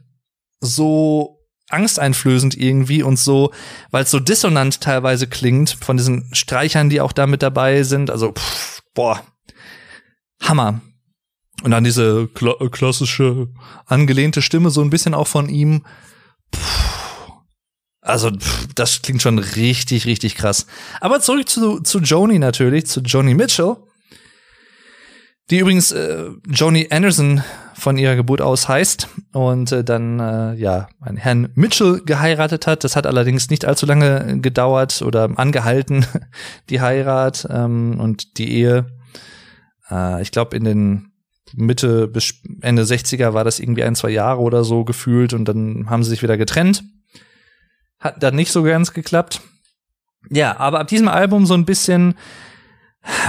so 0.60 1.41
angsteinflößend 1.72 2.56
irgendwie 2.56 3.02
und 3.02 3.18
so, 3.18 3.52
weil 3.90 4.04
es 4.04 4.10
so 4.10 4.20
dissonant 4.20 4.80
teilweise 4.80 5.26
klingt 5.26 5.70
von 5.70 5.96
diesen 5.96 6.28
Streichern, 6.34 6.90
die 6.90 7.00
auch 7.00 7.12
da 7.12 7.26
mit 7.26 7.42
dabei 7.42 7.82
sind. 7.82 8.10
Also, 8.10 8.32
pff, 8.32 8.82
boah, 8.94 9.22
Hammer. 10.42 10.80
Und 11.62 11.70
dann 11.70 11.84
diese 11.84 12.28
kla 12.28 12.54
äh, 12.60 12.68
klassische 12.68 13.48
angelehnte 13.86 14.42
Stimme, 14.42 14.70
so 14.70 14.82
ein 14.82 14.90
bisschen 14.90 15.14
auch 15.14 15.28
von 15.28 15.48
ihm. 15.48 15.84
Puh. 16.50 16.60
Also, 18.00 18.30
pff, 18.30 18.68
das 18.74 19.00
klingt 19.02 19.22
schon 19.22 19.38
richtig, 19.38 20.06
richtig 20.06 20.34
krass. 20.34 20.66
Aber 21.00 21.20
zurück 21.20 21.48
zu, 21.48 21.80
zu 21.80 22.00
Joni 22.00 22.40
natürlich, 22.40 22.86
zu 22.86 23.00
Joni 23.00 23.34
Mitchell. 23.34 23.76
Die 25.50 25.58
übrigens 25.58 25.92
äh, 25.92 26.30
Joni 26.46 26.88
Anderson 26.90 27.42
von 27.74 27.98
ihrer 27.98 28.14
Geburt 28.14 28.40
aus 28.40 28.68
heißt 28.68 29.08
und 29.32 29.72
äh, 29.72 29.82
dann 29.82 30.20
äh, 30.20 30.54
ja 30.54 30.88
einen 31.00 31.16
Herrn 31.16 31.48
Mitchell 31.54 32.00
geheiratet 32.04 32.66
hat. 32.66 32.84
Das 32.84 32.94
hat 32.94 33.06
allerdings 33.06 33.50
nicht 33.50 33.64
allzu 33.64 33.86
lange 33.86 34.38
gedauert 34.40 35.02
oder 35.02 35.28
angehalten, 35.36 36.06
die 36.70 36.80
Heirat 36.80 37.46
ähm, 37.50 37.98
und 37.98 38.38
die 38.38 38.52
Ehe. 38.52 38.86
Äh, 39.90 40.22
ich 40.22 40.30
glaube, 40.30 40.56
in 40.56 40.64
den 40.64 41.12
Mitte 41.54 42.08
bis 42.08 42.34
Ende 42.60 42.82
60er 42.82 43.34
war 43.34 43.44
das 43.44 43.58
irgendwie 43.58 43.84
ein, 43.84 43.94
zwei 43.94 44.10
Jahre 44.10 44.40
oder 44.40 44.64
so 44.64 44.84
gefühlt 44.84 45.34
und 45.34 45.46
dann 45.46 45.90
haben 45.90 46.02
sie 46.02 46.10
sich 46.10 46.22
wieder 46.22 46.36
getrennt. 46.36 46.84
Hat 47.98 48.22
dann 48.22 48.36
nicht 48.36 48.52
so 48.52 48.62
ganz 48.62 48.92
geklappt. 48.92 49.40
Ja, 50.30 50.58
aber 50.58 50.80
ab 50.80 50.88
diesem 50.88 51.08
Album 51.08 51.46
so 51.46 51.54
ein 51.54 51.64
bisschen 51.64 52.14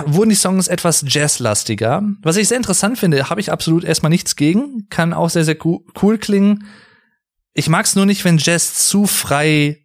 wurden 0.06 0.30
die 0.30 0.36
Songs 0.36 0.68
etwas 0.68 1.04
jazzlastiger. 1.08 2.04
Was 2.22 2.38
ich 2.38 2.48
sehr 2.48 2.58
interessant 2.58 3.00
finde, 3.00 3.30
habe 3.30 3.42
ich 3.42 3.52
absolut 3.52 3.84
erstmal 3.84 4.10
nichts 4.10 4.36
gegen, 4.36 4.88
kann 4.90 5.14
auch 5.14 5.30
sehr, 5.30 5.46
sehr 5.46 5.58
cool 5.66 6.18
klingen. 6.18 6.68
Ich 7.54 7.70
mag 7.70 7.86
es 7.86 7.96
nur 7.96 8.06
nicht, 8.06 8.24
wenn 8.26 8.38
Jazz 8.38 8.88
zu 8.88 9.06
frei 9.06 9.80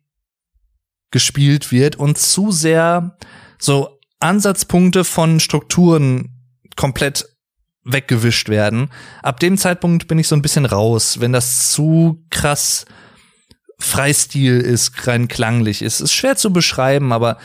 gespielt 1.10 1.72
wird 1.72 1.96
und 1.96 2.18
zu 2.18 2.52
sehr 2.52 3.16
so 3.58 3.98
Ansatzpunkte 4.20 5.04
von 5.04 5.40
Strukturen 5.40 6.34
komplett 6.76 7.26
weggewischt 7.84 8.48
werden. 8.48 8.90
Ab 9.22 9.40
dem 9.40 9.56
Zeitpunkt 9.56 10.08
bin 10.08 10.18
ich 10.18 10.28
so 10.28 10.36
ein 10.36 10.42
bisschen 10.42 10.66
raus, 10.66 11.20
wenn 11.20 11.32
das 11.32 11.70
zu 11.72 12.24
krass 12.30 12.84
Freistil 13.78 14.60
ist, 14.60 15.06
rein 15.06 15.28
klanglich 15.28 15.82
ist. 15.82 16.00
Ist 16.00 16.12
schwer 16.12 16.36
zu 16.36 16.52
beschreiben, 16.52 17.12
aber 17.12 17.38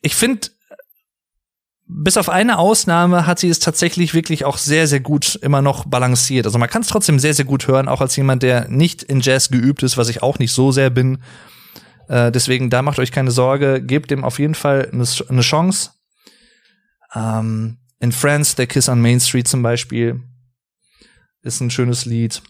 ich 0.00 0.14
finde, 0.14 0.48
bis 1.92 2.16
auf 2.16 2.28
eine 2.28 2.58
Ausnahme 2.58 3.26
hat 3.26 3.38
sie 3.40 3.48
es 3.48 3.58
tatsächlich 3.58 4.14
wirklich 4.14 4.44
auch 4.44 4.58
sehr, 4.58 4.86
sehr 4.86 5.00
gut 5.00 5.34
immer 5.42 5.60
noch 5.60 5.86
balanciert. 5.86 6.46
Also 6.46 6.58
man 6.58 6.70
kann 6.70 6.82
es 6.82 6.88
trotzdem 6.88 7.18
sehr, 7.18 7.34
sehr 7.34 7.44
gut 7.44 7.66
hören, 7.66 7.88
auch 7.88 8.00
als 8.00 8.16
jemand, 8.16 8.42
der 8.42 8.68
nicht 8.68 9.02
in 9.02 9.20
Jazz 9.20 9.50
geübt 9.50 9.82
ist, 9.82 9.96
was 9.96 10.08
ich 10.08 10.22
auch 10.22 10.38
nicht 10.38 10.52
so 10.52 10.72
sehr 10.72 10.90
bin. 10.90 11.18
Äh, 12.08 12.30
deswegen, 12.30 12.70
da 12.70 12.82
macht 12.82 12.98
euch 12.98 13.12
keine 13.12 13.32
Sorge, 13.32 13.82
gebt 13.82 14.10
dem 14.10 14.24
auf 14.24 14.38
jeden 14.38 14.54
Fall 14.54 14.88
eine, 14.92 15.04
eine 15.28 15.40
Chance. 15.40 15.90
Ähm, 17.14 17.78
in 17.98 18.12
France, 18.12 18.54
The 18.56 18.66
Kiss 18.66 18.88
on 18.88 19.00
Main 19.00 19.20
Street 19.20 19.48
zum 19.48 19.62
Beispiel, 19.62 20.20
ist 21.42 21.60
ein 21.60 21.70
schönes 21.70 22.04
Lied 22.04 22.42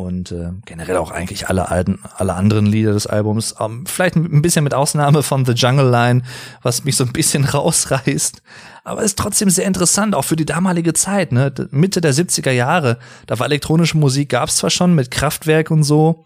und 0.00 0.32
äh, 0.32 0.52
generell 0.64 0.96
auch 0.96 1.10
eigentlich 1.10 1.48
alle 1.48 1.68
alten, 1.68 1.98
alle 2.16 2.34
anderen 2.34 2.64
Lieder 2.64 2.92
des 2.92 3.06
Albums. 3.06 3.54
Ähm, 3.60 3.84
vielleicht 3.86 4.16
ein 4.16 4.40
bisschen 4.40 4.64
mit 4.64 4.72
Ausnahme 4.72 5.22
von 5.22 5.44
The 5.44 5.52
Jungle 5.52 5.90
Line, 5.90 6.22
was 6.62 6.84
mich 6.84 6.96
so 6.96 7.04
ein 7.04 7.12
bisschen 7.12 7.44
rausreißt. 7.54 8.42
Aber 8.82 9.02
ist 9.02 9.18
trotzdem 9.18 9.50
sehr 9.50 9.66
interessant, 9.66 10.14
auch 10.14 10.24
für 10.24 10.36
die 10.36 10.46
damalige 10.46 10.94
Zeit, 10.94 11.32
ne? 11.32 11.52
Mitte 11.70 12.00
der 12.00 12.14
70er 12.14 12.50
Jahre. 12.50 12.98
Da 13.26 13.38
war 13.38 13.46
elektronische 13.46 13.98
Musik, 13.98 14.30
gab's 14.30 14.56
zwar 14.56 14.70
schon 14.70 14.94
mit 14.94 15.10
Kraftwerk 15.10 15.70
und 15.70 15.82
so, 15.82 16.24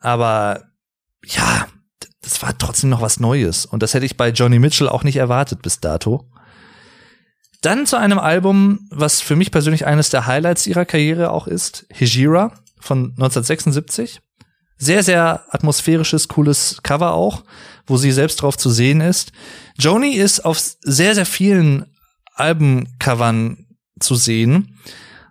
aber 0.00 0.62
ja, 1.24 1.66
das 2.22 2.42
war 2.42 2.56
trotzdem 2.56 2.90
noch 2.90 3.00
was 3.00 3.18
Neues. 3.18 3.66
Und 3.66 3.82
das 3.82 3.92
hätte 3.92 4.06
ich 4.06 4.16
bei 4.16 4.30
Johnny 4.30 4.60
Mitchell 4.60 4.88
auch 4.88 5.02
nicht 5.02 5.16
erwartet 5.16 5.62
bis 5.62 5.80
dato. 5.80 6.30
Dann 7.64 7.86
zu 7.86 7.96
einem 7.96 8.18
Album, 8.18 8.86
was 8.90 9.22
für 9.22 9.36
mich 9.36 9.50
persönlich 9.50 9.86
eines 9.86 10.10
der 10.10 10.26
Highlights 10.26 10.66
ihrer 10.66 10.84
Karriere 10.84 11.30
auch 11.30 11.46
ist, 11.46 11.86
Hijira 11.90 12.52
von 12.78 13.12
1976. 13.12 14.20
Sehr, 14.76 15.02
sehr 15.02 15.44
atmosphärisches, 15.48 16.28
cooles 16.28 16.80
Cover 16.82 17.14
auch, 17.14 17.42
wo 17.86 17.96
sie 17.96 18.12
selbst 18.12 18.42
drauf 18.42 18.58
zu 18.58 18.68
sehen 18.68 19.00
ist. 19.00 19.32
Joni 19.78 20.10
ist 20.10 20.44
auf 20.44 20.58
sehr, 20.58 21.14
sehr 21.14 21.24
vielen 21.24 21.86
Albencovern 22.34 23.64
zu 23.98 24.14
sehen. 24.14 24.78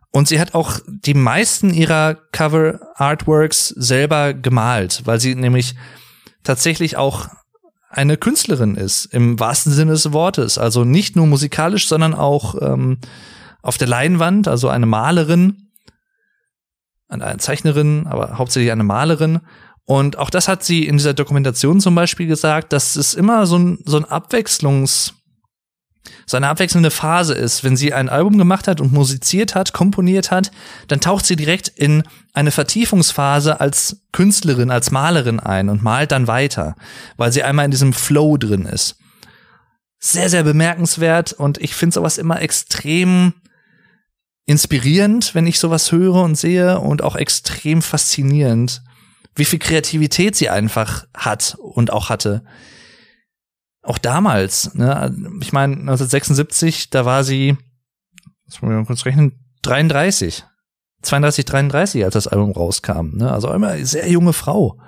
Und 0.10 0.28
sie 0.28 0.40
hat 0.40 0.56
auch 0.56 0.80
die 0.88 1.14
meisten 1.14 1.72
ihrer 1.72 2.16
Cover-Artworks 2.32 3.68
selber 3.68 4.34
gemalt, 4.34 5.02
weil 5.06 5.20
sie 5.20 5.36
nämlich 5.36 5.76
tatsächlich 6.44 6.98
auch 6.98 7.28
eine 7.94 8.18
Künstlerin 8.18 8.76
ist, 8.76 9.06
im 9.06 9.40
wahrsten 9.40 9.72
Sinne 9.72 9.92
des 9.92 10.12
Wortes. 10.12 10.58
Also 10.58 10.84
nicht 10.84 11.16
nur 11.16 11.28
musikalisch, 11.28 11.88
sondern 11.88 12.14
auch 12.14 12.56
ähm, 12.62 12.98
auf 13.62 13.78
der 13.78 13.88
Leinwand, 13.88 14.48
also 14.48 14.68
eine 14.70 14.86
Malerin, 14.86 15.70
eine 17.08 17.38
Zeichnerin, 17.38 18.08
aber 18.08 18.38
hauptsächlich 18.38 18.72
eine 18.72 18.84
Malerin. 18.84 19.42
Und 19.86 20.18
auch 20.18 20.30
das 20.30 20.48
hat 20.48 20.64
sie 20.64 20.88
in 20.88 20.98
dieser 20.98 21.14
Dokumentation 21.14 21.80
zum 21.80 21.94
Beispiel 21.94 22.28
gesagt, 22.28 22.74
dass 22.74 22.96
es 22.96 23.14
immer 23.14 23.46
so 23.46 23.58
ein, 23.58 23.80
so 23.86 23.98
ein 23.98 24.06
Abwechslungs- 24.06 25.14
so 26.26 26.38
eine 26.38 26.48
abwechselnde 26.48 26.92
Phase 26.92 27.34
ist. 27.34 27.64
Wenn 27.64 27.78
sie 27.78 27.94
ein 27.94 28.10
Album 28.10 28.38
gemacht 28.38 28.68
hat 28.68 28.82
und 28.82 28.94
musiziert 28.94 29.56
hat, 29.56 29.74
komponiert 29.74 30.32
hat, 30.32 30.52
dann 30.88 31.02
taucht 31.02 31.26
sie 31.26 31.36
direkt 31.36 31.68
in 31.68 32.04
eine 32.34 32.52
Vertiefungsphase 32.52 33.60
als 33.60 34.02
Künstlerin, 34.12 34.72
als 34.72 34.92
Malerin 34.92 35.40
ein 35.40 35.70
und 35.70 35.84
malt 35.84 36.12
dann 36.12 36.28
weiter, 36.28 36.76
weil 37.18 37.32
sie 37.32 37.44
einmal 37.44 37.66
in 37.66 37.72
diesem 37.72 37.94
Flow 37.94 38.38
drin 38.38 38.66
ist. 38.66 38.98
Sehr, 40.00 40.30
sehr 40.30 40.44
bemerkenswert 40.44 41.32
und 41.32 41.60
ich 41.60 41.76
finde 41.76 41.94
sowas 41.94 42.18
immer 42.18 42.42
extrem 42.42 43.34
inspirierend, 44.46 45.34
wenn 45.36 45.48
ich 45.48 45.60
sowas 45.60 45.92
höre 45.92 46.22
und 46.22 46.36
sehe 46.36 46.80
und 46.80 47.02
auch 47.02 47.16
extrem 47.16 47.82
faszinierend, 47.82 48.82
wie 49.36 49.46
viel 49.46 49.60
Kreativität 49.60 50.36
sie 50.36 50.50
einfach 50.50 51.06
hat 51.16 51.56
und 51.60 51.92
auch 51.92 52.10
hatte 52.10 52.44
auch 53.84 53.98
damals, 53.98 54.74
ne, 54.76 55.14
ich 55.42 55.54
meine, 55.54 55.74
1976, 55.74 56.90
da 56.90 57.06
war 57.06 57.24
sie, 57.24 57.58
muss 58.46 58.62
man 58.62 58.76
mal 58.76 58.86
kurz 58.86 59.06
rechnen, 59.06 59.34
33. 59.62 60.46
32, 61.02 61.46
33, 61.46 62.06
als 62.06 62.14
das 62.14 62.28
Album 62.28 62.52
rauskam, 62.52 63.18
ne, 63.18 63.32
also 63.32 63.52
immer 63.52 63.78
sehr 63.86 64.10
junge 64.10 64.34
Frau. 64.34 64.80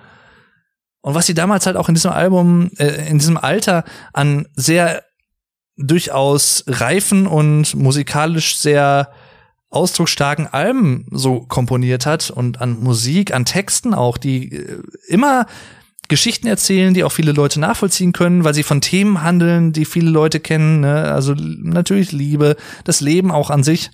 Und 1.02 1.14
was 1.14 1.28
sie 1.28 1.34
damals 1.34 1.66
halt 1.66 1.78
auch 1.78 1.90
in 1.90 1.94
diesem 1.94 2.12
Album, 2.12 2.72
äh, 2.78 3.10
in 3.10 3.20
diesem 3.20 3.38
Alter 3.38 3.84
an 4.14 4.48
sehr 4.56 5.04
durchaus 5.78 6.64
reifen 6.68 7.28
und 7.28 7.76
musikalisch 7.76 8.58
sehr 8.58 9.12
ausdrucksstarken 9.70 10.48
Alben 10.48 11.06
so 11.12 11.42
komponiert 11.42 12.06
hat 12.06 12.32
und 12.32 12.62
an 12.62 12.80
Musik, 12.80 13.34
an 13.34 13.46
Texten 13.46 13.94
auch, 13.94 14.18
die 14.18 14.52
äh, 14.56 14.82
immer 15.08 15.48
Geschichten 16.08 16.48
erzählen, 16.48 16.94
die 16.94 17.04
auch 17.04 17.12
viele 17.12 17.32
Leute 17.32 17.60
nachvollziehen 17.60 18.14
können, 18.14 18.44
weil 18.44 18.54
sie 18.54 18.64
von 18.64 18.82
Themen 18.82 19.22
handeln, 19.22 19.74
die 19.74 19.86
viele 19.86 20.10
Leute 20.10 20.40
kennen. 20.40 20.82
Ne? 20.82 21.12
Also 21.12 21.34
natürlich 21.36 22.12
Liebe, 22.12 22.56
das 22.84 23.02
Leben 23.02 23.32
auch 23.32 23.50
an 23.50 23.64
sich 23.64 23.92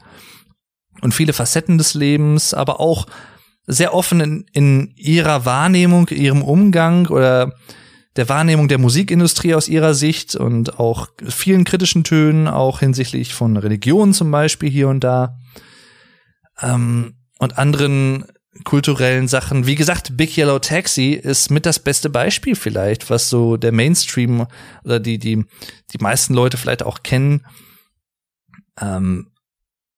und 1.01 1.14
viele 1.14 1.34
Facetten 1.34 1.78
des 1.78 1.93
Lebens, 1.93 2.53
aber 2.53 2.80
auch 2.80 3.07
sehr 3.66 3.93
offen 3.93 4.20
in, 4.20 4.45
in 4.51 4.93
ihrer 4.95 5.45
Wahrnehmung, 5.45 6.07
ihrem 6.09 6.41
Umgang 6.41 7.07
oder 7.07 7.53
der 8.18 8.28
Wahrnehmung 8.28 8.68
der 8.68 8.78
Musikindustrie 8.78 9.55
aus 9.55 9.70
ihrer 9.70 9.93
Sicht 9.93 10.36
und 10.36 10.80
auch 10.80 11.07
vielen 11.26 11.64
kritischen 11.64 12.03
Tönen, 12.03 12.47
auch 12.47 12.80
hinsichtlich 12.80 13.34
von 13.34 13.55
Religion 13.55 14.14
zum 14.14 14.32
Beispiel 14.32 14.70
hier 14.70 14.89
und 14.89 15.03
da 15.03 15.38
ähm, 16.62 17.16
und 17.39 17.57
anderen 17.57 18.26
kulturellen 18.64 19.28
Sachen. 19.28 19.66
Wie 19.66 19.76
gesagt, 19.76 20.18
Big 20.18 20.38
Yellow 20.38 20.60
Taxi 20.60 21.14
ist 21.14 21.49
mit 21.52 21.66
das 21.66 21.80
beste 21.80 22.10
Beispiel 22.10 22.56
vielleicht, 22.56 23.10
was 23.10 23.30
so 23.30 23.58
der 23.58 23.72
Mainstream 23.72 24.45
oder 24.84 24.99
die, 24.99 25.18
die, 25.18 25.45
die 25.93 25.97
meisten 25.99 26.34
Leute 26.34 26.58
vielleicht 26.58 26.84
auch 26.84 27.02
kennen. 27.02 27.45
Ähm, 28.80 29.32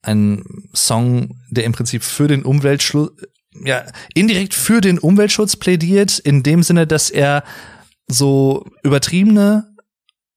ein 0.03 0.43
Song, 0.73 1.39
der 1.49 1.63
im 1.63 1.71
Prinzip 1.71 2.03
für 2.03 2.27
den 2.27 2.43
Umweltschutz, 2.43 3.11
ja, 3.63 3.85
indirekt 4.13 4.53
für 4.53 4.81
den 4.81 4.99
Umweltschutz 4.99 5.55
plädiert, 5.55 6.19
in 6.19 6.43
dem 6.43 6.63
Sinne, 6.63 6.87
dass 6.87 7.09
er 7.09 7.43
so 8.07 8.65
übertriebene, 8.83 9.75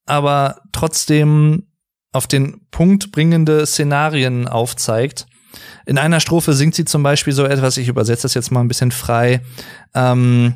aber 0.05 0.63
trotzdem 0.73 1.67
auf 2.13 2.27
den 2.27 2.67
Punkt 2.71 3.13
bringende 3.13 3.67
Szenarien 3.67 4.49
aufzeigt 4.49 5.27
in 5.87 5.99
einer 5.99 6.21
Strophe 6.21 6.53
singt 6.53 6.75
sie 6.75 6.85
zum 6.85 7.03
Beispiel 7.03 7.33
so 7.33 7.45
etwas, 7.45 7.77
ich 7.77 7.89
übersetze 7.89 8.23
das 8.23 8.35
jetzt 8.35 8.51
mal 8.51 8.61
ein 8.61 8.69
bisschen 8.69 8.91
frei. 8.91 9.41
Ähm, 9.95 10.55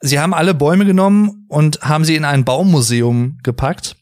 sie 0.00 0.18
haben 0.18 0.34
alle 0.34 0.54
Bäume 0.54 0.84
genommen 0.84 1.46
und 1.48 1.80
haben 1.82 2.04
sie 2.04 2.16
in 2.16 2.24
ein 2.24 2.44
Baumuseum 2.44 3.38
gepackt. 3.42 3.96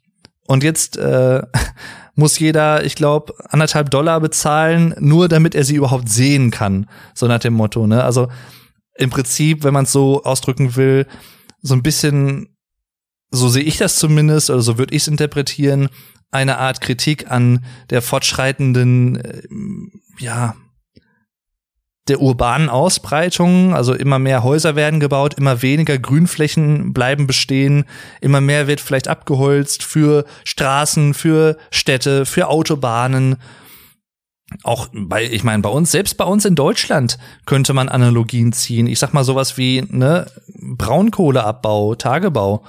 Und 0.46 0.62
jetzt 0.62 0.96
äh, 0.96 1.42
muss 2.14 2.38
jeder, 2.38 2.84
ich 2.84 2.94
glaube, 2.94 3.34
anderthalb 3.48 3.90
Dollar 3.90 4.20
bezahlen, 4.20 4.94
nur 4.98 5.28
damit 5.28 5.54
er 5.54 5.64
sie 5.64 5.76
überhaupt 5.76 6.08
sehen 6.08 6.50
kann. 6.50 6.88
So 7.14 7.26
nach 7.26 7.40
dem 7.40 7.54
Motto, 7.54 7.86
ne? 7.86 8.04
Also 8.04 8.28
im 8.96 9.10
Prinzip, 9.10 9.64
wenn 9.64 9.74
man 9.74 9.84
es 9.84 9.92
so 9.92 10.22
ausdrücken 10.22 10.76
will, 10.76 11.06
so 11.62 11.74
ein 11.74 11.82
bisschen, 11.82 12.56
so 13.30 13.48
sehe 13.48 13.64
ich 13.64 13.78
das 13.78 13.96
zumindest, 13.96 14.50
oder 14.50 14.60
so 14.60 14.78
würde 14.78 14.94
ich 14.94 15.02
es 15.02 15.08
interpretieren, 15.08 15.88
eine 16.34 16.58
Art 16.58 16.80
Kritik 16.80 17.30
an 17.30 17.64
der 17.90 18.02
fortschreitenden, 18.02 19.16
äh, 19.16 19.42
ja, 20.18 20.54
der 22.08 22.20
urbanen 22.20 22.68
Ausbreitung, 22.68 23.74
also 23.74 23.94
immer 23.94 24.18
mehr 24.18 24.42
Häuser 24.42 24.76
werden 24.76 25.00
gebaut, 25.00 25.34
immer 25.34 25.62
weniger 25.62 25.98
Grünflächen 25.98 26.92
bleiben 26.92 27.26
bestehen, 27.26 27.84
immer 28.20 28.42
mehr 28.42 28.66
wird 28.66 28.80
vielleicht 28.80 29.08
abgeholzt 29.08 29.82
für 29.82 30.26
Straßen, 30.44 31.14
für 31.14 31.56
Städte, 31.70 32.26
für 32.26 32.48
Autobahnen. 32.48 33.36
Auch 34.62 34.88
bei, 34.92 35.24
ich 35.24 35.44
meine, 35.44 35.62
bei 35.62 35.70
uns, 35.70 35.90
selbst 35.90 36.18
bei 36.18 36.24
uns 36.24 36.44
in 36.44 36.54
Deutschland 36.54 37.18
könnte 37.46 37.72
man 37.72 37.88
Analogien 37.88 38.52
ziehen. 38.52 38.86
Ich 38.86 38.98
sag 38.98 39.14
mal 39.14 39.24
sowas 39.24 39.56
wie, 39.56 39.82
ne, 39.88 40.26
Braunkohleabbau, 40.60 41.94
Tagebau 41.94 42.64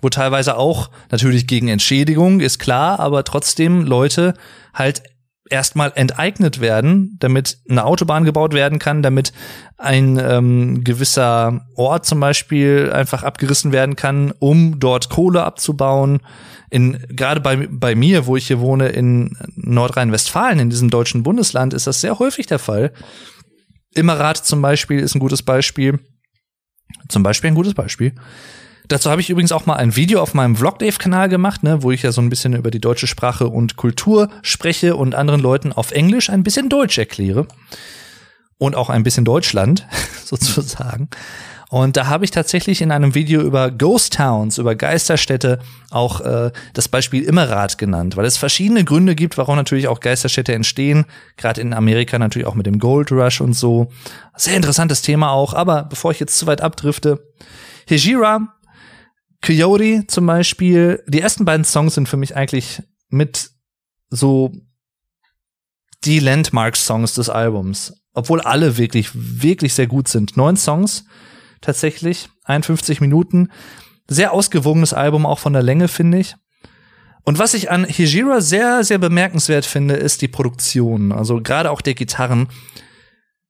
wo 0.00 0.08
teilweise 0.08 0.56
auch 0.56 0.90
natürlich 1.10 1.46
gegen 1.46 1.68
Entschädigung 1.68 2.40
ist 2.40 2.58
klar, 2.58 3.00
aber 3.00 3.24
trotzdem 3.24 3.84
Leute 3.84 4.34
halt 4.74 5.02
erstmal 5.50 5.92
enteignet 5.94 6.60
werden, 6.60 7.16
damit 7.18 7.58
eine 7.68 7.84
Autobahn 7.84 8.24
gebaut 8.24 8.52
werden 8.52 8.78
kann, 8.78 9.02
damit 9.02 9.32
ein 9.76 10.18
ähm, 10.18 10.84
gewisser 10.84 11.66
Ort 11.74 12.06
zum 12.06 12.20
Beispiel 12.20 12.90
einfach 12.92 13.22
abgerissen 13.22 13.72
werden 13.72 13.96
kann, 13.96 14.32
um 14.38 14.78
dort 14.78 15.08
Kohle 15.08 15.44
abzubauen. 15.44 16.20
In 16.70 16.98
gerade 17.08 17.40
bei 17.40 17.66
bei 17.70 17.94
mir, 17.94 18.26
wo 18.26 18.36
ich 18.36 18.46
hier 18.46 18.60
wohne 18.60 18.88
in 18.88 19.36
Nordrhein-Westfalen, 19.56 20.58
in 20.58 20.70
diesem 20.70 20.90
deutschen 20.90 21.22
Bundesland, 21.22 21.72
ist 21.72 21.86
das 21.86 22.00
sehr 22.00 22.18
häufig 22.18 22.46
der 22.46 22.58
Fall. 22.58 22.92
Immerat 23.94 24.36
zum 24.36 24.60
Beispiel 24.60 25.00
ist 25.00 25.14
ein 25.14 25.20
gutes 25.20 25.42
Beispiel. 25.42 25.98
Zum 27.08 27.22
Beispiel 27.22 27.48
ein 27.48 27.54
gutes 27.54 27.74
Beispiel. 27.74 28.14
Dazu 28.88 29.10
habe 29.10 29.20
ich 29.20 29.28
übrigens 29.28 29.52
auch 29.52 29.66
mal 29.66 29.76
ein 29.76 29.96
Video 29.96 30.22
auf 30.22 30.32
meinem 30.32 30.56
Vlogdave-Kanal 30.56 31.28
gemacht, 31.28 31.62
ne, 31.62 31.82
wo 31.82 31.90
ich 31.90 32.02
ja 32.02 32.10
so 32.10 32.22
ein 32.22 32.30
bisschen 32.30 32.54
über 32.54 32.70
die 32.70 32.80
deutsche 32.80 33.06
Sprache 33.06 33.48
und 33.48 33.76
Kultur 33.76 34.30
spreche 34.40 34.96
und 34.96 35.14
anderen 35.14 35.42
Leuten 35.42 35.74
auf 35.74 35.92
Englisch 35.92 36.30
ein 36.30 36.42
bisschen 36.42 36.70
Deutsch 36.70 36.96
erkläre. 36.96 37.46
Und 38.56 38.74
auch 38.74 38.90
ein 38.90 39.04
bisschen 39.04 39.24
Deutschland, 39.24 39.86
sozusagen. 40.24 41.10
Und 41.70 41.98
da 41.98 42.06
habe 42.06 42.24
ich 42.24 42.30
tatsächlich 42.30 42.80
in 42.80 42.90
einem 42.90 43.14
Video 43.14 43.42
über 43.42 43.70
Ghost 43.70 44.14
Towns, 44.14 44.56
über 44.56 44.74
Geisterstädte, 44.74 45.58
auch 45.90 46.22
äh, 46.22 46.50
das 46.72 46.88
Beispiel 46.88 47.22
Immerat 47.24 47.76
genannt, 47.76 48.16
weil 48.16 48.24
es 48.24 48.38
verschiedene 48.38 48.84
Gründe 48.84 49.14
gibt, 49.14 49.36
warum 49.36 49.56
natürlich 49.56 49.86
auch 49.86 50.00
Geisterstädte 50.00 50.54
entstehen. 50.54 51.04
Gerade 51.36 51.60
in 51.60 51.74
Amerika 51.74 52.18
natürlich 52.18 52.48
auch 52.48 52.54
mit 52.54 52.64
dem 52.64 52.78
Gold 52.78 53.12
Rush 53.12 53.42
und 53.42 53.52
so. 53.52 53.92
Sehr 54.34 54.56
interessantes 54.56 55.02
Thema 55.02 55.30
auch. 55.30 55.52
Aber 55.52 55.82
bevor 55.82 56.10
ich 56.10 56.20
jetzt 56.20 56.38
zu 56.38 56.46
weit 56.46 56.62
abdrifte, 56.62 57.22
Hejira 57.86 58.54
Coyote 59.42 60.04
zum 60.08 60.26
Beispiel, 60.26 61.02
die 61.06 61.20
ersten 61.20 61.44
beiden 61.44 61.64
Songs 61.64 61.94
sind 61.94 62.08
für 62.08 62.16
mich 62.16 62.36
eigentlich 62.36 62.82
mit 63.08 63.50
so 64.10 64.52
die 66.04 66.18
Landmark-Songs 66.18 67.14
des 67.14 67.28
Albums. 67.28 67.94
Obwohl 68.14 68.40
alle 68.40 68.78
wirklich, 68.78 69.10
wirklich 69.14 69.74
sehr 69.74 69.86
gut 69.86 70.08
sind. 70.08 70.36
Neun 70.36 70.56
Songs 70.56 71.04
tatsächlich, 71.60 72.28
51 72.44 73.00
Minuten. 73.00 73.50
Sehr 74.08 74.32
ausgewogenes 74.32 74.94
Album, 74.94 75.26
auch 75.26 75.38
von 75.38 75.52
der 75.52 75.62
Länge, 75.62 75.88
finde 75.88 76.18
ich. 76.18 76.34
Und 77.24 77.38
was 77.38 77.52
ich 77.54 77.70
an 77.70 77.84
Hijira 77.84 78.40
sehr, 78.40 78.82
sehr 78.84 78.98
bemerkenswert 78.98 79.66
finde, 79.66 79.94
ist 79.94 80.22
die 80.22 80.28
Produktion. 80.28 81.12
Also 81.12 81.42
gerade 81.42 81.70
auch 81.70 81.82
der 81.82 81.94
Gitarren. 81.94 82.48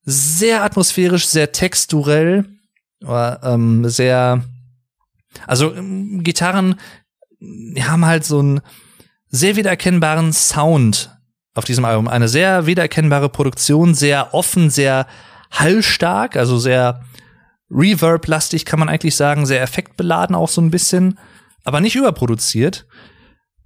Sehr 0.03 0.65
atmosphärisch, 0.65 1.27
sehr 1.27 1.53
texturell, 1.53 2.45
oder, 3.03 3.41
ähm, 3.45 3.89
sehr 3.89 4.43
also 5.47 5.75
ähm, 5.75 6.23
Gitarren 6.23 6.79
haben 7.81 8.05
halt 8.07 8.25
so 8.25 8.41
einen 8.41 8.61
sehr 9.29 9.57
wiedererkennbaren 9.57 10.33
Sound 10.33 11.17
auf 11.55 11.65
diesem 11.65 11.85
Album. 11.85 12.09
Eine 12.09 12.29
sehr 12.29 12.67
wiedererkennbare 12.67 13.29
Produktion, 13.29 13.95
sehr 13.95 14.35
offen, 14.35 14.71
sehr 14.71 15.07
hallstark, 15.51 16.37
also 16.37 16.59
sehr 16.59 17.03
Reverb-lastig 17.71 18.65
kann 18.65 18.79
man 18.79 18.89
eigentlich 18.89 19.17
sagen, 19.17 19.45
sehr 19.45 19.61
effektbeladen 19.61 20.35
auch 20.35 20.49
so 20.49 20.61
ein 20.61 20.71
bisschen, 20.71 21.19
aber 21.65 21.81
nicht 21.81 21.97
überproduziert. 21.97 22.87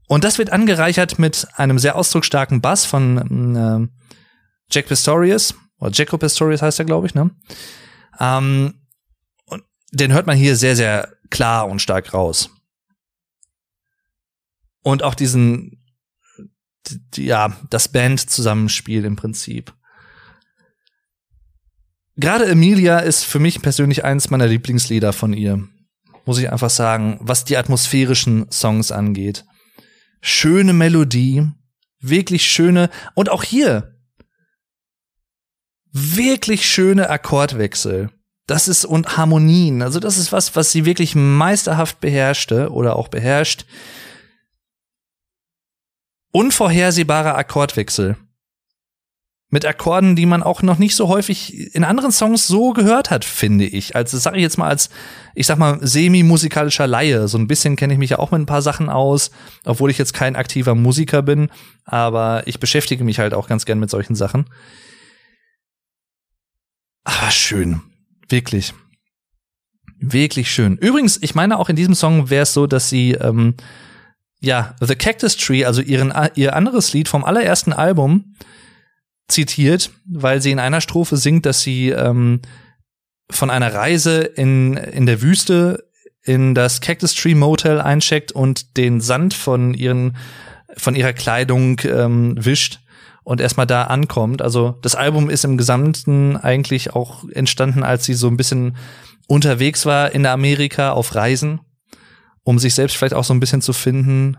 Und 0.09 0.25
das 0.25 0.39
wird 0.39 0.51
angereichert 0.51 1.19
mit 1.19 1.47
einem 1.57 1.79
sehr 1.79 1.97
ausdrucksstarken 1.97 2.61
Bass 2.61 2.85
von 2.85 3.57
äh, 3.57 3.89
Jack 4.71 4.89
Pistorius, 4.89 5.55
oder 5.79 5.91
Jacob 5.93 6.21
Pistorius 6.21 6.63
heißt 6.63 6.79
er, 6.81 6.85
glaube 6.85 7.07
ich, 7.07 7.15
ne? 7.15 7.31
Ähm, 8.19 8.75
und 9.47 9.63
den 9.93 10.13
hört 10.13 10.27
man 10.27 10.37
hier 10.37 10.57
sehr, 10.57 10.77
sehr 10.77 11.09
klar 11.33 11.69
und 11.69 11.83
stark 11.83 12.15
raus. 12.15 12.51
Und 14.83 15.03
auch 15.03 15.15
diesen, 15.15 15.85
ja, 17.17 17.57
das 17.71 17.89
Band-Zusammenspiel 17.89 19.05
im 19.05 19.17
Prinzip. 19.17 19.75
Gerade 22.17 22.47
Emilia 22.47 22.99
ist 22.99 23.25
für 23.25 23.39
mich 23.39 23.63
persönlich 23.63 24.05
eins 24.05 24.31
meiner 24.31 24.47
Lieblingslieder 24.47 25.13
von 25.13 25.33
ihr. 25.33 25.67
Muss 26.25 26.39
ich 26.39 26.53
einfach 26.53 26.71
sagen, 26.71 27.19
was 27.21 27.45
die 27.45 27.57
atmosphärischen 27.57 28.51
Songs 28.53 28.93
angeht. 28.93 29.45
Schöne 30.21 30.73
Melodie, 30.73 31.49
wirklich 31.99 32.45
schöne, 32.45 32.91
und 33.15 33.29
auch 33.29 33.43
hier, 33.43 33.99
wirklich 35.91 36.67
schöne 36.67 37.11
Akkordwechsel. 37.11 38.11
Das 38.47 38.69
ist 38.69 38.85
und 38.85 39.17
Harmonien. 39.17 39.83
Also 39.83 40.01
das 40.01 40.19
ist 40.19 40.33
was, 40.33 40.57
was 40.57 40.73
sie 40.73 40.85
wirklich 40.85 41.15
meisterhaft 41.15 42.01
beherrschte 42.01 42.71
oder 42.71 42.97
auch 42.97 43.09
beherrscht. 43.09 43.65
Unvorhersehbarer 46.33 47.37
Akkordwechsel. 47.37 48.17
Mit 49.51 49.67
Akkorden, 49.67 50.17
die 50.17 50.25
man 50.25 50.43
auch 50.43 50.63
noch 50.63 50.79
nicht 50.79 50.97
so 50.97 51.09
häufig 51.09 51.75
in 51.75 51.85
anderen 51.85 52.11
Songs 52.11 52.47
so 52.47 52.73
gehört 52.73 53.11
hat, 53.11 53.23
finde 53.27 53.67
ich. 53.67 53.95
Also 53.95 54.17
sage 54.17 54.39
ich 54.39 54.43
jetzt 54.43 54.57
mal 54.57 54.69
als, 54.69 54.89
ich 55.35 55.47
sag 55.47 55.59
mal, 55.59 55.79
semi-musikalischer 55.83 56.87
Laie. 56.87 57.29
So 57.29 57.37
ein 57.37 57.49
bisschen 57.49 57.77
kenne 57.77 57.93
ich 57.93 57.99
mich 57.99 58.11
ja 58.11 58.19
auch 58.19 58.31
mit 58.31 58.41
ein 58.41 58.47
paar 58.47 58.63
Sachen 58.63 58.89
aus, 58.89 59.31
obwohl 59.67 59.91
ich 59.91 59.99
jetzt 59.99 60.15
kein 60.15 60.37
aktiver 60.37 60.75
Musiker 60.75 61.21
bin. 61.21 61.51
Aber 61.85 62.47
ich 62.47 62.61
beschäftige 62.61 63.05
mich 63.05 63.19
halt 63.19 63.35
auch 63.35 63.47
ganz 63.47 63.67
gern 63.67 63.79
mit 63.79 63.91
solchen 63.91 64.15
Sachen. 64.15 64.47
Aber 67.05 67.31
schön. 67.31 67.83
Wirklich. 68.33 68.73
Wirklich 70.01 70.51
schön. 70.51 70.79
Übrigens, 70.79 71.19
ich 71.23 71.35
meine 71.35 71.59
auch 71.59 71.69
in 71.69 71.77
diesem 71.77 71.95
Song 71.95 72.31
wäre 72.31 72.43
es 72.43 72.55
so, 72.55 72.67
dass 72.67 72.89
sie 72.89 73.13
ähm, 73.13 73.55
ja 74.41 74.75
The 74.81 74.97
Cactus 74.97 75.37
Tree, 75.37 75.67
also 75.67 75.83
ihren 75.83 76.13
ihr 76.35 76.57
anderes 76.57 76.95
Lied 76.95 77.09
vom 77.09 77.25
allerersten 77.25 77.73
Album 77.75 78.35
zitiert, 79.29 79.91
weil 80.07 80.41
sie 80.41 80.51
in 80.51 80.59
einer 80.59 80.81
Strophe 80.81 81.19
singt, 81.19 81.47
dass 81.47 81.61
sie 81.61 81.91
ähm, 81.91 82.41
von 83.31 83.51
einer 83.51 83.75
Reise 83.75 84.23
in 84.23 84.79
in 84.79 85.05
der 85.07 85.21
Wüste 85.23 85.85
in 86.25 86.55
das 86.55 86.81
Cactus 86.81 87.15
Tree 87.15 87.35
Motel 87.35 87.81
eincheckt 87.81 88.33
und 88.33 88.79
den 88.79 89.01
Sand 89.01 89.35
von 89.35 89.75
ihren 89.75 90.17
von 90.77 90.95
ihrer 90.97 91.13
Kleidung 91.13 91.79
ähm, 91.85 92.35
wischt 92.39 92.81
und 93.25 93.41
erstmal 93.41 93.67
da 93.67 93.85
ankommt. 93.85 94.43
Also 94.43 94.79
das 94.83 94.95
Album 94.95 95.31
ist 95.31 95.45
im 95.45 95.57
Gesamten 95.57 96.37
eigentlich 96.37 96.95
auch 96.95 97.25
entstanden, 97.31 97.83
als 97.83 98.05
sie 98.05 98.15
so 98.15 98.29
ein 98.29 98.37
bisschen 98.37 98.77
unterwegs 99.29 99.87
war 99.87 100.13
in 100.13 100.27
Amerika 100.27 100.93
auf 100.93 101.15
Reisen, 101.15 101.61
um 102.43 102.59
sich 102.59 102.75
selbst 102.75 102.97
vielleicht 102.97 103.15
auch 103.15 103.25
so 103.25 103.35
ein 103.35 103.41
bisschen 103.41 103.63
zu 103.63 103.73
finden. 103.73 104.37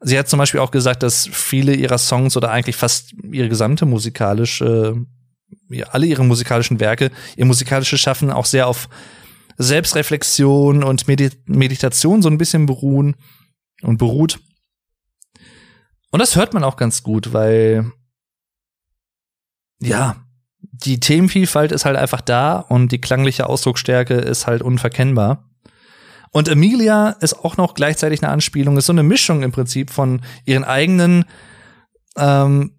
Sie 0.00 0.18
hat 0.18 0.28
zum 0.28 0.38
Beispiel 0.38 0.60
auch 0.60 0.70
gesagt, 0.70 1.02
dass 1.02 1.28
viele 1.32 1.74
ihrer 1.74 1.98
Songs 1.98 2.36
oder 2.36 2.50
eigentlich 2.50 2.76
fast 2.76 3.14
ihre 3.30 3.48
gesamte 3.48 3.86
musikalische, 3.86 5.06
alle 5.90 6.06
ihre 6.06 6.24
musikalischen 6.24 6.80
Werke, 6.80 7.10
ihr 7.36 7.46
musikalisches 7.46 8.00
Schaffen 8.00 8.30
auch 8.30 8.44
sehr 8.44 8.68
auf 8.68 8.88
Selbstreflexion 9.56 10.84
und 10.84 11.08
Meditation 11.08 12.20
so 12.20 12.28
ein 12.28 12.36
bisschen 12.36 12.66
beruhen 12.66 13.16
und 13.82 13.96
beruht. 13.96 14.38
Und 16.10 16.20
das 16.20 16.36
hört 16.36 16.54
man 16.54 16.64
auch 16.64 16.76
ganz 16.76 17.02
gut, 17.02 17.32
weil 17.32 17.90
ja, 19.80 20.16
die 20.60 21.00
Themenvielfalt 21.00 21.72
ist 21.72 21.84
halt 21.84 21.96
einfach 21.96 22.20
da 22.20 22.58
und 22.58 22.92
die 22.92 23.00
klangliche 23.00 23.48
Ausdrucksstärke 23.48 24.14
ist 24.14 24.46
halt 24.46 24.62
unverkennbar. 24.62 25.50
Und 26.30 26.48
Emilia 26.48 27.10
ist 27.20 27.44
auch 27.44 27.56
noch 27.56 27.74
gleichzeitig 27.74 28.22
eine 28.22 28.32
Anspielung, 28.32 28.76
ist 28.76 28.86
so 28.86 28.92
eine 28.92 29.02
Mischung 29.02 29.42
im 29.42 29.52
Prinzip 29.52 29.90
von 29.90 30.20
ihren 30.44 30.64
eigenen 30.64 31.24
ähm, 32.16 32.72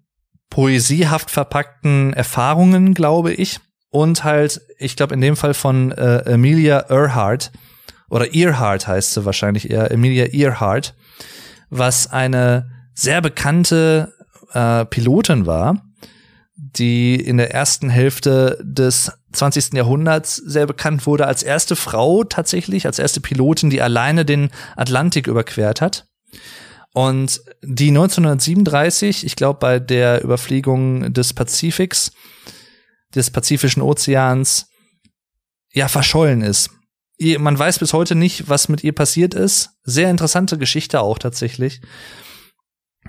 poesiehaft 0.50 1.30
verpackten 1.30 2.12
Erfahrungen, 2.12 2.94
glaube 2.94 3.32
ich, 3.32 3.60
und 3.90 4.22
halt, 4.22 4.60
ich 4.78 4.96
glaube 4.96 5.14
in 5.14 5.20
dem 5.20 5.36
Fall 5.36 5.54
von 5.54 5.92
äh, 5.92 6.18
Emilia 6.30 6.86
Earhart 6.88 7.52
oder 8.10 8.34
Earhart 8.34 8.86
heißt 8.86 9.14
sie 9.14 9.24
wahrscheinlich 9.24 9.70
eher, 9.70 9.90
Emilia 9.90 10.26
Earhart, 10.26 10.94
was 11.70 12.06
eine 12.06 12.70
sehr 12.98 13.20
bekannte 13.20 14.12
äh, 14.52 14.84
Pilotin 14.86 15.46
war, 15.46 15.84
die 16.56 17.14
in 17.14 17.36
der 17.36 17.54
ersten 17.54 17.90
Hälfte 17.90 18.58
des 18.60 19.12
20. 19.32 19.74
Jahrhunderts 19.74 20.34
sehr 20.34 20.66
bekannt 20.66 21.06
wurde 21.06 21.28
als 21.28 21.44
erste 21.44 21.76
Frau 21.76 22.24
tatsächlich, 22.24 22.86
als 22.86 22.98
erste 22.98 23.20
Pilotin, 23.20 23.70
die 23.70 23.80
alleine 23.80 24.24
den 24.24 24.50
Atlantik 24.74 25.28
überquert 25.28 25.80
hat. 25.80 26.06
Und 26.92 27.40
die 27.62 27.90
1937, 27.90 29.24
ich 29.24 29.36
glaube, 29.36 29.60
bei 29.60 29.78
der 29.78 30.24
Überfliegung 30.24 31.12
des 31.12 31.34
Pazifiks, 31.34 32.10
des 33.14 33.30
Pazifischen 33.30 33.80
Ozeans, 33.80 34.66
ja, 35.72 35.86
verschollen 35.86 36.42
ist. 36.42 36.70
Man 37.20 37.56
weiß 37.56 37.78
bis 37.78 37.92
heute 37.92 38.16
nicht, 38.16 38.48
was 38.48 38.68
mit 38.68 38.82
ihr 38.82 38.92
passiert 38.92 39.34
ist. 39.34 39.70
Sehr 39.84 40.10
interessante 40.10 40.58
Geschichte 40.58 41.00
auch 41.00 41.18
tatsächlich. 41.18 41.80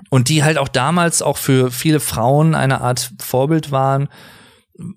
Und 0.09 0.29
die 0.29 0.43
halt 0.43 0.57
auch 0.57 0.67
damals 0.67 1.21
auch 1.21 1.37
für 1.37 1.71
viele 1.71 1.99
Frauen 1.99 2.55
eine 2.55 2.81
Art 2.81 3.13
Vorbild 3.19 3.71
waren 3.71 4.09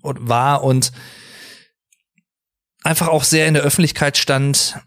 und 0.01 0.27
war 0.27 0.63
und 0.63 0.91
einfach 2.83 3.07
auch 3.07 3.23
sehr 3.23 3.47
in 3.47 3.53
der 3.53 3.63
Öffentlichkeit 3.63 4.17
stand. 4.17 4.79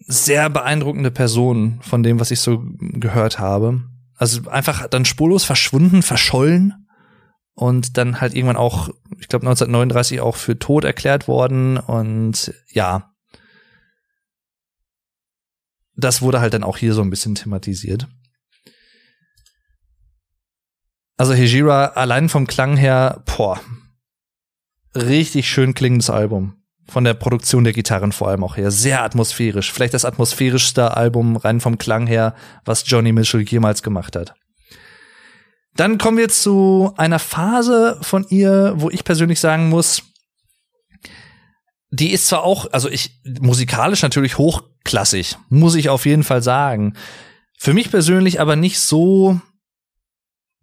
Sehr 0.00 0.48
beeindruckende 0.48 1.10
Person 1.10 1.80
von 1.82 2.02
dem, 2.02 2.18
was 2.18 2.30
ich 2.30 2.40
so 2.40 2.62
gehört 2.78 3.38
habe. 3.38 3.82
Also 4.14 4.48
einfach 4.48 4.88
dann 4.88 5.04
spurlos 5.04 5.44
verschwunden, 5.44 6.02
verschollen 6.02 6.88
und 7.52 7.98
dann 7.98 8.20
halt 8.20 8.34
irgendwann 8.34 8.56
auch, 8.56 8.88
ich 9.18 9.28
glaube 9.28 9.46
1939 9.46 10.20
auch 10.20 10.36
für 10.36 10.58
tot 10.58 10.84
erklärt 10.84 11.28
worden 11.28 11.76
und 11.76 12.54
ja, 12.68 13.12
das 15.96 16.22
wurde 16.22 16.40
halt 16.40 16.54
dann 16.54 16.64
auch 16.64 16.76
hier 16.76 16.94
so 16.94 17.02
ein 17.02 17.10
bisschen 17.10 17.34
thematisiert. 17.34 18.08
Also 21.18 21.34
Hejira 21.34 21.86
allein 21.96 22.28
vom 22.28 22.46
Klang 22.46 22.76
her, 22.76 23.24
boah, 23.26 23.60
richtig 24.94 25.50
schön 25.50 25.74
klingendes 25.74 26.10
Album. 26.10 26.54
Von 26.86 27.04
der 27.04 27.14
Produktion 27.14 27.64
der 27.64 27.74
Gitarren 27.74 28.12
vor 28.12 28.28
allem 28.28 28.44
auch 28.44 28.56
her. 28.56 28.70
Sehr 28.70 29.02
atmosphärisch. 29.02 29.70
Vielleicht 29.70 29.92
das 29.92 30.06
atmosphärischste 30.06 30.96
Album 30.96 31.36
rein 31.36 31.60
vom 31.60 31.76
Klang 31.76 32.06
her, 32.06 32.34
was 32.64 32.84
Johnny 32.86 33.12
Mitchell 33.12 33.42
jemals 33.42 33.82
gemacht 33.82 34.16
hat. 34.16 34.32
Dann 35.74 35.98
kommen 35.98 36.16
wir 36.16 36.28
zu 36.28 36.94
einer 36.96 37.18
Phase 37.18 37.98
von 38.00 38.24
ihr, 38.30 38.74
wo 38.76 38.88
ich 38.88 39.04
persönlich 39.04 39.38
sagen 39.38 39.68
muss, 39.68 40.02
die 41.90 42.12
ist 42.12 42.28
zwar 42.28 42.44
auch, 42.44 42.72
also 42.72 42.88
ich, 42.88 43.20
musikalisch 43.40 44.02
natürlich 44.02 44.38
hochklassig, 44.38 45.36
muss 45.48 45.74
ich 45.74 45.88
auf 45.88 46.06
jeden 46.06 46.22
Fall 46.22 46.42
sagen. 46.42 46.94
Für 47.58 47.74
mich 47.74 47.90
persönlich 47.90 48.40
aber 48.40 48.56
nicht 48.56 48.78
so 48.78 49.40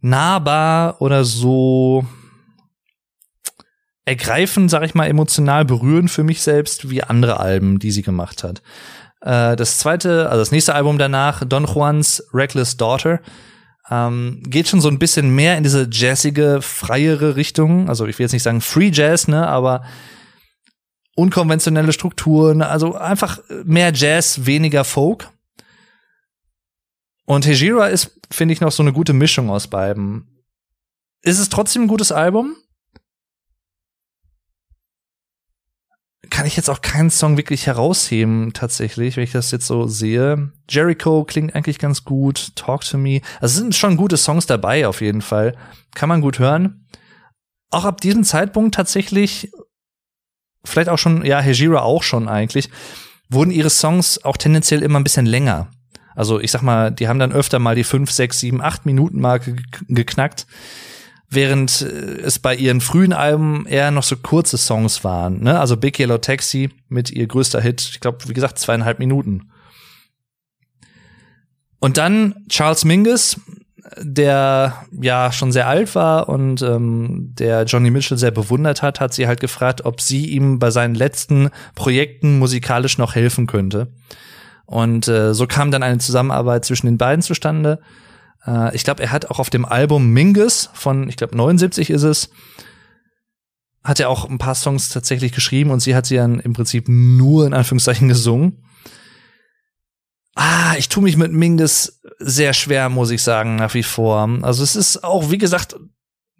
nahbar 0.05 1.01
oder 1.01 1.25
so 1.25 2.05
ergreifend, 4.05 4.69
sag 4.69 4.83
ich 4.83 4.93
mal, 4.93 5.07
emotional 5.07 5.65
berührend 5.65 6.11
für 6.11 6.23
mich 6.23 6.41
selbst 6.41 6.89
wie 6.89 7.03
andere 7.03 7.39
Alben, 7.39 7.79
die 7.79 7.91
sie 7.91 8.03
gemacht 8.03 8.43
hat. 8.43 8.61
Äh, 9.21 9.55
das 9.55 9.79
zweite, 9.79 10.29
also 10.29 10.41
das 10.41 10.51
nächste 10.51 10.75
Album 10.75 10.99
danach, 10.99 11.43
Don 11.43 11.65
Juans 11.65 12.23
Reckless 12.33 12.77
Daughter, 12.77 13.19
ähm, 13.89 14.41
geht 14.45 14.67
schon 14.67 14.81
so 14.81 14.89
ein 14.89 14.99
bisschen 14.99 15.33
mehr 15.33 15.57
in 15.57 15.63
diese 15.63 15.87
jazzige, 15.91 16.61
freiere 16.61 17.35
Richtung. 17.35 17.89
Also 17.89 18.05
ich 18.05 18.17
will 18.19 18.25
jetzt 18.25 18.33
nicht 18.33 18.43
sagen 18.43 18.61
Free 18.61 18.91
Jazz, 18.93 19.27
ne, 19.27 19.47
aber 19.47 19.83
unkonventionelle 21.15 21.93
Strukturen, 21.93 22.61
also 22.61 22.95
einfach 22.95 23.39
mehr 23.63 23.91
Jazz, 23.93 24.45
weniger 24.45 24.83
Folk. 24.83 25.29
Und 27.25 27.47
Hejira 27.47 27.87
ist, 27.87 28.19
finde 28.35 28.53
ich, 28.53 28.61
noch 28.61 28.71
so 28.71 28.83
eine 28.83 28.93
gute 28.93 29.13
Mischung 29.13 29.49
aus 29.49 29.67
beiden. 29.67 30.43
Ist 31.21 31.39
es 31.39 31.49
trotzdem 31.49 31.83
ein 31.83 31.87
gutes 31.87 32.11
Album? 32.11 32.55
kann 36.35 36.45
ich 36.45 36.57
jetzt 36.57 36.69
auch 36.69 36.81
keinen 36.81 37.09
Song 37.09 37.37
wirklich 37.37 37.65
herausheben, 37.65 38.51
tatsächlich, 38.53 39.15
wenn 39.15 39.23
ich 39.23 39.31
das 39.31 39.51
jetzt 39.51 39.67
so 39.67 39.87
sehe. 39.87 40.51
Jericho 40.69 41.23
klingt 41.23 41.55
eigentlich 41.55 41.79
ganz 41.79 42.03
gut, 42.03 42.55
Talk 42.55 42.81
to 42.81 42.97
Me. 42.97 43.21
Also 43.39 43.53
es 43.53 43.55
sind 43.55 43.75
schon 43.75 43.95
gute 43.95 44.17
Songs 44.17 44.45
dabei, 44.45 44.87
auf 44.87 45.01
jeden 45.01 45.21
Fall. 45.21 45.55
Kann 45.93 46.09
man 46.09 46.21
gut 46.21 46.39
hören. 46.39 46.87
Auch 47.71 47.85
ab 47.85 48.01
diesem 48.01 48.23
Zeitpunkt 48.23 48.75
tatsächlich, 48.75 49.49
vielleicht 50.63 50.89
auch 50.89 50.97
schon, 50.97 51.25
ja, 51.25 51.39
Hejira 51.39 51.81
auch 51.81 52.03
schon 52.03 52.27
eigentlich, 52.27 52.69
wurden 53.29 53.51
ihre 53.51 53.69
Songs 53.69 54.23
auch 54.23 54.37
tendenziell 54.37 54.83
immer 54.83 54.99
ein 54.99 55.05
bisschen 55.05 55.25
länger. 55.25 55.71
Also 56.15 56.39
ich 56.39 56.51
sag 56.51 56.61
mal, 56.61 56.91
die 56.91 57.07
haben 57.07 57.19
dann 57.19 57.31
öfter 57.31 57.59
mal 57.59 57.75
die 57.75 57.83
5, 57.83 58.09
6, 58.09 58.39
7, 58.39 58.61
8 58.61 58.85
Minuten 58.85 59.19
Marke 59.19 59.55
geknackt 59.87 60.47
während 61.29 61.81
äh, 61.81 62.21
es 62.21 62.39
bei 62.39 62.55
ihren 62.55 62.81
frühen 62.81 63.13
Alben 63.13 63.65
eher 63.67 63.91
noch 63.91 64.03
so 64.03 64.15
kurze 64.17 64.57
Songs 64.57 65.03
waren. 65.03 65.43
Ne? 65.43 65.59
Also 65.59 65.77
Big 65.77 65.99
Yellow 65.99 66.17
Taxi 66.17 66.69
mit 66.89 67.11
ihr 67.11 67.27
größter 67.27 67.61
Hit, 67.61 67.81
ich 67.81 67.99
glaube, 67.99 68.27
wie 68.27 68.33
gesagt, 68.33 68.59
zweieinhalb 68.59 68.99
Minuten. 68.99 69.49
Und 71.79 71.97
dann 71.97 72.35
Charles 72.49 72.85
Mingus, 72.85 73.39
der 73.97 74.85
ja 74.99 75.31
schon 75.31 75.51
sehr 75.51 75.67
alt 75.67 75.93
war 75.93 76.27
und 76.29 76.61
ähm, 76.63 77.33
der 77.37 77.65
Johnny 77.65 77.91
Mitchell 77.91 78.17
sehr 78.17 78.31
bewundert 78.31 78.81
hat, 78.81 78.99
hat 78.99 79.13
sie 79.13 79.27
halt 79.27 79.39
gefragt, 79.39 79.85
ob 79.85 80.01
sie 80.01 80.25
ihm 80.25 80.57
bei 80.57 80.71
seinen 80.71 80.95
letzten 80.95 81.51
Projekten 81.75 82.39
musikalisch 82.39 82.97
noch 82.97 83.13
helfen 83.13 83.45
könnte. 83.45 83.91
Und 84.65 85.07
äh, 85.07 85.33
so 85.33 85.47
kam 85.47 85.71
dann 85.71 85.83
eine 85.83 85.99
Zusammenarbeit 85.99 86.65
zwischen 86.65 86.87
den 86.87 86.97
beiden 86.97 87.21
zustande. 87.21 87.79
Äh, 88.45 88.75
ich 88.75 88.83
glaube, 88.83 89.03
er 89.03 89.11
hat 89.11 89.29
auch 89.29 89.39
auf 89.39 89.49
dem 89.49 89.65
Album 89.65 90.09
Mingus 90.09 90.69
von, 90.73 91.09
ich 91.09 91.17
glaube, 91.17 91.37
79 91.37 91.89
ist 91.89 92.03
es, 92.03 92.29
hat 93.83 93.99
er 93.99 94.09
auch 94.09 94.27
ein 94.27 94.39
paar 94.39 94.55
Songs 94.55 94.89
tatsächlich 94.89 95.31
geschrieben 95.31 95.69
und 95.69 95.79
sie 95.79 95.95
hat 95.95 96.07
sie 96.07 96.15
dann 96.15 96.39
im 96.39 96.53
Prinzip 96.53 96.85
nur 96.87 97.45
in 97.45 97.53
Anführungszeichen 97.53 98.07
gesungen. 98.07 98.63
Ah, 100.33 100.75
ich 100.77 100.89
tue 100.89 101.03
mich 101.03 101.15
mit 101.15 101.31
Mingus 101.31 102.01
sehr 102.19 102.53
schwer, 102.53 102.89
muss 102.89 103.11
ich 103.11 103.21
sagen, 103.21 103.55
nach 103.55 103.73
wie 103.73 103.83
vor. 103.83 104.27
Also 104.41 104.63
es 104.63 104.75
ist 104.75 105.03
auch, 105.03 105.29
wie 105.29 105.37
gesagt, 105.37 105.77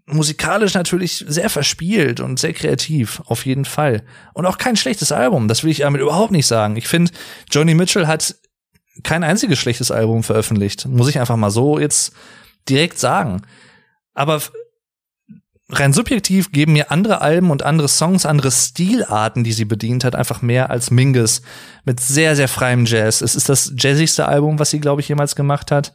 musikalisch 0.06 0.74
natürlich 0.74 1.26
sehr 1.28 1.50
verspielt 1.50 2.20
und 2.20 2.40
sehr 2.40 2.54
kreativ, 2.54 3.22
auf 3.26 3.46
jeden 3.46 3.66
Fall. 3.66 4.04
Und 4.34 4.46
auch 4.46 4.58
kein 4.58 4.76
schlechtes 4.76 5.12
Album, 5.12 5.48
das 5.48 5.64
will 5.64 5.72
ich 5.72 5.80
damit 5.80 6.02
überhaupt 6.02 6.32
nicht 6.32 6.48
sagen. 6.48 6.76
Ich 6.76 6.88
finde, 6.88 7.12
Johnny 7.52 7.74
Mitchell 7.74 8.08
hat 8.08 8.36
kein 9.04 9.24
einziges 9.24 9.60
schlechtes 9.60 9.92
Album 9.92 10.24
veröffentlicht. 10.24 10.86
Muss 10.88 11.10
ich 11.10 11.20
einfach 11.20 11.36
mal 11.36 11.50
so 11.50 11.80
jetzt 11.80 12.14
direkt 12.70 13.00
sagen. 13.00 13.42
Aber 14.14 14.42
rein 15.70 15.94
subjektiv 15.94 16.52
geben 16.52 16.74
mir 16.74 16.92
andere 16.92 17.22
Alben 17.22 17.50
und 17.50 17.64
andere 17.64 17.88
Songs, 17.88 18.26
andere 18.26 18.52
Stilarten, 18.52 19.44
die 19.44 19.54
sie 19.54 19.66
bedient 19.66 20.04
hat, 20.04 20.16
einfach 20.16 20.42
mehr 20.42 20.70
als 20.70 20.92
Mingus 20.92 21.42
mit 21.84 22.00
sehr, 22.00 22.36
sehr 22.36 22.48
freiem 22.48 22.86
Jazz. 22.86 23.22
Es 23.22 23.36
ist 23.36 23.50
das 23.50 23.74
jazzigste 23.76 24.28
Album, 24.28 24.60
was 24.60 24.70
sie, 24.70 24.80
glaube 24.80 25.02
ich, 25.02 25.10
jemals 25.10 25.36
gemacht 25.36 25.72
hat. 25.72 25.94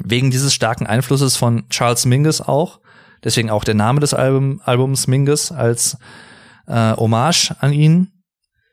Wegen 0.00 0.30
dieses 0.30 0.52
starken 0.52 0.86
Einflusses 0.86 1.36
von 1.36 1.68
Charles 1.68 2.04
Mingus 2.04 2.40
auch. 2.40 2.80
Deswegen 3.24 3.50
auch 3.50 3.64
der 3.64 3.74
Name 3.74 4.00
des 4.00 4.14
Album, 4.14 4.60
Albums 4.64 5.06
Mingus 5.06 5.52
als 5.52 5.96
äh, 6.66 6.96
Hommage 6.96 7.54
an 7.60 7.72
ihn. 7.72 8.12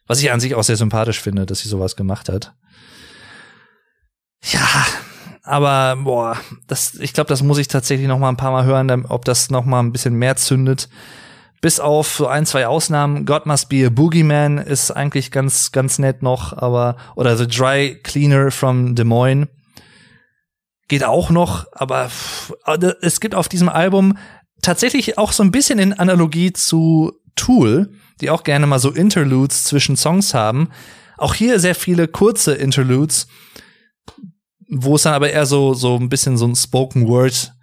Was 0.08 0.22
ich 0.22 0.32
an 0.32 0.40
sich 0.40 0.56
auch 0.56 0.64
sehr 0.64 0.78
sympathisch 0.78 1.20
finde, 1.22 1.46
dass 1.46 1.60
sie 1.60 1.70
sowas 1.70 1.96
gemacht 1.96 2.30
hat. 2.30 2.54
Ja, 4.42 4.68
aber 5.44 6.02
boah, 6.02 6.38
das, 6.68 6.96
ich 6.96 7.14
glaube, 7.14 7.28
das 7.28 7.44
muss 7.44 7.60
ich 7.60 7.68
tatsächlich 7.68 8.08
noch 8.08 8.18
mal 8.18 8.30
ein 8.30 8.38
paar 8.38 8.52
Mal 8.52 8.66
hören, 8.66 9.06
ob 9.06 9.26
das 9.26 9.52
noch 9.52 9.66
mal 9.66 9.82
ein 9.82 9.92
bisschen 9.92 10.16
mehr 10.16 10.36
zündet. 10.36 10.90
Bis 11.62 11.80
auf 11.80 12.08
so 12.08 12.28
ein, 12.28 12.46
zwei 12.46 12.68
Ausnahmen. 12.68 13.26
God 13.26 13.46
Must 13.46 13.68
Be 13.70 13.86
a 13.86 13.90
Boogeyman 13.90 14.58
ist 14.60 14.92
eigentlich 14.92 15.30
ganz, 15.30 15.72
ganz 15.72 16.00
nett 16.00 16.24
noch, 16.24 16.58
aber, 16.58 16.96
oder 17.16 17.36
The 17.38 17.48
Dry 17.48 18.00
Cleaner 18.02 18.50
from 18.50 18.96
Des 18.96 19.06
Moines 19.06 19.48
geht 20.88 21.04
auch 21.04 21.30
noch, 21.30 21.68
aber 21.72 22.10
es 23.02 23.20
gibt 23.20 23.36
auf 23.36 23.48
diesem 23.48 23.70
Album 23.70 24.18
tatsächlich 24.62 25.18
auch 25.18 25.32
so 25.32 25.44
ein 25.44 25.52
bisschen 25.52 25.80
in 25.80 25.94
Analogie 25.94 26.54
zu 26.54 27.14
Tool, 27.36 27.92
die 28.22 28.30
auch 28.30 28.44
gerne 28.44 28.68
mal 28.68 28.80
so 28.80 28.92
Interludes 28.92 29.64
zwischen 29.64 29.96
Songs 29.96 30.34
haben. 30.34 30.70
Auch 31.18 31.34
hier 31.34 31.60
sehr 31.60 31.76
viele 31.76 32.08
kurze 32.08 32.54
Interludes, 32.54 33.28
wo 34.70 34.96
es 34.96 35.04
dann 35.04 35.14
aber 35.14 35.32
eher 35.32 35.46
so, 35.46 35.74
so 35.74 35.96
ein 35.96 36.10
bisschen 36.10 36.38
so 36.38 36.46
ein 36.46 36.56
Spoken 36.56 37.08
Word 37.08 37.54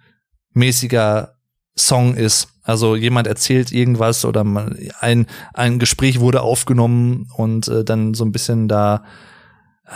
mäßiger 0.53 1.35
Song 1.77 2.15
ist. 2.15 2.49
Also 2.63 2.95
jemand 2.95 3.27
erzählt 3.27 3.71
irgendwas 3.71 4.25
oder 4.25 4.43
man, 4.43 4.77
ein, 4.99 5.27
ein 5.53 5.79
Gespräch 5.79 6.19
wurde 6.19 6.41
aufgenommen 6.41 7.29
und 7.35 7.67
äh, 7.67 7.85
dann 7.85 8.13
so 8.13 8.25
ein 8.25 8.31
bisschen 8.31 8.67
da 8.67 9.05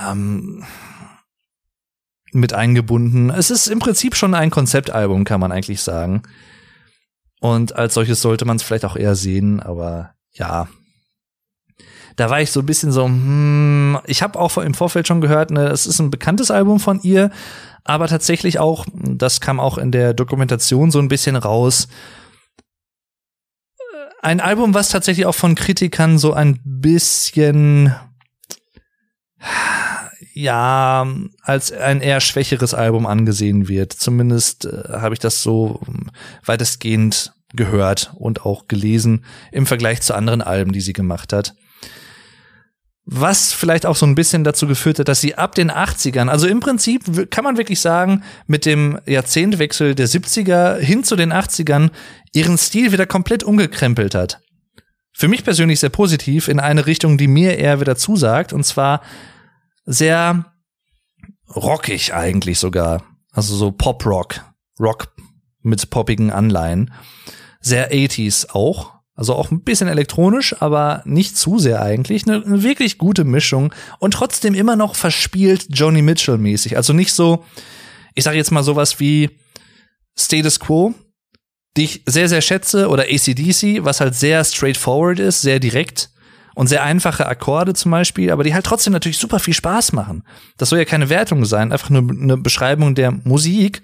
ähm, 0.07 0.63
mit 2.31 2.53
eingebunden. 2.53 3.29
Es 3.29 3.51
ist 3.51 3.67
im 3.67 3.79
Prinzip 3.79 4.15
schon 4.15 4.33
ein 4.33 4.51
Konzeptalbum, 4.51 5.25
kann 5.25 5.41
man 5.41 5.51
eigentlich 5.51 5.81
sagen. 5.81 6.23
Und 7.41 7.75
als 7.75 7.95
solches 7.95 8.21
sollte 8.21 8.45
man 8.45 8.57
es 8.57 8.63
vielleicht 8.63 8.85
auch 8.85 8.95
eher 8.95 9.15
sehen, 9.15 9.59
aber 9.59 10.13
ja, 10.31 10.67
da 12.15 12.29
war 12.29 12.39
ich 12.39 12.51
so 12.51 12.59
ein 12.59 12.67
bisschen 12.67 12.91
so, 12.91 13.05
hm, 13.05 13.99
ich 14.05 14.21
habe 14.21 14.39
auch 14.39 14.55
im 14.59 14.75
Vorfeld 14.75 15.07
schon 15.07 15.21
gehört, 15.21 15.49
ne, 15.49 15.67
es 15.69 15.87
ist 15.87 15.99
ein 15.99 16.11
bekanntes 16.11 16.51
Album 16.51 16.79
von 16.79 17.01
ihr, 17.01 17.31
aber 17.83 18.07
tatsächlich 18.07 18.59
auch, 18.59 18.85
das 18.93 19.41
kam 19.41 19.59
auch 19.59 19.79
in 19.79 19.91
der 19.91 20.13
Dokumentation 20.13 20.91
so 20.91 20.99
ein 20.99 21.07
bisschen 21.07 21.35
raus, 21.35 21.87
ein 24.21 24.39
Album, 24.39 24.75
was 24.75 24.89
tatsächlich 24.89 25.25
auch 25.25 25.33
von 25.33 25.55
Kritikern 25.55 26.19
so 26.19 26.33
ein 26.33 26.59
bisschen 26.63 27.95
ja, 30.33 31.07
als 31.41 31.71
ein 31.71 32.01
eher 32.01 32.21
schwächeres 32.21 32.73
Album 32.73 33.05
angesehen 33.05 33.67
wird. 33.67 33.93
Zumindest 33.93 34.65
äh, 34.65 34.93
habe 34.93 35.13
ich 35.13 35.19
das 35.19 35.43
so 35.43 35.81
weitestgehend 36.45 37.33
gehört 37.53 38.13
und 38.15 38.45
auch 38.45 38.67
gelesen 38.67 39.25
im 39.51 39.65
Vergleich 39.65 40.01
zu 40.01 40.13
anderen 40.15 40.41
Alben, 40.41 40.71
die 40.71 40.81
sie 40.81 40.93
gemacht 40.93 41.33
hat 41.33 41.53
was 43.05 43.51
vielleicht 43.51 43.85
auch 43.85 43.95
so 43.95 44.05
ein 44.05 44.15
bisschen 44.15 44.43
dazu 44.43 44.67
geführt 44.67 44.99
hat, 44.99 45.07
dass 45.07 45.21
sie 45.21 45.35
ab 45.35 45.55
den 45.55 45.71
80ern, 45.71 46.29
also 46.29 46.47
im 46.47 46.59
Prinzip 46.59 47.29
kann 47.31 47.43
man 47.43 47.57
wirklich 47.57 47.81
sagen, 47.81 48.23
mit 48.47 48.65
dem 48.65 48.99
Jahrzehntwechsel 49.05 49.95
der 49.95 50.07
70er 50.07 50.77
hin 50.77 51.03
zu 51.03 51.15
den 51.15 51.33
80ern 51.33 51.89
ihren 52.31 52.57
Stil 52.57 52.91
wieder 52.91 53.05
komplett 53.05 53.43
umgekrempelt 53.43 54.15
hat. 54.15 54.39
Für 55.13 55.27
mich 55.27 55.43
persönlich 55.43 55.79
sehr 55.79 55.89
positiv 55.89 56.47
in 56.47 56.59
eine 56.59 56.85
Richtung, 56.85 57.17
die 57.17 57.27
mir 57.27 57.57
eher 57.57 57.81
wieder 57.81 57.97
zusagt, 57.97 58.53
und 58.53 58.65
zwar 58.65 59.01
sehr 59.85 60.45
rockig 61.55 62.13
eigentlich 62.13 62.59
sogar. 62.59 63.03
Also 63.31 63.55
so 63.55 63.71
Pop-Rock. 63.71 64.41
Rock 64.79 65.13
mit 65.61 65.89
poppigen 65.89 66.31
Anleihen. 66.31 66.91
Sehr 67.59 67.91
80s 67.91 68.49
auch. 68.51 68.93
Also 69.13 69.35
auch 69.35 69.51
ein 69.51 69.63
bisschen 69.63 69.87
elektronisch, 69.87 70.55
aber 70.61 71.03
nicht 71.05 71.37
zu 71.37 71.59
sehr 71.59 71.81
eigentlich. 71.81 72.25
Eine, 72.25 72.43
eine 72.43 72.63
wirklich 72.63 72.97
gute 72.97 73.23
Mischung 73.23 73.73
und 73.99 74.13
trotzdem 74.13 74.55
immer 74.55 74.75
noch 74.75 74.95
verspielt 74.95 75.67
Joni 75.69 76.01
Mitchell 76.01 76.37
mäßig. 76.37 76.77
Also 76.77 76.93
nicht 76.93 77.13
so, 77.13 77.45
ich 78.15 78.23
sage 78.23 78.37
jetzt 78.37 78.51
mal 78.51 78.63
sowas 78.63 78.99
wie 78.99 79.29
Status 80.17 80.59
Quo, 80.59 80.93
die 81.77 81.83
ich 81.83 82.03
sehr, 82.05 82.29
sehr 82.29 82.41
schätze, 82.41 82.89
oder 82.89 83.03
ACDC, 83.03 83.83
was 83.83 84.01
halt 84.01 84.15
sehr 84.15 84.43
straightforward 84.43 85.19
ist, 85.19 85.41
sehr 85.41 85.59
direkt 85.59 86.10
und 86.55 86.67
sehr 86.67 86.83
einfache 86.83 87.25
Akkorde 87.25 87.73
zum 87.73 87.91
Beispiel, 87.91 88.31
aber 88.31 88.43
die 88.43 88.53
halt 88.53 88.65
trotzdem 88.65 88.93
natürlich 88.93 89.17
super 89.17 89.39
viel 89.39 89.53
Spaß 89.53 89.93
machen. 89.93 90.23
Das 90.57 90.69
soll 90.69 90.79
ja 90.79 90.85
keine 90.85 91.09
Wertung 91.09 91.45
sein, 91.45 91.71
einfach 91.71 91.89
nur 91.89 92.09
eine 92.09 92.37
Beschreibung 92.37 92.95
der 92.95 93.11
Musik. 93.11 93.81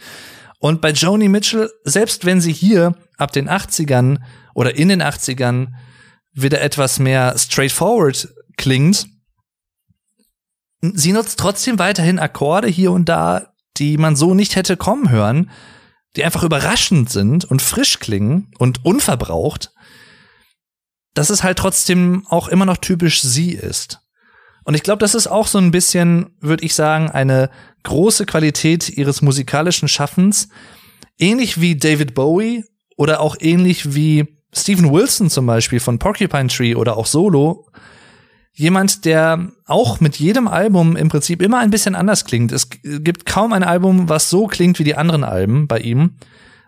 Und 0.59 0.82
bei 0.82 0.91
Joni 0.91 1.30
Mitchell, 1.30 1.70
selbst 1.84 2.26
wenn 2.26 2.41
sie 2.41 2.53
hier 2.53 2.95
ab 3.18 3.32
den 3.32 3.49
80ern 3.49 4.20
oder 4.53 4.76
in 4.76 4.89
den 4.89 5.01
80ern 5.01 5.74
wieder 6.34 6.61
etwas 6.61 6.99
mehr 6.99 7.38
straightforward 7.38 8.28
klingt, 8.57 9.07
sie 10.82 11.13
nutzt 11.13 11.39
trotzdem 11.39 11.80
weiterhin 11.80 12.20
Akkorde 12.20 12.68
hier 12.68 12.91
und 12.91 13.05
da, 13.05 13.53
die 13.78 13.97
man 13.97 14.15
so 14.15 14.34
nicht 14.34 14.55
hätte 14.55 14.78
kommen 14.78 15.09
hören, 15.09 15.49
die 16.15 16.24
einfach 16.24 16.43
überraschend 16.43 17.09
sind 17.09 17.45
und 17.45 17.61
frisch 17.61 17.99
klingen 17.99 18.51
und 18.57 18.84
unverbraucht, 18.84 19.72
dass 21.18 21.32
es 21.32 21.43
halt 21.43 21.57
trotzdem 21.57 22.24
auch 22.30 22.47
immer 22.47 22.65
noch 22.65 22.78
typisch 22.78 23.24
sie 23.24 23.51
ist. 23.53 24.01
Und 24.63 24.76
ich 24.76 24.84
glaube, 24.84 24.99
das 24.99 25.15
ist 25.15 25.26
auch 25.26 25.47
so 25.47 25.57
ein 25.57 25.72
bisschen, 25.72 26.28
würde 26.39 26.63
ich 26.63 26.76
sagen, 26.76 27.09
eine 27.09 27.49
große 27.84 28.28
Qualität 28.28 28.89
ihres 28.89 29.24
musikalischen 29.24 29.88
Schaffens. 29.88 30.49
Ähnlich 31.18 31.59
wie 31.59 31.76
David 31.76 32.13
Bowie 32.13 32.65
oder 32.97 33.22
auch 33.22 33.36
ähnlich 33.39 33.95
wie 33.95 34.28
Stephen 34.53 34.91
Wilson 34.91 35.32
zum 35.32 35.47
Beispiel 35.47 35.80
von 35.80 35.97
Porcupine 35.97 36.49
Tree 36.49 36.76
oder 36.76 36.97
auch 36.97 37.07
Solo. 37.07 37.68
Jemand, 38.53 39.05
der 39.05 39.51
auch 39.65 39.99
mit 39.99 40.18
jedem 40.18 40.47
Album 40.47 40.95
im 40.95 41.09
Prinzip 41.09 41.41
immer 41.41 41.59
ein 41.59 41.72
bisschen 41.72 41.95
anders 41.95 42.26
klingt. 42.26 42.51
Es 42.51 42.70
gibt 42.70 43.26
kaum 43.26 43.53
ein 43.53 43.63
Album, 43.63 44.07
was 44.07 44.30
so 44.30 44.45
klingt 44.45 44.78
wie 44.78 44.84
die 44.84 44.95
anderen 44.95 45.24
Alben 45.24 45.68
bei 45.68 45.80
ihm 45.80 46.18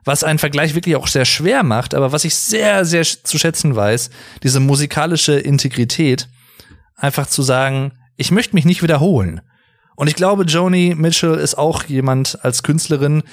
was 0.05 0.23
einen 0.23 0.39
Vergleich 0.39 0.75
wirklich 0.75 0.95
auch 0.95 1.07
sehr 1.07 1.25
schwer 1.25 1.63
macht, 1.63 1.93
aber 1.93 2.11
was 2.11 2.25
ich 2.25 2.35
sehr, 2.35 2.85
sehr 2.85 3.03
zu 3.03 3.37
schätzen 3.37 3.75
weiß, 3.75 4.09
diese 4.43 4.59
musikalische 4.59 5.33
Integrität, 5.39 6.27
einfach 6.95 7.27
zu 7.27 7.41
sagen, 7.41 7.93
ich 8.15 8.31
möchte 8.31 8.55
mich 8.55 8.65
nicht 8.65 8.83
wiederholen. 8.83 9.41
Und 9.95 10.07
ich 10.07 10.15
glaube, 10.15 10.43
Joni 10.43 10.95
Mitchell 10.95 11.35
ist 11.35 11.57
auch 11.57 11.83
jemand 11.83 12.43
als 12.43 12.63
Künstlerin, 12.63 13.23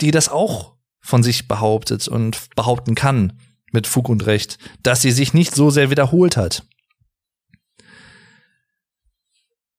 die 0.00 0.10
das 0.10 0.28
auch 0.28 0.74
von 1.00 1.22
sich 1.22 1.48
behauptet 1.48 2.08
und 2.08 2.54
behaupten 2.56 2.94
kann, 2.94 3.38
mit 3.72 3.86
Fug 3.86 4.08
und 4.08 4.26
Recht, 4.26 4.58
dass 4.82 5.02
sie 5.02 5.10
sich 5.10 5.34
nicht 5.34 5.54
so 5.54 5.70
sehr 5.70 5.90
wiederholt 5.90 6.36
hat. 6.36 6.64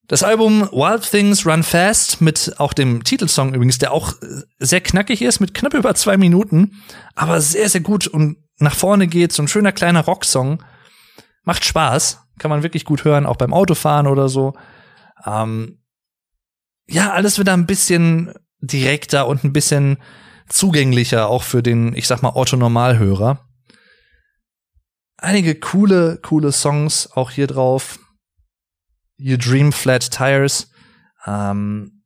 Das 0.10 0.24
Album 0.24 0.62
Wild 0.72 1.04
Things 1.04 1.46
Run 1.46 1.62
Fast 1.62 2.20
mit 2.20 2.56
auch 2.58 2.74
dem 2.74 3.04
Titelsong 3.04 3.54
übrigens, 3.54 3.78
der 3.78 3.92
auch 3.92 4.16
sehr 4.58 4.82
knackig 4.82 5.22
ist, 5.22 5.40
mit 5.40 5.54
knapp 5.54 5.76
über 5.76 5.94
zwei 5.94 6.18
Minuten, 6.18 6.82
aber 7.14 7.40
sehr, 7.42 7.70
sehr 7.70 7.82
gut 7.82 8.08
und 8.08 8.38
nach 8.58 8.74
vorne 8.74 9.06
geht, 9.06 9.32
so 9.32 9.44
ein 9.44 9.48
schöner 9.48 9.72
kleiner 9.72 10.02
Rocksong. 10.02 10.64
Macht 11.44 11.64
Spaß, 11.64 12.24
kann 12.40 12.50
man 12.50 12.64
wirklich 12.64 12.86
gut 12.86 13.06
hören, 13.06 13.28
auch 13.28 13.36
beim 13.36 13.54
Autofahren 13.54 14.08
oder 14.08 14.30
so. 14.30 14.54
Ähm, 15.28 15.84
ja, 16.88 17.12
alles 17.12 17.38
wieder 17.38 17.54
ein 17.54 17.68
bisschen 17.68 18.34
direkter 18.62 19.28
und 19.28 19.44
ein 19.44 19.54
bisschen 19.54 20.00
zugänglicher, 20.48 21.28
auch 21.28 21.44
für 21.44 21.62
den, 21.62 21.94
ich 21.94 22.08
sag 22.08 22.24
mal, 22.24 22.34
Otto-Normalhörer. 22.34 23.48
Einige 25.18 25.54
coole, 25.54 26.18
coole 26.24 26.52
Songs 26.52 27.12
auch 27.12 27.30
hier 27.30 27.46
drauf. 27.46 28.00
You 29.20 29.38
Dream 29.38 29.72
Flat 29.72 30.10
Tires. 30.10 30.72
Ähm, 31.26 32.04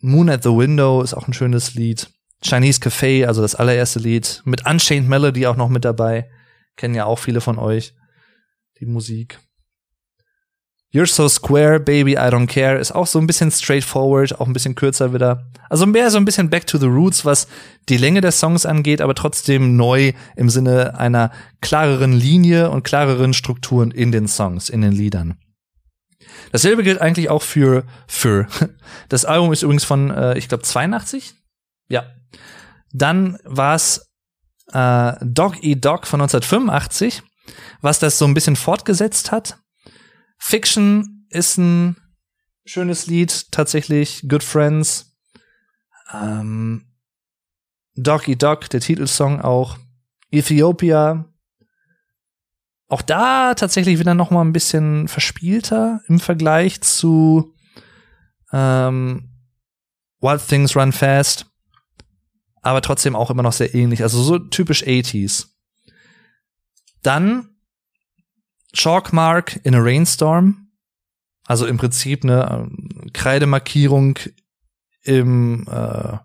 Moon 0.00 0.28
at 0.28 0.42
the 0.42 0.50
Window 0.50 1.00
ist 1.00 1.14
auch 1.14 1.28
ein 1.28 1.32
schönes 1.32 1.74
Lied. 1.74 2.10
Chinese 2.42 2.80
Cafe, 2.80 3.26
also 3.26 3.40
das 3.40 3.54
allererste 3.54 4.00
Lied. 4.00 4.42
Mit 4.44 4.66
Unchained 4.66 5.08
Melody 5.08 5.46
auch 5.46 5.56
noch 5.56 5.68
mit 5.68 5.84
dabei. 5.84 6.28
Kennen 6.76 6.94
ja 6.94 7.06
auch 7.06 7.18
viele 7.18 7.40
von 7.40 7.58
euch 7.58 7.94
die 8.80 8.86
Musik. 8.86 9.38
You're 10.96 11.06
So 11.06 11.28
Square, 11.28 11.80
Baby, 11.80 12.12
I 12.12 12.30
Don't 12.30 12.46
Care 12.46 12.78
ist 12.78 12.90
auch 12.90 13.06
so 13.06 13.18
ein 13.18 13.26
bisschen 13.26 13.50
straightforward, 13.50 14.40
auch 14.40 14.46
ein 14.46 14.54
bisschen 14.54 14.74
kürzer 14.74 15.12
wieder. 15.12 15.46
Also 15.68 15.84
mehr 15.84 16.10
so 16.10 16.16
ein 16.16 16.24
bisschen 16.24 16.48
back 16.48 16.66
to 16.66 16.78
the 16.78 16.86
roots, 16.86 17.26
was 17.26 17.48
die 17.90 17.98
Länge 17.98 18.22
der 18.22 18.32
Songs 18.32 18.64
angeht, 18.64 19.02
aber 19.02 19.14
trotzdem 19.14 19.76
neu 19.76 20.14
im 20.36 20.48
Sinne 20.48 20.98
einer 20.98 21.32
klareren 21.60 22.14
Linie 22.14 22.70
und 22.70 22.82
klareren 22.82 23.34
Strukturen 23.34 23.90
in 23.90 24.10
den 24.10 24.26
Songs, 24.26 24.70
in 24.70 24.80
den 24.80 24.92
Liedern. 24.92 25.36
Dasselbe 26.52 26.82
gilt 26.82 27.02
eigentlich 27.02 27.28
auch 27.28 27.42
für 27.42 27.84
für. 28.06 28.46
Das 29.10 29.26
Album 29.26 29.52
ist 29.52 29.62
übrigens 29.62 29.84
von, 29.84 30.10
äh, 30.10 30.38
ich 30.38 30.48
glaube, 30.48 30.62
82. 30.62 31.34
Ja. 31.90 32.04
Dann 32.94 33.36
war 33.44 33.74
es 33.74 34.08
äh, 34.72 35.12
Dog 35.20 35.62
Eat 35.62 35.84
Dog 35.84 36.06
von 36.06 36.22
1985, 36.22 37.22
was 37.82 37.98
das 37.98 38.16
so 38.16 38.24
ein 38.24 38.32
bisschen 38.32 38.56
fortgesetzt 38.56 39.30
hat. 39.30 39.58
Fiction 40.38 41.26
ist 41.30 41.58
ein 41.58 41.96
schönes 42.64 43.06
Lied, 43.06 43.50
tatsächlich. 43.52 44.26
Good 44.28 44.42
Friends. 44.42 45.16
Ähm, 46.12 46.92
Doggy 47.94 48.36
Dog, 48.36 48.68
der 48.70 48.80
Titelsong 48.80 49.40
auch. 49.40 49.78
Ethiopia. 50.30 51.32
Auch 52.88 53.02
da 53.02 53.54
tatsächlich 53.54 53.98
wieder 53.98 54.14
noch 54.14 54.30
mal 54.30 54.42
ein 54.42 54.52
bisschen 54.52 55.08
verspielter 55.08 56.02
im 56.06 56.20
Vergleich 56.20 56.80
zu 56.82 57.54
ähm, 58.52 59.32
Wild 60.20 60.46
Things 60.46 60.76
Run 60.76 60.92
Fast. 60.92 61.46
Aber 62.62 62.82
trotzdem 62.82 63.16
auch 63.16 63.30
immer 63.30 63.42
noch 63.42 63.52
sehr 63.52 63.74
ähnlich. 63.74 64.02
Also 64.02 64.22
so 64.22 64.38
typisch 64.38 64.84
80s. 64.84 65.48
Dann 67.02 67.55
Chalkmark 68.72 69.60
in 69.64 69.74
a 69.74 69.80
Rainstorm. 69.80 70.68
Also 71.46 71.66
im 71.66 71.76
Prinzip 71.76 72.24
eine 72.24 72.50
ähm, 72.50 73.10
Kreidemarkierung 73.12 74.18
im 75.02 75.66
äh, 75.70 76.18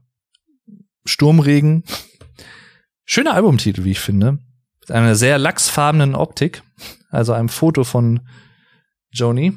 Sturmregen. 1.06 1.84
Schöner 3.06 3.34
Albumtitel, 3.34 3.84
wie 3.84 3.92
ich 3.92 4.00
finde. 4.00 4.40
Mit 4.80 4.92
einer 4.92 5.16
sehr 5.16 5.38
lachsfarbenen 5.38 6.16
Optik. 6.16 6.64
Also 7.10 7.34
einem 7.34 7.50
Foto 7.50 7.84
von 7.84 8.22
Joni. 9.12 9.54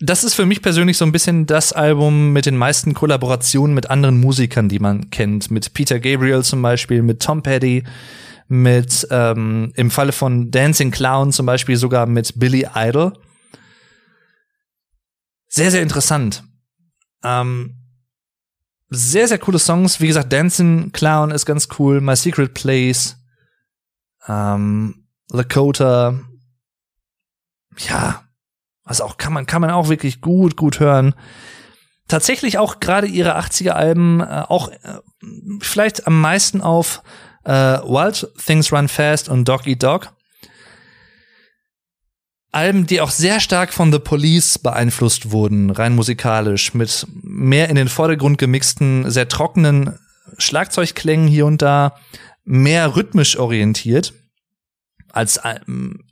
Das 0.00 0.24
ist 0.24 0.34
für 0.34 0.46
mich 0.46 0.62
persönlich 0.62 0.96
so 0.96 1.04
ein 1.04 1.12
bisschen 1.12 1.46
das 1.46 1.72
Album 1.72 2.32
mit 2.32 2.46
den 2.46 2.56
meisten 2.56 2.92
Kollaborationen 2.92 3.72
mit 3.72 3.88
anderen 3.88 4.18
Musikern, 4.18 4.68
die 4.68 4.80
man 4.80 5.10
kennt. 5.10 5.52
Mit 5.52 5.74
Peter 5.74 6.00
Gabriel 6.00 6.42
zum 6.42 6.60
Beispiel, 6.60 7.02
mit 7.02 7.22
Tom 7.22 7.42
Petty, 7.44 7.84
mit 8.52 9.08
ähm, 9.10 9.72
im 9.76 9.90
Falle 9.90 10.12
von 10.12 10.50
Dancing 10.50 10.90
Clown 10.90 11.32
zum 11.32 11.46
Beispiel 11.46 11.76
sogar 11.76 12.04
mit 12.04 12.38
Billy 12.38 12.68
Idol. 12.74 13.14
Sehr, 15.48 15.70
sehr 15.70 15.80
interessant. 15.80 16.44
Ähm, 17.24 17.78
sehr, 18.90 19.26
sehr 19.26 19.38
coole 19.38 19.58
Songs. 19.58 20.02
Wie 20.02 20.06
gesagt, 20.06 20.34
Dancing 20.34 20.92
Clown 20.92 21.30
ist 21.30 21.46
ganz 21.46 21.68
cool. 21.78 22.02
My 22.02 22.14
Secret 22.14 22.52
Place. 22.52 23.16
Ähm, 24.28 25.06
Lakota. 25.30 26.20
Ja. 27.78 28.22
Was 28.84 29.00
auch 29.00 29.16
kann 29.16 29.32
man, 29.32 29.46
kann 29.46 29.62
man 29.62 29.70
auch 29.70 29.88
wirklich 29.88 30.20
gut, 30.20 30.58
gut 30.58 30.78
hören. 30.78 31.14
Tatsächlich 32.06 32.58
auch 32.58 32.80
gerade 32.80 33.06
ihre 33.06 33.38
80er 33.38 33.70
Alben, 33.70 34.20
äh, 34.20 34.44
auch 34.46 34.68
äh, 34.68 34.98
vielleicht 35.60 36.06
am 36.06 36.20
meisten 36.20 36.60
auf 36.60 37.02
äh, 37.44 37.52
Wild 37.52 38.28
Things 38.44 38.72
Run 38.72 38.88
Fast 38.88 39.28
und 39.28 39.48
Dog 39.48 39.66
Eat 39.66 39.82
Dog. 39.82 40.12
Alben, 42.52 42.86
die 42.86 43.00
auch 43.00 43.10
sehr 43.10 43.40
stark 43.40 43.72
von 43.72 43.90
The 43.90 43.98
Police 43.98 44.58
beeinflusst 44.58 45.30
wurden, 45.30 45.70
rein 45.70 45.94
musikalisch, 45.94 46.74
mit 46.74 47.06
mehr 47.22 47.70
in 47.70 47.76
den 47.76 47.88
Vordergrund 47.88 48.36
gemixten, 48.36 49.10
sehr 49.10 49.26
trockenen 49.26 49.98
Schlagzeugklängen 50.36 51.28
hier 51.28 51.46
und 51.46 51.62
da, 51.62 51.96
mehr 52.44 52.94
rhythmisch 52.94 53.38
orientiert 53.38 54.12
als 55.14 55.40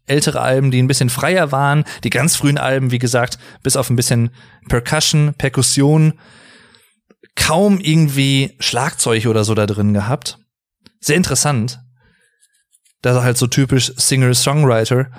ältere 0.07 0.41
Alben, 0.41 0.71
die 0.71 0.83
ein 0.83 0.87
bisschen 0.87 1.09
freier 1.09 1.53
waren. 1.53 1.85
Die 2.05 2.11
ganz 2.11 2.37
frühen 2.37 2.59
Alben, 2.59 2.91
wie 2.91 2.99
gesagt, 2.99 3.39
bis 3.63 3.77
auf 3.77 3.89
ein 3.89 3.97
bisschen 3.97 4.31
Percussion, 4.69 5.35
Perkussion, 5.35 6.19
kaum 7.35 7.81
irgendwie 7.81 8.57
Schlagzeug 8.61 9.27
oder 9.27 9.45
so 9.45 9.55
da 9.55 9.67
drin 9.67 9.95
gehabt 9.95 10.40
sehr 11.01 11.17
interessant. 11.17 11.81
Das 13.03 13.17
ist 13.17 13.23
halt 13.23 13.39
so 13.39 13.47
typisch 13.47 13.93
Singer-Songwriter 13.97 15.11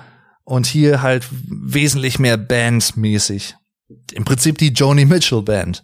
und 0.44 0.66
hier 0.66 1.02
halt 1.02 1.28
wesentlich 1.32 2.20
mehr 2.20 2.38
bandmäßig. 2.38 3.56
im 4.14 4.24
Prinzip 4.24 4.58
die 4.58 4.70
Joni 4.70 5.06
Mitchell 5.06 5.42
Band. 5.42 5.84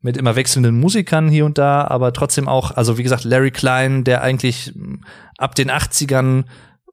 Mit 0.00 0.18
immer 0.18 0.36
wechselnden 0.36 0.78
Musikern 0.78 1.28
hier 1.28 1.46
und 1.46 1.56
da, 1.56 1.86
aber 1.86 2.12
trotzdem 2.12 2.46
auch, 2.46 2.72
also 2.72 2.98
wie 2.98 3.02
gesagt, 3.02 3.24
Larry 3.24 3.50
Klein, 3.50 4.04
der 4.04 4.22
eigentlich 4.22 4.74
ab 5.38 5.54
den 5.54 5.70
80ern 5.70 6.44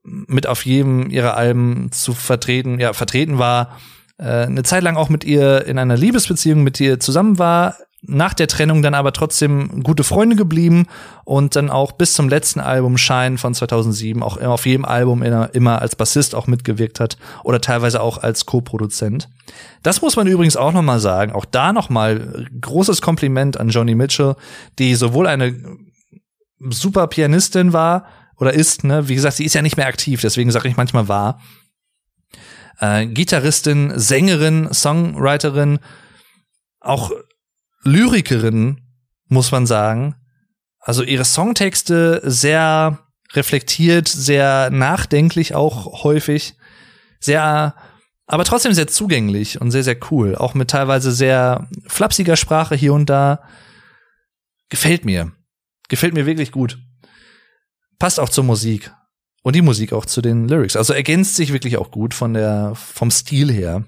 mit 0.03 0.47
auf 0.47 0.65
jedem 0.65 1.09
ihrer 1.09 1.35
Alben 1.35 1.91
zu 1.91 2.13
vertreten, 2.13 2.79
ja, 2.79 2.93
vertreten 2.93 3.37
war, 3.37 3.79
äh, 4.17 4.45
eine 4.45 4.63
Zeit 4.63 4.83
lang 4.83 4.95
auch 4.95 5.09
mit 5.09 5.23
ihr 5.23 5.65
in 5.65 5.77
einer 5.77 5.97
Liebesbeziehung 5.97 6.63
mit 6.63 6.79
ihr 6.79 6.99
zusammen 6.99 7.37
war, 7.37 7.75
nach 8.03 8.33
der 8.33 8.47
Trennung 8.47 8.81
dann 8.81 8.95
aber 8.95 9.13
trotzdem 9.13 9.83
gute 9.83 10.03
Freunde 10.03 10.35
geblieben 10.35 10.87
und 11.23 11.55
dann 11.55 11.69
auch 11.69 11.91
bis 11.91 12.13
zum 12.13 12.29
letzten 12.29 12.59
Album 12.59 12.97
Shine 12.97 13.37
von 13.37 13.53
2007 13.53 14.23
auch 14.23 14.41
auf 14.41 14.65
jedem 14.65 14.85
Album 14.85 15.21
immer, 15.21 15.81
als 15.81 15.95
Bassist 15.95 16.33
auch 16.33 16.47
mitgewirkt 16.47 16.99
hat 16.99 17.17
oder 17.43 17.61
teilweise 17.61 18.01
auch 18.01 18.17
als 18.17 18.47
Co-Produzent. 18.47 19.29
Das 19.83 20.01
muss 20.01 20.15
man 20.15 20.25
übrigens 20.25 20.57
auch 20.57 20.73
noch 20.73 20.81
mal 20.81 20.99
sagen. 20.99 21.31
Auch 21.31 21.45
da 21.45 21.73
noch 21.73 21.89
mal 21.89 22.47
großes 22.59 23.01
Kompliment 23.01 23.59
an 23.59 23.69
Joni 23.69 23.93
Mitchell, 23.93 24.35
die 24.79 24.95
sowohl 24.95 25.27
eine 25.27 25.55
super 26.59 27.05
Pianistin 27.05 27.71
war 27.71 28.05
oder 28.37 28.53
ist, 28.53 28.83
ne, 28.83 29.07
wie 29.07 29.15
gesagt, 29.15 29.37
sie 29.37 29.45
ist 29.45 29.53
ja 29.53 29.61
nicht 29.61 29.77
mehr 29.77 29.87
aktiv, 29.87 30.21
deswegen 30.21 30.49
sage 30.49 30.67
ich 30.67 30.77
manchmal 30.77 31.07
war. 31.07 31.39
Äh, 32.79 33.05
Gitarristin, 33.05 33.93
Sängerin, 33.95 34.73
Songwriterin, 34.73 35.79
auch 36.79 37.11
Lyrikerin, 37.83 38.81
muss 39.27 39.51
man 39.51 39.65
sagen. 39.65 40.15
Also 40.79 41.03
ihre 41.03 41.25
Songtexte 41.25 42.21
sehr 42.23 42.99
reflektiert, 43.33 44.07
sehr 44.07 44.69
nachdenklich 44.71 45.55
auch 45.55 46.03
häufig, 46.03 46.55
sehr, 47.19 47.75
aber 48.25 48.43
trotzdem 48.43 48.73
sehr 48.73 48.87
zugänglich 48.87 49.61
und 49.61 49.71
sehr, 49.71 49.83
sehr 49.83 49.97
cool. 50.09 50.35
Auch 50.35 50.53
mit 50.53 50.69
teilweise 50.69 51.11
sehr 51.11 51.67
flapsiger 51.87 52.35
Sprache 52.35 52.75
hier 52.75 52.93
und 52.93 53.09
da. 53.09 53.43
Gefällt 54.69 55.05
mir. 55.05 55.31
Gefällt 55.87 56.13
mir 56.13 56.25
wirklich 56.25 56.51
gut. 56.51 56.79
Passt 57.99 58.19
auch 58.19 58.29
zur 58.29 58.43
Musik. 58.43 58.91
Und 59.43 59.55
die 59.55 59.61
Musik 59.61 59.91
auch 59.93 60.05
zu 60.05 60.21
den 60.21 60.47
Lyrics. 60.47 60.75
Also 60.75 60.93
ergänzt 60.93 61.35
sich 61.35 61.51
wirklich 61.51 61.77
auch 61.77 61.91
gut 61.91 62.13
von 62.13 62.33
der, 62.33 62.73
vom 62.75 63.11
Stil 63.11 63.51
her. 63.51 63.85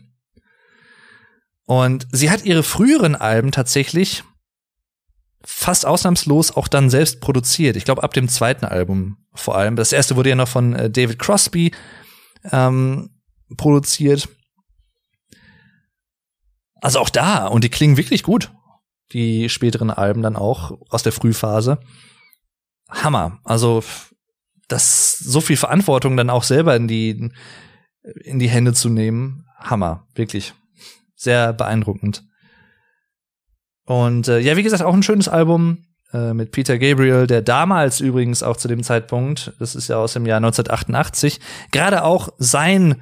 Und 1.66 2.08
sie 2.12 2.30
hat 2.30 2.46
ihre 2.46 2.64
früheren 2.64 3.16
Alben 3.16 3.52
tatsächlich 3.52 4.24
fast 5.46 5.86
ausnahmslos 5.86 6.52
auch 6.52 6.68
dann 6.68 6.90
selbst 6.90 7.22
produziert. 7.22 7.76
Ich 7.76 7.86
glaube, 7.86 8.04
ab 8.04 8.14
dem 8.14 8.28
zweiten 8.28 8.66
Album 8.66 9.18
vor 9.34 9.58
allem. 9.58 9.76
Das 9.76 9.92
erste 9.92 10.16
wurde 10.16 10.30
ja 10.30 10.36
noch 10.36 10.48
von 10.48 10.74
äh, 10.74 10.90
David 10.90 11.20
Crosby 11.20 11.74
ähm, 12.52 13.10
produziert. 13.58 14.30
Also 16.76 17.00
auch 17.00 17.10
da, 17.10 17.48
und 17.48 17.64
die 17.64 17.70
klingen 17.70 17.98
wirklich 17.98 18.24
gut. 18.24 18.52
Die 19.12 19.50
späteren 19.50 19.92
Alben 19.92 20.22
dann 20.22 20.36
auch 20.36 20.78
aus 20.90 21.04
der 21.04 21.12
Frühphase. 21.12 21.80
Hammer. 22.90 23.40
Also, 23.44 23.84
das 24.68 25.18
so 25.18 25.40
viel 25.40 25.58
Verantwortung 25.58 26.18
dann 26.18 26.30
auch 26.30 26.44
selber 26.44 26.76
in 26.76 26.88
die, 26.88 27.32
in 28.24 28.40
die 28.40 28.50
Hände 28.50 28.74
zu 28.74 28.90
nehmen. 28.90 29.46
Hammer. 29.60 30.08
Wirklich 30.16 30.54
sehr 31.24 31.54
beeindruckend. 31.54 32.24
Und 33.86 34.28
äh, 34.28 34.40
ja, 34.40 34.56
wie 34.56 34.64
gesagt, 34.64 34.84
auch 34.84 34.94
ein 34.94 35.04
schönes 35.04 35.28
Album 35.28 35.86
äh, 36.14 36.34
mit 36.34 36.52
Peter 36.52 36.78
Gabriel, 36.78 37.28
der 37.28 37.42
damals 37.42 38.00
übrigens 38.00 38.44
auch 38.44 38.58
zu 38.58 38.68
dem 38.68 38.84
Zeitpunkt, 38.84 39.54
das 39.60 39.76
ist 39.76 39.90
ja 39.90 39.98
aus 39.98 40.14
dem 40.14 40.26
Jahr 40.26 40.38
1988, 40.38 41.40
gerade 41.72 42.04
auch 42.04 42.30
sein 42.38 43.02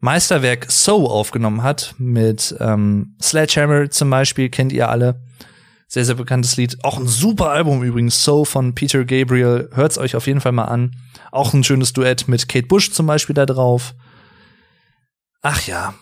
Meisterwerk 0.00 0.70
So 0.70 1.08
aufgenommen 1.08 1.62
hat 1.62 1.94
mit 1.98 2.54
ähm, 2.60 3.16
Sledgehammer 3.22 3.90
zum 3.90 4.10
Beispiel, 4.10 4.50
kennt 4.50 4.72
ihr 4.72 4.90
alle. 4.90 5.22
Sehr, 5.88 6.04
sehr 6.04 6.16
bekanntes 6.16 6.56
Lied. 6.56 6.78
Auch 6.82 6.98
ein 6.98 7.06
super 7.06 7.50
Album 7.50 7.82
übrigens, 7.82 8.22
So 8.22 8.44
von 8.44 8.74
Peter 8.74 9.04
Gabriel. 9.04 9.70
Hört's 9.72 9.96
euch 9.96 10.16
auf 10.16 10.26
jeden 10.26 10.40
Fall 10.40 10.52
mal 10.52 10.64
an. 10.64 10.96
Auch 11.30 11.54
ein 11.54 11.64
schönes 11.64 11.92
Duett 11.92 12.28
mit 12.28 12.48
Kate 12.48 12.66
Bush 12.66 12.90
zum 12.90 13.06
Beispiel 13.06 13.34
da 13.34 13.46
drauf. 13.46 13.94
Ach 15.40 15.66
ja, 15.66 15.94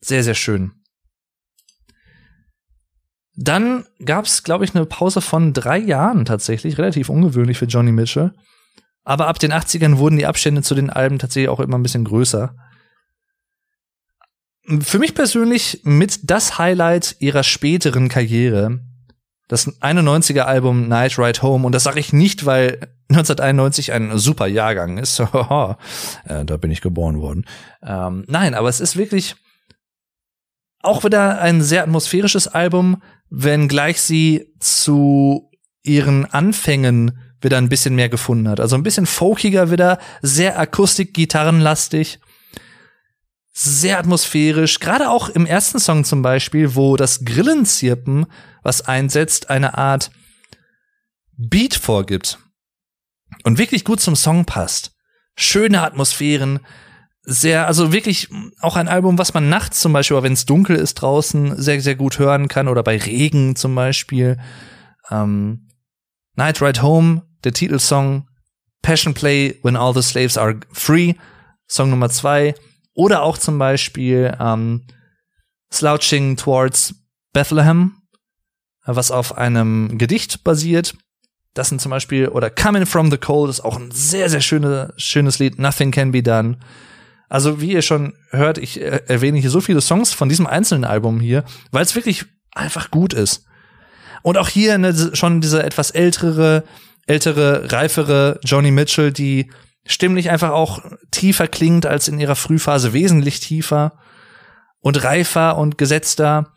sehr, 0.00 0.22
sehr 0.22 0.34
schön. 0.34 0.72
Dann 3.36 3.84
gab's, 4.02 4.42
glaube 4.42 4.64
ich, 4.64 4.74
eine 4.74 4.86
Pause 4.86 5.20
von 5.20 5.52
drei 5.52 5.78
Jahren 5.78 6.24
tatsächlich, 6.24 6.78
relativ 6.78 7.10
ungewöhnlich 7.10 7.58
für 7.58 7.66
Johnny 7.66 7.92
Mitchell. 7.92 8.32
Aber 9.04 9.28
ab 9.28 9.38
den 9.38 9.52
80ern 9.52 9.98
wurden 9.98 10.16
die 10.16 10.26
Abstände 10.26 10.62
zu 10.62 10.74
den 10.74 10.90
Alben 10.90 11.18
tatsächlich 11.18 11.50
auch 11.50 11.60
immer 11.60 11.78
ein 11.78 11.82
bisschen 11.82 12.04
größer. 12.04 12.56
Für 14.80 14.98
mich 14.98 15.14
persönlich 15.14 15.82
mit 15.84 16.28
das 16.28 16.58
Highlight 16.58 17.16
ihrer 17.20 17.44
späteren 17.44 18.08
Karriere, 18.08 18.80
das 19.48 19.68
91er 19.80 20.40
Album 20.40 20.88
Night 20.88 21.18
Ride 21.18 21.40
Home. 21.42 21.66
Und 21.66 21.72
das 21.72 21.84
sage 21.84 22.00
ich 22.00 22.12
nicht, 22.12 22.46
weil 22.46 22.88
1991 23.10 23.92
ein 23.92 24.18
super 24.18 24.48
Jahrgang 24.48 24.98
ist. 24.98 25.20
äh, 25.20 25.24
da 26.44 26.56
bin 26.56 26.70
ich 26.70 26.80
geboren 26.80 27.20
worden. 27.20 27.44
Ähm, 27.82 28.24
nein, 28.26 28.54
aber 28.54 28.68
es 28.68 28.80
ist 28.80 28.96
wirklich 28.96 29.36
auch 30.86 31.04
wieder 31.04 31.40
ein 31.40 31.62
sehr 31.62 31.82
atmosphärisches 31.82 32.48
Album, 32.48 33.02
wenngleich 33.30 34.00
sie 34.00 34.52
zu 34.60 35.50
ihren 35.82 36.24
Anfängen 36.26 37.18
wieder 37.40 37.58
ein 37.58 37.68
bisschen 37.68 37.94
mehr 37.94 38.08
gefunden 38.08 38.48
hat. 38.48 38.60
Also 38.60 38.76
ein 38.76 38.82
bisschen 38.82 39.06
folkiger 39.06 39.70
wieder, 39.70 39.98
sehr 40.22 40.58
akustik-gitarrenlastig, 40.58 42.18
sehr 43.52 43.98
atmosphärisch. 43.98 44.80
Gerade 44.80 45.10
auch 45.10 45.28
im 45.28 45.46
ersten 45.46 45.78
Song 45.78 46.04
zum 46.04 46.22
Beispiel, 46.22 46.74
wo 46.74 46.96
das 46.96 47.24
Grillenzirpen, 47.24 48.26
was 48.62 48.82
einsetzt, 48.82 49.50
eine 49.50 49.78
Art 49.78 50.10
Beat 51.36 51.74
vorgibt 51.74 52.38
und 53.44 53.58
wirklich 53.58 53.84
gut 53.84 54.00
zum 54.00 54.16
Song 54.16 54.44
passt. 54.44 54.92
Schöne 55.36 55.82
Atmosphären, 55.82 56.60
sehr, 57.28 57.66
also 57.66 57.92
wirklich 57.92 58.28
auch 58.60 58.76
ein 58.76 58.86
Album, 58.86 59.18
was 59.18 59.34
man 59.34 59.48
nachts 59.48 59.80
zum 59.80 59.92
Beispiel, 59.92 60.22
wenn 60.22 60.32
es 60.32 60.46
dunkel 60.46 60.76
ist 60.76 60.94
draußen, 60.94 61.60
sehr, 61.60 61.80
sehr 61.80 61.96
gut 61.96 62.20
hören 62.20 62.46
kann 62.46 62.68
oder 62.68 62.84
bei 62.84 62.96
Regen 62.96 63.56
zum 63.56 63.74
Beispiel. 63.74 64.38
Ähm, 65.10 65.68
Night 66.36 66.62
Ride 66.62 66.82
Home, 66.82 67.22
der 67.42 67.52
Titelsong, 67.52 68.28
Passion 68.80 69.12
Play, 69.12 69.58
When 69.64 69.76
All 69.76 69.92
the 69.92 70.02
Slaves 70.02 70.38
Are 70.38 70.60
Free, 70.70 71.14
Song 71.66 71.90
Nummer 71.90 72.10
zwei. 72.10 72.54
Oder 72.94 73.22
auch 73.22 73.38
zum 73.38 73.58
Beispiel 73.58 74.36
ähm, 74.38 74.86
Slouching 75.72 76.36
Towards 76.36 76.94
Bethlehem, 77.32 78.02
was 78.84 79.10
auf 79.10 79.36
einem 79.36 79.98
Gedicht 79.98 80.44
basiert. 80.44 80.94
Das 81.54 81.70
sind 81.70 81.80
zum 81.80 81.90
Beispiel, 81.90 82.28
oder 82.28 82.50
Coming 82.50 82.86
from 82.86 83.10
the 83.10 83.18
Cold 83.18 83.50
ist 83.50 83.60
auch 83.60 83.76
ein 83.76 83.90
sehr, 83.90 84.30
sehr 84.30 84.40
schöne, 84.40 84.94
schönes 84.96 85.40
Lied. 85.40 85.58
Nothing 85.58 85.90
Can 85.90 86.12
Be 86.12 86.22
Done. 86.22 86.58
Also 87.28 87.60
wie 87.60 87.72
ihr 87.72 87.82
schon 87.82 88.14
hört, 88.30 88.58
ich 88.58 88.80
äh, 88.80 89.02
erwähne 89.06 89.38
hier 89.38 89.50
so 89.50 89.60
viele 89.60 89.80
Songs 89.80 90.12
von 90.12 90.28
diesem 90.28 90.46
einzelnen 90.46 90.84
Album 90.84 91.20
hier, 91.20 91.44
weil 91.70 91.82
es 91.82 91.94
wirklich 91.94 92.26
einfach 92.52 92.90
gut 92.90 93.12
ist. 93.12 93.44
Und 94.22 94.38
auch 94.38 94.48
hier 94.48 94.78
ne, 94.78 94.94
schon 95.14 95.40
diese 95.40 95.62
etwas 95.62 95.90
ältere, 95.90 96.64
ältere, 97.06 97.70
reifere 97.72 98.40
Johnny 98.44 98.70
Mitchell, 98.70 99.12
die 99.12 99.50
stimmlich 99.84 100.30
einfach 100.30 100.50
auch 100.50 100.82
tiefer 101.10 101.48
klingt 101.48 101.86
als 101.86 102.08
in 102.08 102.18
ihrer 102.18 102.36
Frühphase, 102.36 102.92
wesentlich 102.92 103.40
tiefer 103.40 103.98
und 104.80 105.02
reifer 105.02 105.56
und 105.56 105.78
gesetzter. 105.78 106.52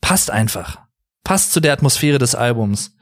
Passt 0.00 0.30
einfach. 0.30 0.78
Passt 1.24 1.52
zu 1.52 1.60
der 1.60 1.72
Atmosphäre 1.72 2.18
des 2.18 2.34
Albums. 2.34 2.96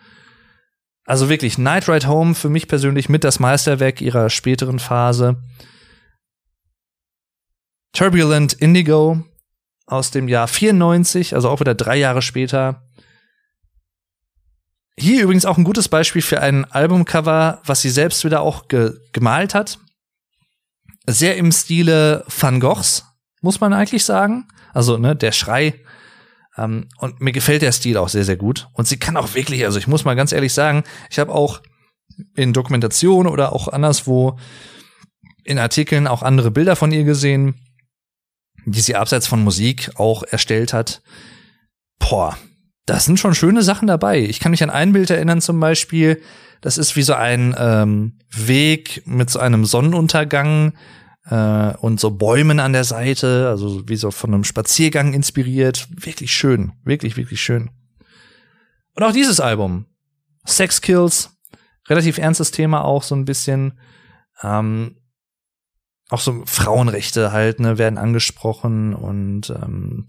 Also 1.05 1.29
wirklich 1.29 1.59
Night 1.59 1.89
Ride 1.89 2.07
Home 2.07 2.35
für 2.35 2.51
mich 2.51 2.69
persönlich 2.69 3.09
mit 3.09 3.25
das 3.25 3.41
Meisterwerk 3.41 4.01
ihrer 4.01 4.31
späteren 4.31 4.79
Phase. 4.79 5.43
Turbulent 7.99 8.53
Indigo 8.53 9.25
aus 9.87 10.13
dem 10.13 10.29
Jahr 10.29 10.47
94, 10.47 11.35
also 11.35 11.49
auch 11.49 11.59
wieder 11.59 11.75
drei 11.75 11.97
Jahre 11.97 12.23
später. 12.23 12.85
Hier 14.97 15.25
übrigens 15.25 15.45
auch 15.45 15.59
ein 15.59 15.65
gutes 15.65 15.89
Beispiel 15.89 16.23
für 16.23 16.41
ein 16.41 16.65
Albumcover, 16.65 17.61
was 17.65 17.83
sie 17.83 17.91
selbst 17.91 18.25
wieder 18.25 18.43
auch 18.43 18.69
ge 18.69 18.93
gemalt 19.13 19.53
hat. 19.53 19.81
Sehr 21.09 21.37
im 21.39 21.51
Stile 21.51 22.25
Van 22.29 22.61
Goghs, 22.61 23.05
muss 23.41 23.61
man 23.61 23.73
eigentlich 23.73 24.05
sagen. 24.05 24.47
Also, 24.73 24.97
ne, 24.97 25.17
der 25.17 25.33
Schrei. 25.33 25.75
Ähm, 26.57 26.87
und 26.99 27.21
mir 27.21 27.33
gefällt 27.33 27.63
der 27.63 27.73
Stil 27.73 27.97
auch 27.97 28.09
sehr, 28.09 28.25
sehr 28.25 28.37
gut. 28.37 28.69
Und 28.75 28.87
sie 28.87 29.01
kann 29.01 29.17
auch 29.17 29.35
wirklich, 29.35 29.65
also 29.65 29.77
ich 29.81 29.89
muss 29.89 30.05
mal 30.05 30.15
ganz 30.15 30.31
ehrlich 30.31 30.55
sagen, 30.55 30.85
ich 31.11 31.19
habe 31.19 31.35
auch 31.35 31.63
in 32.37 32.53
Dokumentation 32.53 33.27
oder 33.27 33.53
auch 33.53 33.67
anderswo 33.67 34.39
in 35.43 35.59
Artikeln 35.59 36.07
auch 36.07 36.23
andere 36.23 36.53
Bilder 36.53 36.77
von 36.77 36.93
ihr 36.93 37.03
gesehen 37.03 37.57
die 38.73 38.81
sie 38.81 38.97
abseits 38.97 39.27
von 39.27 39.43
Musik 39.43 39.91
auch 39.97 40.23
erstellt 40.23 40.73
hat. 40.73 41.03
Boah, 41.99 42.37
das 42.87 43.05
sind 43.05 43.19
schon 43.19 43.35
schöne 43.35 43.63
Sachen 43.63 43.87
dabei. 43.87 44.21
Ich 44.21 44.41
kann 44.41 44.51
mich 44.51 44.63
an 44.63 44.71
ein 44.71 44.93
Bild 44.93 45.11
erinnern 45.11 45.41
zum 45.41 45.61
Beispiel, 45.61 46.23
das 46.61 46.79
ist 46.79 46.97
wie 46.97 47.03
so 47.03 47.15
ein 47.15 47.55
ähm, 47.59 48.19
Weg 48.31 49.03
mit 49.07 49.31
so 49.31 49.39
einem 49.39 49.65
Sonnenuntergang 49.65 50.73
äh, 51.27 51.75
und 51.77 52.01
so 52.01 52.11
Bäumen 52.11 52.61
an 52.61 52.73
der 52.73 52.85
Seite, 52.85 53.49
also 53.49 53.89
wie 53.89 53.97
so 53.97 54.11
von 54.11 54.35
einem 54.35 54.45
Spaziergang 54.45 55.13
inspiriert. 55.13 55.87
Wirklich 55.91 56.33
schön, 56.33 56.73
wirklich, 56.85 57.17
wirklich 57.17 57.41
schön. 57.41 57.71
Und 58.95 59.03
auch 59.05 59.13
dieses 59.13 59.39
Album, 59.39 59.87
Sex 60.45 60.81
Kills, 60.81 61.31
relativ 61.89 62.19
ernstes 62.19 62.51
Thema 62.51 62.85
auch 62.85 63.03
so 63.03 63.15
ein 63.15 63.25
bisschen. 63.25 63.79
Ähm, 64.43 64.98
auch 66.11 66.21
so 66.21 66.43
Frauenrechte 66.47 67.33
halt, 67.33 67.61
ne, 67.61 67.79
werden 67.79 67.99
angesprochen 67.99 68.95
und 68.95 69.51
ähm, 69.51 70.09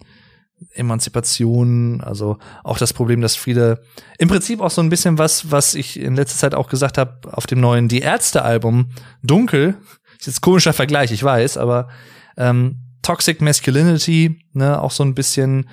Emanzipation, 0.73 2.01
also 2.01 2.37
auch 2.63 2.77
das 2.77 2.93
Problem, 2.93 3.21
dass 3.21 3.35
viele 3.35 3.81
im 4.17 4.27
Prinzip 4.27 4.61
auch 4.61 4.71
so 4.71 4.81
ein 4.81 4.89
bisschen 4.89 5.17
was, 5.17 5.51
was 5.51 5.73
ich 5.73 5.99
in 5.99 6.15
letzter 6.15 6.37
Zeit 6.37 6.55
auch 6.55 6.69
gesagt 6.69 6.97
habe, 6.97 7.19
auf 7.31 7.47
dem 7.47 7.61
neuen 7.61 7.87
Die 7.87 8.01
Ärzte-Album, 8.01 8.91
Dunkel, 9.23 9.77
ist 10.19 10.27
jetzt 10.27 10.41
komischer 10.41 10.73
Vergleich, 10.73 11.11
ich 11.11 11.23
weiß, 11.23 11.57
aber 11.57 11.89
ähm, 12.37 12.79
Toxic 13.01 13.41
Masculinity, 13.41 14.41
ne, 14.53 14.81
auch 14.81 14.91
so 14.91 15.03
ein 15.03 15.15
bisschen 15.15 15.69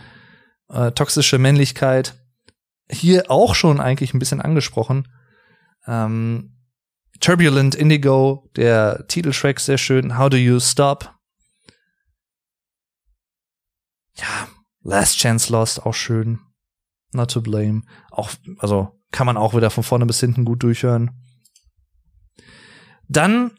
äh, 0.68 0.92
toxische 0.92 1.38
Männlichkeit, 1.38 2.14
hier 2.88 3.30
auch 3.30 3.54
schon 3.54 3.80
eigentlich 3.80 4.14
ein 4.14 4.20
bisschen 4.20 4.40
angesprochen. 4.40 5.08
Ähm, 5.86 6.55
Turbulent 7.20 7.74
Indigo, 7.74 8.50
der 8.56 9.06
Titeltrack 9.08 9.60
sehr 9.60 9.78
schön. 9.78 10.18
How 10.18 10.28
do 10.28 10.36
you 10.36 10.60
stop? 10.60 11.14
Ja, 14.16 14.48
Last 14.82 15.18
Chance 15.18 15.52
Lost 15.52 15.84
auch 15.84 15.94
schön. 15.94 16.38
Not 17.12 17.30
to 17.30 17.40
blame. 17.40 17.82
Auch, 18.10 18.30
also 18.58 19.00
kann 19.10 19.26
man 19.26 19.36
auch 19.36 19.54
wieder 19.54 19.70
von 19.70 19.84
vorne 19.84 20.06
bis 20.06 20.20
hinten 20.20 20.44
gut 20.44 20.62
durchhören. 20.62 21.10
Dann 23.08 23.52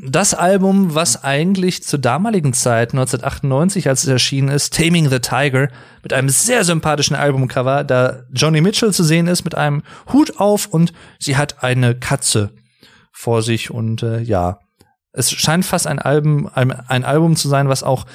das 0.00 0.32
Album, 0.32 0.94
was 0.94 1.24
eigentlich 1.24 1.82
zur 1.82 1.98
damaligen 1.98 2.52
Zeit, 2.52 2.92
1998, 2.92 3.88
als 3.88 4.04
es 4.04 4.08
erschienen 4.08 4.48
ist, 4.48 4.74
Taming 4.74 5.08
the 5.10 5.18
Tiger, 5.18 5.68
mit 6.02 6.12
einem 6.12 6.28
sehr 6.28 6.64
sympathischen 6.64 7.16
Albumcover, 7.16 7.82
da 7.82 8.22
Johnny 8.32 8.60
Mitchell 8.60 8.92
zu 8.92 9.02
sehen 9.02 9.26
ist 9.26 9.44
mit 9.44 9.56
einem 9.56 9.82
Hut 10.12 10.38
auf 10.38 10.66
und 10.66 10.92
sie 11.18 11.36
hat 11.36 11.64
eine 11.64 11.98
Katze 11.98 12.54
vor 13.12 13.42
sich 13.42 13.70
und 13.70 14.02
äh, 14.02 14.20
ja, 14.20 14.58
es 15.12 15.32
scheint 15.32 15.64
fast 15.64 15.86
ein 15.86 15.98
Album, 15.98 16.48
ein, 16.54 17.04
Album 17.04 17.34
zu 17.36 17.48
sein, 17.48 17.68
was 17.68 17.82
auch 17.82 18.06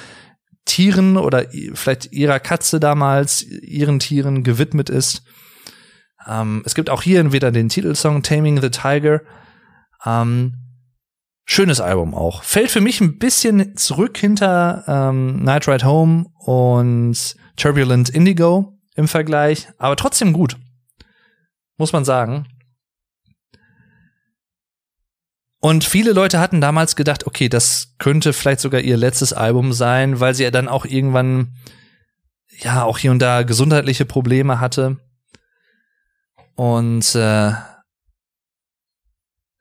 Tieren 0.64 1.16
oder 1.16 1.46
vielleicht 1.74 2.12
ihrer 2.12 2.40
Katze 2.40 2.80
damals, 2.80 3.42
ihren 3.42 3.98
Tieren 3.98 4.42
gewidmet 4.42 4.88
ist. 4.88 5.22
Ähm, 6.26 6.62
es 6.64 6.74
gibt 6.74 6.88
auch 6.88 7.02
hier 7.02 7.32
wieder 7.32 7.52
den 7.52 7.68
Titelsong 7.68 8.22
Taming 8.22 8.60
the 8.60 8.70
Tiger. 8.70 9.20
Ähm, 10.06 10.54
schönes 11.44 11.80
Album 11.80 12.14
auch. 12.14 12.42
Fällt 12.42 12.70
für 12.70 12.80
mich 12.80 13.00
ein 13.00 13.18
bisschen 13.18 13.76
zurück 13.76 14.16
hinter 14.16 14.84
ähm, 14.86 15.42
Night 15.42 15.68
Ride 15.68 15.84
Home 15.84 16.26
und 16.38 17.36
Turbulent 17.56 18.08
Indigo 18.08 18.78
im 18.94 19.08
Vergleich, 19.08 19.68
aber 19.78 19.96
trotzdem 19.96 20.32
gut. 20.32 20.56
Muss 21.76 21.92
man 21.92 22.04
sagen. 22.04 22.46
Und 25.64 25.82
viele 25.82 26.12
Leute 26.12 26.40
hatten 26.40 26.60
damals 26.60 26.94
gedacht, 26.94 27.26
okay, 27.26 27.48
das 27.48 27.94
könnte 27.96 28.34
vielleicht 28.34 28.60
sogar 28.60 28.82
ihr 28.82 28.98
letztes 28.98 29.32
Album 29.32 29.72
sein, 29.72 30.20
weil 30.20 30.34
sie 30.34 30.42
ja 30.42 30.50
dann 30.50 30.68
auch 30.68 30.84
irgendwann, 30.84 31.54
ja, 32.58 32.84
auch 32.84 32.98
hier 32.98 33.10
und 33.10 33.18
da 33.18 33.44
gesundheitliche 33.44 34.04
Probleme 34.04 34.60
hatte. 34.60 34.98
Und 36.54 37.14
äh, 37.14 37.52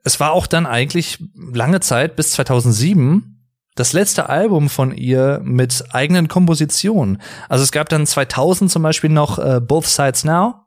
es 0.03 0.19
war 0.19 0.33
auch 0.33 0.45
dann 0.45 0.65
eigentlich 0.65 1.23
lange 1.35 1.79
Zeit 1.79 2.17
bis 2.17 2.33
2007 2.33 3.47
das 3.75 3.93
letzte 3.93 4.27
Album 4.27 4.67
von 4.67 4.93
ihr 4.93 5.39
mit 5.41 5.85
eigenen 5.95 6.27
Kompositionen. 6.27 7.21
Also 7.47 7.63
es 7.63 7.71
gab 7.71 7.87
dann 7.87 8.05
2000 8.05 8.69
zum 8.69 8.83
Beispiel 8.83 9.09
noch 9.09 9.39
äh, 9.39 9.61
Both 9.61 9.85
Sides 9.85 10.25
Now 10.25 10.65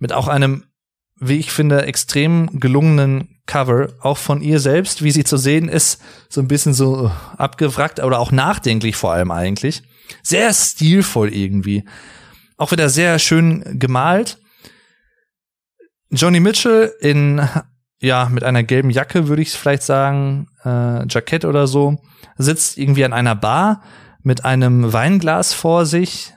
mit 0.00 0.12
auch 0.12 0.26
einem, 0.26 0.64
wie 1.20 1.36
ich 1.36 1.52
finde, 1.52 1.86
extrem 1.86 2.58
gelungenen 2.58 3.39
Cover, 3.50 3.88
auch 4.00 4.16
von 4.16 4.42
ihr 4.42 4.60
selbst, 4.60 5.02
wie 5.02 5.10
sie 5.10 5.24
zu 5.24 5.36
sehen 5.36 5.68
ist, 5.68 6.00
so 6.28 6.40
ein 6.40 6.46
bisschen 6.46 6.72
so 6.72 7.10
abgewrackt 7.36 7.98
oder 7.98 8.20
auch 8.20 8.30
nachdenklich 8.30 8.94
vor 8.94 9.12
allem 9.12 9.32
eigentlich. 9.32 9.82
Sehr 10.22 10.54
stilvoll 10.54 11.34
irgendwie. 11.34 11.84
Auch 12.58 12.70
wieder 12.70 12.88
sehr 12.88 13.18
schön 13.18 13.76
gemalt. 13.76 14.38
Johnny 16.10 16.38
Mitchell 16.38 16.92
in, 17.00 17.44
ja, 18.00 18.28
mit 18.28 18.44
einer 18.44 18.62
gelben 18.62 18.90
Jacke, 18.90 19.26
würde 19.26 19.42
ich 19.42 19.50
vielleicht 19.50 19.82
sagen, 19.82 20.46
äh, 20.64 21.08
Jackett 21.08 21.44
oder 21.44 21.66
so, 21.66 22.00
sitzt 22.38 22.78
irgendwie 22.78 23.04
an 23.04 23.12
einer 23.12 23.34
Bar 23.34 23.82
mit 24.22 24.44
einem 24.44 24.92
Weinglas 24.92 25.54
vor 25.54 25.86
sich, 25.86 26.32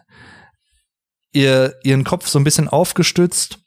ihr, 1.32 1.76
ihren 1.84 2.06
Kopf 2.06 2.28
so 2.28 2.40
ein 2.40 2.44
bisschen 2.44 2.68
aufgestützt, 2.68 3.60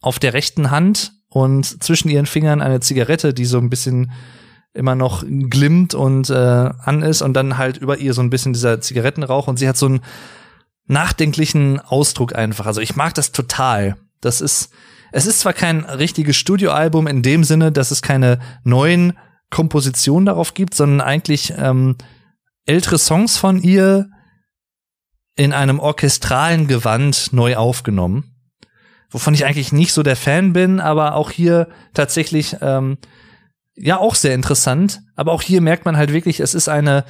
auf 0.00 0.18
der 0.18 0.32
rechten 0.32 0.70
Hand 0.70 1.19
und 1.30 1.82
zwischen 1.82 2.10
ihren 2.10 2.26
Fingern 2.26 2.60
eine 2.60 2.80
Zigarette, 2.80 3.32
die 3.32 3.44
so 3.44 3.58
ein 3.58 3.70
bisschen 3.70 4.12
immer 4.72 4.94
noch 4.94 5.24
glimmt 5.26 5.94
und 5.94 6.30
äh, 6.30 6.34
an 6.34 7.02
ist 7.02 7.22
und 7.22 7.34
dann 7.34 7.58
halt 7.58 7.76
über 7.78 7.98
ihr 7.98 8.14
so 8.14 8.20
ein 8.20 8.30
bisschen 8.30 8.52
dieser 8.52 8.80
Zigarettenrauch 8.80 9.48
und 9.48 9.58
sie 9.58 9.68
hat 9.68 9.76
so 9.76 9.86
einen 9.86 10.00
nachdenklichen 10.86 11.80
Ausdruck 11.80 12.34
einfach. 12.34 12.66
Also 12.66 12.80
ich 12.80 12.96
mag 12.96 13.14
das 13.14 13.32
total. 13.32 13.96
Das 14.20 14.40
ist, 14.40 14.70
es 15.12 15.26
ist 15.26 15.40
zwar 15.40 15.52
kein 15.52 15.84
richtiges 15.84 16.36
Studioalbum 16.36 17.06
in 17.06 17.22
dem 17.22 17.42
Sinne, 17.44 17.72
dass 17.72 17.90
es 17.90 18.02
keine 18.02 18.38
neuen 18.64 19.16
Kompositionen 19.50 20.26
darauf 20.26 20.54
gibt, 20.54 20.74
sondern 20.74 21.00
eigentlich 21.00 21.54
ähm, 21.56 21.96
ältere 22.66 22.98
Songs 22.98 23.36
von 23.36 23.60
ihr 23.60 24.08
in 25.36 25.52
einem 25.52 25.80
orchestralen 25.80 26.66
Gewand 26.68 27.32
neu 27.32 27.56
aufgenommen 27.56 28.29
wovon 29.10 29.34
ich 29.34 29.44
eigentlich 29.44 29.72
nicht 29.72 29.92
so 29.92 30.02
der 30.02 30.16
Fan 30.16 30.52
bin, 30.52 30.80
aber 30.80 31.14
auch 31.14 31.30
hier 31.30 31.68
tatsächlich 31.94 32.56
ähm, 32.60 32.98
ja 33.74 33.98
auch 33.98 34.14
sehr 34.14 34.34
interessant. 34.34 35.00
Aber 35.16 35.32
auch 35.32 35.42
hier 35.42 35.60
merkt 35.60 35.84
man 35.84 35.96
halt 35.96 36.12
wirklich, 36.12 36.40
es 36.40 36.54
ist 36.54 36.68
eine 36.68 37.04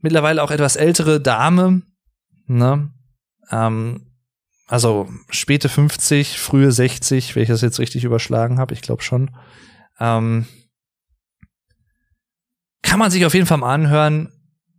mittlerweile 0.00 0.42
auch 0.42 0.50
etwas 0.50 0.76
ältere 0.76 1.20
Dame, 1.20 1.82
ne? 2.46 2.90
Ähm, 3.50 4.12
also 4.66 5.08
späte 5.30 5.68
50, 5.68 6.38
frühe 6.38 6.72
60, 6.72 7.36
wenn 7.36 7.42
ich 7.42 7.48
das 7.48 7.60
jetzt 7.60 7.78
richtig 7.78 8.04
überschlagen 8.04 8.58
habe, 8.58 8.74
ich 8.74 8.82
glaube 8.82 9.02
schon. 9.02 9.36
Ähm, 10.00 10.46
kann 12.82 12.98
man 12.98 13.10
sich 13.10 13.24
auf 13.26 13.34
jeden 13.34 13.46
Fall 13.46 13.58
mal 13.58 13.74
anhören. 13.74 14.32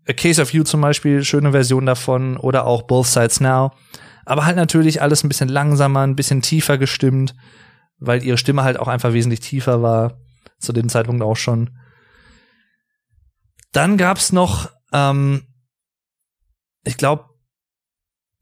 A 0.07 0.13
Case 0.13 0.41
of 0.41 0.53
You 0.53 0.63
zum 0.63 0.81
Beispiel, 0.81 1.23
schöne 1.23 1.51
Version 1.51 1.85
davon, 1.85 2.37
oder 2.37 2.65
auch 2.65 2.83
Both 2.83 3.07
Sides 3.07 3.39
Now 3.39 3.71
aber 4.27 4.45
halt 4.45 4.57
natürlich 4.57 5.01
alles 5.01 5.23
ein 5.23 5.29
bisschen 5.29 5.47
langsamer, 5.47 6.01
ein 6.01 6.17
bisschen 6.17 6.41
tiefer 6.41 6.77
gestimmt, 6.77 7.33
weil 7.97 8.21
ihre 8.23 8.37
Stimme 8.37 8.63
halt 8.63 8.77
auch 8.77 8.89
einfach 8.89 9.13
wesentlich 9.13 9.39
tiefer 9.39 9.81
war, 9.81 10.19
zu 10.59 10.73
dem 10.73 10.89
Zeitpunkt 10.89 11.23
auch 11.23 11.37
schon. 11.37 11.79
Dann 13.71 13.95
gab's 13.95 14.33
noch, 14.33 14.69
ähm, 14.91 15.47
ich 16.83 16.97
glaube, 16.97 17.23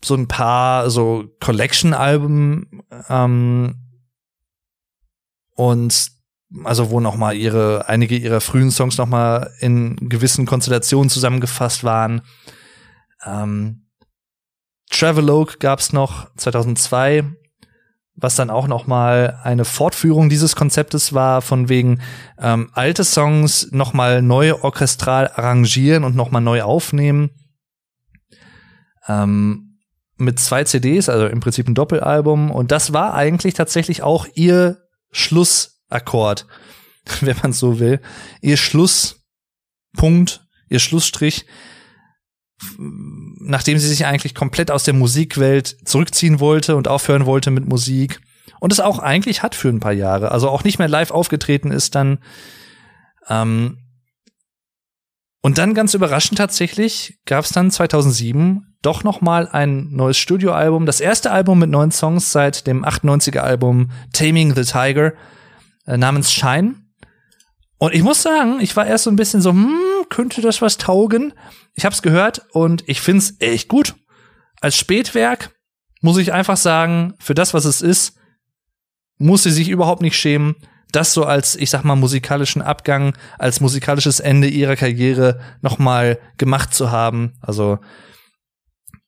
so 0.03 0.15
ein 0.15 0.27
paar 0.27 0.89
so 0.89 1.25
Collection-Alben 1.39 2.81
ähm, 3.07 3.75
und 5.51 6.11
also 6.63 6.89
wo 6.89 6.99
noch 6.99 7.15
mal 7.15 7.35
ihre 7.35 7.87
einige 7.87 8.17
ihrer 8.17 8.41
frühen 8.41 8.71
Songs 8.71 8.97
noch 8.97 9.07
mal 9.07 9.53
in 9.59 9.97
gewissen 10.09 10.47
Konstellationen 10.47 11.11
zusammengefasst 11.11 11.83
waren. 11.83 12.23
Ähm, 13.23 13.84
Travelogue 14.97 15.57
gab's 15.59 15.91
noch 15.91 16.33
2002, 16.37 17.25
was 18.15 18.35
dann 18.35 18.49
auch 18.49 18.67
noch 18.67 18.87
mal 18.87 19.41
eine 19.43 19.65
Fortführung 19.65 20.29
dieses 20.29 20.55
Konzeptes 20.55 21.11
war, 21.11 21.41
von 21.41 21.67
wegen 21.67 21.99
ähm, 22.39 22.69
alte 22.71 23.03
Songs 23.03 23.67
noch 23.71 23.91
mal 23.91 24.21
neu 24.21 24.53
orchestral 24.53 25.27
arrangieren 25.27 26.05
und 26.05 26.15
noch 26.15 26.31
mal 26.31 26.39
neu 26.39 26.61
aufnehmen. 26.61 27.31
Ähm, 29.07 29.81
mit 30.15 30.39
zwei 30.39 30.63
CDs, 30.63 31.09
also 31.09 31.27
im 31.27 31.41
Prinzip 31.41 31.67
ein 31.67 31.75
Doppelalbum. 31.75 32.49
Und 32.49 32.71
das 32.71 32.93
war 32.93 33.13
eigentlich 33.15 33.53
tatsächlich 33.53 34.01
auch 34.01 34.25
ihr 34.33 34.77
Schlussakkord, 35.11 36.47
wenn 37.19 37.35
man 37.43 37.51
so 37.51 37.79
will. 37.79 37.99
Ihr 38.39 38.55
Schlusspunkt, 38.55 40.47
ihr 40.69 40.79
Schlussstrich 40.79 41.45
nachdem 43.45 43.77
sie 43.77 43.87
sich 43.87 44.05
eigentlich 44.05 44.35
komplett 44.35 44.71
aus 44.71 44.83
der 44.83 44.93
Musikwelt 44.93 45.75
zurückziehen 45.85 46.39
wollte 46.39 46.75
und 46.75 46.87
aufhören 46.87 47.25
wollte 47.25 47.51
mit 47.51 47.67
Musik 47.67 48.21
und 48.59 48.71
es 48.71 48.79
auch 48.79 48.99
eigentlich 48.99 49.43
hat 49.43 49.55
für 49.55 49.69
ein 49.69 49.79
paar 49.79 49.93
Jahre, 49.93 50.31
also 50.31 50.49
auch 50.49 50.63
nicht 50.63 50.79
mehr 50.79 50.87
live 50.87 51.11
aufgetreten 51.11 51.71
ist 51.71 51.95
dann 51.95 52.19
ähm, 53.27 53.77
und 55.45 55.59
dann 55.59 55.75
ganz 55.75 55.93
überraschend 55.93 56.39
tatsächlich 56.39 57.19
gab 57.25 57.45
es 57.45 57.51
dann 57.51 57.69
2007 57.69 58.75
doch 58.81 59.03
noch 59.03 59.21
mal 59.21 59.47
ein 59.47 59.89
neues 59.91 60.17
Studioalbum, 60.17 60.87
das 60.87 60.99
erste 60.99 61.31
Album 61.31 61.59
mit 61.59 61.69
neun 61.69 61.91
Songs 61.91 62.31
seit 62.31 62.65
dem 62.65 62.83
98er 62.83 63.41
Album 63.41 63.91
Taming 64.11 64.55
the 64.55 64.63
Tiger 64.63 65.13
äh, 65.85 65.97
namens 65.97 66.31
Shine. 66.31 66.75
Und 67.77 67.93
ich 67.93 68.01
muss 68.01 68.23
sagen, 68.23 68.59
ich 68.59 68.75
war 68.75 68.87
erst 68.87 69.03
so 69.03 69.11
ein 69.11 69.15
bisschen 69.15 69.41
so, 69.41 69.51
hm, 69.51 69.77
könnte 70.09 70.41
das 70.41 70.61
was 70.61 70.77
taugen? 70.77 71.33
Ich 71.73 71.85
hab's 71.85 72.01
gehört 72.01 72.45
und 72.51 72.83
ich 72.87 73.01
find's 73.01 73.35
echt 73.39 73.67
gut. 73.67 73.95
Als 74.61 74.77
Spätwerk 74.77 75.51
muss 76.01 76.17
ich 76.17 76.33
einfach 76.33 76.57
sagen, 76.57 77.15
für 77.19 77.33
das, 77.33 77.53
was 77.53 77.65
es 77.65 77.81
ist, 77.81 78.17
muss 79.17 79.43
sie 79.43 79.51
sich 79.51 79.69
überhaupt 79.69 80.01
nicht 80.01 80.17
schämen, 80.17 80.55
das 80.91 81.13
so 81.13 81.25
als, 81.25 81.55
ich 81.55 81.69
sag 81.69 81.83
mal, 81.83 81.95
musikalischen 81.95 82.61
Abgang, 82.61 83.17
als 83.37 83.59
musikalisches 83.59 84.19
Ende 84.19 84.47
ihrer 84.47 84.75
Karriere 84.75 85.41
nochmal 85.61 86.19
gemacht 86.37 86.73
zu 86.73 86.91
haben. 86.91 87.33
Also, 87.41 87.79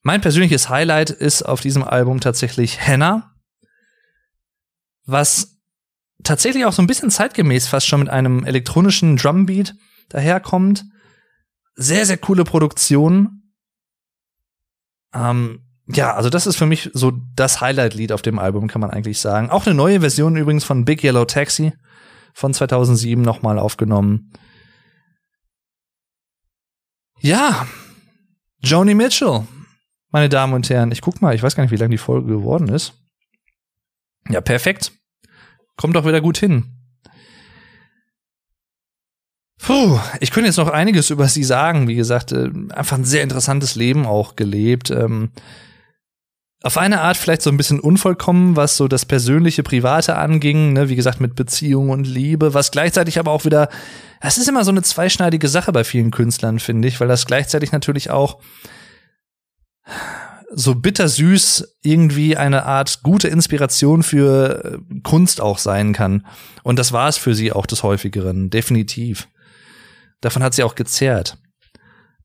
mein 0.02 0.20
persönliches 0.20 0.68
Highlight 0.68 1.10
ist 1.10 1.42
auf 1.42 1.60
diesem 1.60 1.84
Album 1.84 2.20
tatsächlich 2.20 2.80
Hannah, 2.80 3.34
was 5.04 5.58
tatsächlich 6.22 6.66
auch 6.66 6.72
so 6.72 6.82
ein 6.82 6.86
bisschen 6.86 7.10
zeitgemäß 7.10 7.68
fast 7.68 7.86
schon 7.86 8.00
mit 8.00 8.10
einem 8.10 8.44
elektronischen 8.44 9.16
Drumbeat 9.16 9.74
daherkommt. 10.08 10.84
Sehr, 11.74 12.06
sehr 12.06 12.18
coole 12.18 12.44
Produktion. 12.44 13.52
Ähm, 15.14 15.64
ja, 15.86 16.14
also 16.14 16.28
das 16.28 16.46
ist 16.46 16.56
für 16.56 16.66
mich 16.66 16.90
so 16.92 17.12
das 17.34 17.60
Highlight-Lied 17.60 18.12
auf 18.12 18.22
dem 18.22 18.38
Album, 18.38 18.68
kann 18.68 18.80
man 18.80 18.90
eigentlich 18.90 19.20
sagen. 19.20 19.50
Auch 19.50 19.66
eine 19.66 19.74
neue 19.74 20.00
Version 20.00 20.36
übrigens 20.36 20.64
von 20.64 20.84
Big 20.84 21.02
Yellow 21.02 21.24
Taxi 21.24 21.72
von 22.34 22.52
2007 22.52 23.22
nochmal 23.22 23.58
aufgenommen. 23.58 24.32
Ja, 27.20 27.66
Joni 28.60 28.94
Mitchell, 28.94 29.46
meine 30.10 30.28
Damen 30.28 30.52
und 30.52 30.68
Herren. 30.68 30.92
Ich 30.92 31.00
guck 31.00 31.22
mal, 31.22 31.34
ich 31.34 31.42
weiß 31.42 31.56
gar 31.56 31.64
nicht, 31.64 31.72
wie 31.72 31.76
lange 31.76 31.90
die 31.90 31.98
Folge 31.98 32.28
geworden 32.28 32.68
ist. 32.68 32.94
Ja, 34.28 34.40
perfekt. 34.40 34.92
Kommt 35.76 35.96
doch 35.96 36.06
wieder 36.06 36.20
gut 36.20 36.38
hin. 36.38 36.77
Puh, 39.58 39.98
ich 40.20 40.30
könnte 40.30 40.46
jetzt 40.46 40.56
noch 40.56 40.68
einiges 40.68 41.10
über 41.10 41.28
sie 41.28 41.44
sagen. 41.44 41.88
Wie 41.88 41.96
gesagt, 41.96 42.32
äh, 42.32 42.50
einfach 42.70 42.96
ein 42.96 43.04
sehr 43.04 43.22
interessantes 43.22 43.74
Leben 43.74 44.06
auch 44.06 44.36
gelebt. 44.36 44.90
Ähm, 44.90 45.30
auf 46.62 46.76
eine 46.76 47.00
Art 47.02 47.16
vielleicht 47.16 47.42
so 47.42 47.50
ein 47.50 47.56
bisschen 47.56 47.78
unvollkommen, 47.78 48.56
was 48.56 48.76
so 48.76 48.88
das 48.88 49.06
persönliche, 49.06 49.62
private 49.62 50.16
anging, 50.16 50.72
ne? 50.72 50.88
wie 50.88 50.96
gesagt, 50.96 51.20
mit 51.20 51.36
Beziehung 51.36 51.90
und 51.90 52.04
Liebe, 52.04 52.52
was 52.52 52.72
gleichzeitig 52.72 53.18
aber 53.18 53.30
auch 53.30 53.44
wieder, 53.44 53.68
das 54.20 54.38
ist 54.38 54.48
immer 54.48 54.64
so 54.64 54.72
eine 54.72 54.82
zweischneidige 54.82 55.48
Sache 55.48 55.70
bei 55.70 55.84
vielen 55.84 56.10
Künstlern, 56.10 56.58
finde 56.58 56.88
ich, 56.88 56.98
weil 56.98 57.06
das 57.06 57.26
gleichzeitig 57.26 57.70
natürlich 57.70 58.10
auch 58.10 58.40
so 60.50 60.74
bittersüß 60.74 61.76
irgendwie 61.82 62.36
eine 62.36 62.64
Art 62.64 63.02
gute 63.02 63.28
Inspiration 63.28 64.02
für 64.02 64.80
äh, 64.80 65.00
Kunst 65.02 65.40
auch 65.40 65.58
sein 65.58 65.92
kann. 65.92 66.26
Und 66.62 66.78
das 66.78 66.92
war 66.92 67.08
es 67.08 67.18
für 67.18 67.34
sie 67.34 67.52
auch 67.52 67.66
des 67.66 67.82
häufigeren, 67.82 68.50
definitiv. 68.50 69.28
Davon 70.20 70.42
hat 70.42 70.54
sie 70.54 70.62
auch 70.62 70.74
gezehrt. 70.74 71.38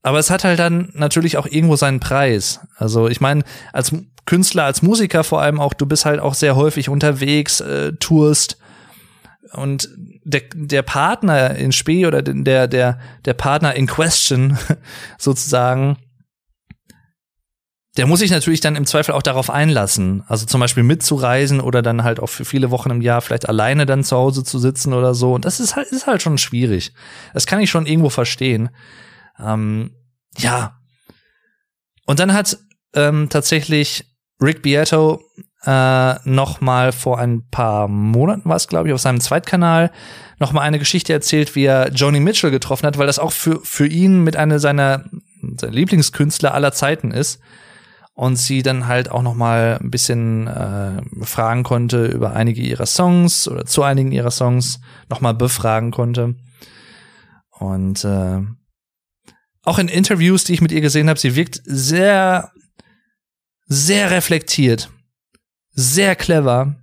Aber 0.02 0.18
es 0.18 0.30
hat 0.30 0.44
halt 0.44 0.58
dann 0.58 0.90
natürlich 0.92 1.38
auch 1.38 1.46
irgendwo 1.46 1.76
seinen 1.76 2.00
Preis. 2.00 2.60
Also 2.76 3.08
ich 3.08 3.20
meine, 3.20 3.42
als 3.72 3.92
Künstler, 4.26 4.64
als 4.64 4.82
Musiker 4.82 5.24
vor 5.24 5.40
allem 5.40 5.60
auch, 5.60 5.74
du 5.74 5.86
bist 5.86 6.04
halt 6.04 6.20
auch 6.20 6.34
sehr 6.34 6.56
häufig 6.56 6.88
unterwegs, 6.88 7.60
äh, 7.60 7.92
tourst. 7.94 8.58
Und 9.52 9.88
der, 10.24 10.42
der 10.54 10.82
Partner 10.82 11.54
in 11.54 11.72
Spee 11.72 12.06
oder 12.06 12.22
der, 12.22 12.66
der, 12.66 12.98
der 13.24 13.34
Partner 13.34 13.74
in 13.74 13.86
Question 13.86 14.58
sozusagen, 15.18 15.96
der 17.96 18.06
muss 18.06 18.18
sich 18.18 18.30
natürlich 18.30 18.60
dann 18.60 18.74
im 18.74 18.86
Zweifel 18.86 19.12
auch 19.12 19.22
darauf 19.22 19.50
einlassen. 19.50 20.24
Also 20.26 20.46
zum 20.46 20.60
Beispiel 20.60 20.82
mitzureisen 20.82 21.60
oder 21.60 21.80
dann 21.80 22.02
halt 22.02 22.18
auch 22.18 22.28
für 22.28 22.44
viele 22.44 22.70
Wochen 22.72 22.90
im 22.90 23.00
Jahr 23.00 23.20
vielleicht 23.20 23.48
alleine 23.48 23.86
dann 23.86 24.02
zu 24.02 24.16
Hause 24.16 24.42
zu 24.42 24.58
sitzen 24.58 24.92
oder 24.92 25.14
so. 25.14 25.32
Und 25.34 25.44
das 25.44 25.60
ist 25.60 25.76
halt, 25.76 25.88
ist 25.88 26.08
halt 26.08 26.20
schon 26.20 26.38
schwierig. 26.38 26.92
Das 27.34 27.46
kann 27.46 27.60
ich 27.60 27.70
schon 27.70 27.86
irgendwo 27.86 28.10
verstehen. 28.10 28.70
Ähm, 29.38 29.92
ja. 30.38 30.80
Und 32.04 32.18
dann 32.18 32.32
hat 32.32 32.58
ähm, 32.94 33.28
tatsächlich 33.30 34.12
Rick 34.40 34.62
Beato 34.62 35.22
äh, 35.64 36.14
noch 36.28 36.60
mal 36.60 36.90
vor 36.90 37.20
ein 37.20 37.48
paar 37.48 37.86
Monaten 37.86 38.48
war 38.48 38.56
es, 38.56 38.66
glaube 38.66 38.88
ich, 38.88 38.94
auf 38.94 39.00
seinem 39.00 39.20
Zweitkanal 39.20 39.92
noch 40.40 40.52
mal 40.52 40.62
eine 40.62 40.80
Geschichte 40.80 41.12
erzählt, 41.12 41.54
wie 41.54 41.64
er 41.64 41.92
Joni 41.92 42.18
Mitchell 42.18 42.50
getroffen 42.50 42.86
hat, 42.86 42.98
weil 42.98 43.06
das 43.06 43.20
auch 43.20 43.32
für, 43.32 43.60
für 43.62 43.86
ihn 43.86 44.24
mit 44.24 44.34
einer 44.34 44.58
seiner, 44.58 45.04
seiner 45.58 45.72
Lieblingskünstler 45.72 46.52
aller 46.52 46.72
Zeiten 46.72 47.12
ist 47.12 47.40
und 48.14 48.36
sie 48.36 48.62
dann 48.62 48.86
halt 48.86 49.10
auch 49.10 49.22
noch 49.22 49.34
mal 49.34 49.78
ein 49.80 49.90
bisschen 49.90 50.46
äh, 50.46 51.02
fragen 51.24 51.64
konnte 51.64 52.06
über 52.06 52.34
einige 52.34 52.62
ihrer 52.62 52.86
Songs 52.86 53.48
oder 53.48 53.66
zu 53.66 53.82
einigen 53.82 54.12
ihrer 54.12 54.30
Songs 54.30 54.80
noch 55.10 55.20
mal 55.20 55.34
befragen 55.34 55.90
konnte. 55.90 56.36
Und 57.50 58.04
äh, 58.04 58.40
auch 59.62 59.78
in 59.78 59.88
Interviews, 59.88 60.44
die 60.44 60.52
ich 60.54 60.60
mit 60.60 60.72
ihr 60.72 60.80
gesehen 60.80 61.08
habe, 61.08 61.18
sie 61.18 61.34
wirkt 61.34 61.60
sehr, 61.64 62.52
sehr 63.66 64.10
reflektiert, 64.10 64.90
sehr 65.70 66.14
clever. 66.14 66.76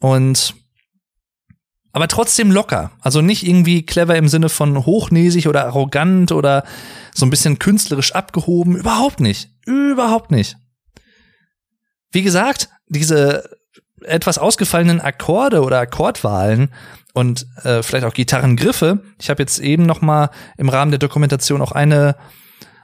Und 0.00 0.54
aber 1.92 2.08
trotzdem 2.08 2.50
locker. 2.50 2.92
Also 3.00 3.20
nicht 3.20 3.46
irgendwie 3.46 3.84
clever 3.84 4.16
im 4.16 4.28
Sinne 4.28 4.48
von 4.48 4.84
hochnäsig 4.84 5.48
oder 5.48 5.66
arrogant 5.66 6.32
oder 6.32 6.64
so 7.14 7.26
ein 7.26 7.30
bisschen 7.30 7.58
künstlerisch 7.58 8.14
abgehoben. 8.14 8.76
Überhaupt 8.76 9.20
nicht. 9.20 9.50
Überhaupt 9.64 10.30
nicht. 10.30 10.56
Wie 12.10 12.22
gesagt, 12.22 12.68
diese 12.88 13.58
etwas 14.02 14.38
ausgefallenen 14.38 15.00
Akkorde 15.00 15.62
oder 15.62 15.80
Akkordwahlen 15.80 16.72
und 17.14 17.46
äh, 17.64 17.82
vielleicht 17.82 18.04
auch 18.04 18.14
Gitarrengriffe. 18.14 19.00
Ich 19.20 19.30
habe 19.30 19.42
jetzt 19.42 19.58
eben 19.58 19.84
noch 19.84 20.00
mal 20.00 20.30
im 20.56 20.68
Rahmen 20.68 20.92
der 20.92 20.98
Dokumentation 20.98 21.60
auch 21.60 21.72
eine 21.72 22.16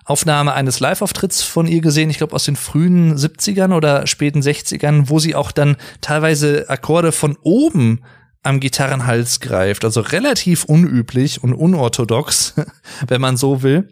Aufnahme 0.05 0.53
eines 0.53 0.81
Live-Auftritts 0.81 1.43
von 1.43 1.67
ihr 1.67 1.81
gesehen, 1.81 2.11
ich 2.11 2.19
glaube 2.19 2.35
aus 2.35 2.45
den 2.45 2.57
frühen 2.57 3.17
70ern 3.17 3.75
oder 3.75 4.07
späten 4.07 4.41
60ern, 4.41 5.09
wo 5.09 5.19
sie 5.19 5.35
auch 5.35 5.51
dann 5.51 5.77
teilweise 6.03 6.69
Akkorde 6.69 7.11
von 7.11 7.39
oben 7.43 8.03
am 8.45 8.61
Gitarrenhals 8.61 9.41
greift. 9.41 9.85
Also 9.85 10.01
relativ 10.01 10.65
unüblich 10.65 11.43
und 11.43 11.53
unorthodox, 11.53 12.55
wenn 13.09 13.21
man 13.21 13.37
so 13.37 13.63
will. 13.63 13.89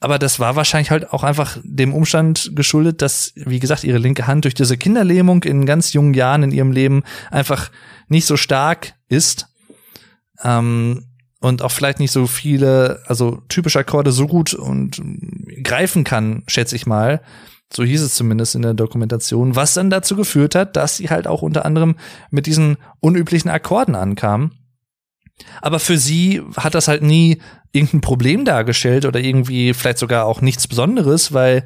Aber 0.00 0.18
das 0.18 0.40
war 0.40 0.56
wahrscheinlich 0.56 0.90
halt 0.90 1.12
auch 1.12 1.22
einfach 1.22 1.58
dem 1.62 1.92
Umstand 1.92 2.52
geschuldet, 2.54 3.02
dass, 3.02 3.32
wie 3.36 3.60
gesagt, 3.60 3.84
ihre 3.84 3.98
linke 3.98 4.26
Hand 4.26 4.44
durch 4.44 4.54
diese 4.54 4.78
Kinderlähmung 4.78 5.44
in 5.44 5.66
ganz 5.66 5.92
jungen 5.92 6.14
Jahren 6.14 6.42
in 6.42 6.52
ihrem 6.52 6.72
Leben 6.72 7.04
einfach 7.30 7.70
nicht 8.08 8.24
so 8.24 8.38
stark 8.38 8.94
ist. 9.08 9.46
Ähm, 10.42 11.04
und 11.40 11.62
auch 11.62 11.70
vielleicht 11.70 12.00
nicht 12.00 12.12
so 12.12 12.26
viele, 12.26 13.02
also 13.06 13.42
typische 13.48 13.78
Akkorde 13.78 14.12
so 14.12 14.26
gut 14.26 14.54
und 14.54 15.00
greifen 15.62 16.04
kann, 16.04 16.42
schätze 16.46 16.76
ich 16.76 16.86
mal. 16.86 17.22
So 17.72 17.84
hieß 17.84 18.02
es 18.02 18.14
zumindest 18.14 18.54
in 18.54 18.62
der 18.62 18.74
Dokumentation, 18.74 19.54
was 19.54 19.74
dann 19.74 19.90
dazu 19.90 20.16
geführt 20.16 20.54
hat, 20.54 20.76
dass 20.76 20.96
sie 20.96 21.08
halt 21.08 21.26
auch 21.26 21.42
unter 21.42 21.64
anderem 21.64 21.96
mit 22.30 22.46
diesen 22.46 22.78
unüblichen 22.98 23.50
Akkorden 23.50 23.94
ankam. 23.94 24.52
Aber 25.62 25.78
für 25.78 25.96
sie 25.96 26.42
hat 26.56 26.74
das 26.74 26.88
halt 26.88 27.02
nie 27.02 27.40
irgendein 27.72 28.00
Problem 28.00 28.44
dargestellt 28.44 29.04
oder 29.06 29.20
irgendwie 29.20 29.72
vielleicht 29.74 29.98
sogar 29.98 30.26
auch 30.26 30.40
nichts 30.40 30.66
Besonderes, 30.66 31.32
weil 31.32 31.64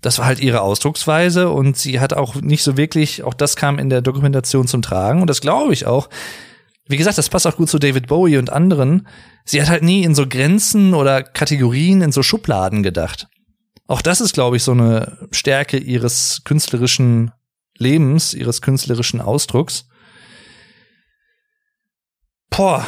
das 0.00 0.18
war 0.18 0.26
halt 0.26 0.40
ihre 0.40 0.60
Ausdrucksweise 0.60 1.50
und 1.50 1.76
sie 1.76 2.00
hat 2.00 2.12
auch 2.12 2.34
nicht 2.36 2.62
so 2.62 2.76
wirklich, 2.76 3.22
auch 3.22 3.34
das 3.34 3.56
kam 3.56 3.78
in 3.78 3.88
der 3.88 4.02
Dokumentation 4.02 4.66
zum 4.66 4.82
Tragen 4.82 5.20
und 5.20 5.28
das 5.28 5.40
glaube 5.40 5.72
ich 5.72 5.86
auch. 5.86 6.08
Wie 6.86 6.98
gesagt, 6.98 7.16
das 7.16 7.30
passt 7.30 7.46
auch 7.46 7.56
gut 7.56 7.70
zu 7.70 7.78
David 7.78 8.08
Bowie 8.08 8.36
und 8.36 8.50
anderen. 8.50 9.06
Sie 9.46 9.60
hat 9.62 9.70
halt 9.70 9.82
nie 9.82 10.02
in 10.02 10.14
so 10.14 10.26
Grenzen 10.26 10.92
oder 10.92 11.22
Kategorien, 11.22 12.02
in 12.02 12.12
so 12.12 12.22
Schubladen 12.22 12.82
gedacht. 12.82 13.28
Auch 13.86 14.00
das 14.00 14.20
ist, 14.20 14.34
glaube 14.34 14.56
ich, 14.56 14.62
so 14.62 14.72
eine 14.72 15.28
Stärke 15.30 15.76
ihres 15.76 16.42
künstlerischen 16.44 17.32
Lebens, 17.76 18.34
ihres 18.34 18.62
künstlerischen 18.62 19.20
Ausdrucks. 19.20 19.88
Boah. 22.50 22.86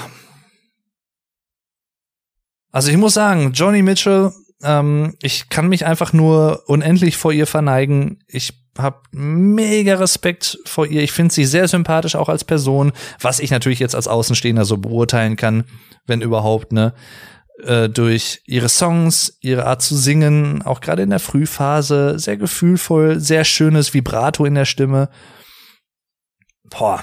Also 2.70 2.90
ich 2.90 2.96
muss 2.96 3.14
sagen, 3.14 3.52
Johnny 3.52 3.82
Mitchell, 3.82 4.32
ähm, 4.62 5.16
ich 5.20 5.48
kann 5.48 5.68
mich 5.68 5.84
einfach 5.84 6.12
nur 6.12 6.62
unendlich 6.66 7.16
vor 7.16 7.32
ihr 7.32 7.46
verneigen. 7.46 8.22
Ich 8.26 8.52
habe 8.78 9.00
mega 9.12 9.94
Respekt 9.96 10.58
vor 10.64 10.86
ihr. 10.86 11.02
Ich 11.02 11.12
finde 11.12 11.32
sie 11.32 11.44
sehr 11.44 11.68
sympathisch 11.68 12.16
auch 12.16 12.28
als 12.28 12.44
Person, 12.44 12.92
was 13.20 13.40
ich 13.40 13.50
natürlich 13.50 13.78
jetzt 13.78 13.94
als 13.94 14.08
Außenstehender 14.08 14.64
so 14.64 14.76
beurteilen 14.76 15.36
kann, 15.36 15.64
wenn 16.06 16.20
überhaupt, 16.20 16.72
ne? 16.72 16.94
Äh, 17.62 17.88
durch 17.88 18.42
ihre 18.44 18.68
Songs, 18.68 19.38
ihre 19.40 19.64
Art 19.64 19.80
zu 19.80 19.96
singen, 19.96 20.60
auch 20.62 20.80
gerade 20.80 21.02
in 21.02 21.10
der 21.10 21.20
Frühphase, 21.20 22.18
sehr 22.18 22.36
gefühlvoll, 22.36 23.18
sehr 23.18 23.44
schönes 23.44 23.94
Vibrato 23.94 24.44
in 24.44 24.54
der 24.54 24.66
Stimme. 24.66 25.08
Boah, 26.68 27.02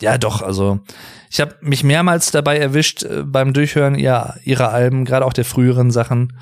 ja, 0.00 0.18
doch, 0.18 0.42
also 0.42 0.80
ich 1.30 1.40
habe 1.40 1.54
mich 1.60 1.84
mehrmals 1.84 2.32
dabei 2.32 2.58
erwischt 2.58 3.04
äh, 3.04 3.22
beim 3.22 3.52
Durchhören 3.52 3.94
ihrer, 3.94 4.36
ihrer 4.42 4.70
Alben, 4.70 5.04
gerade 5.04 5.24
auch 5.24 5.32
der 5.32 5.44
früheren 5.44 5.92
Sachen, 5.92 6.36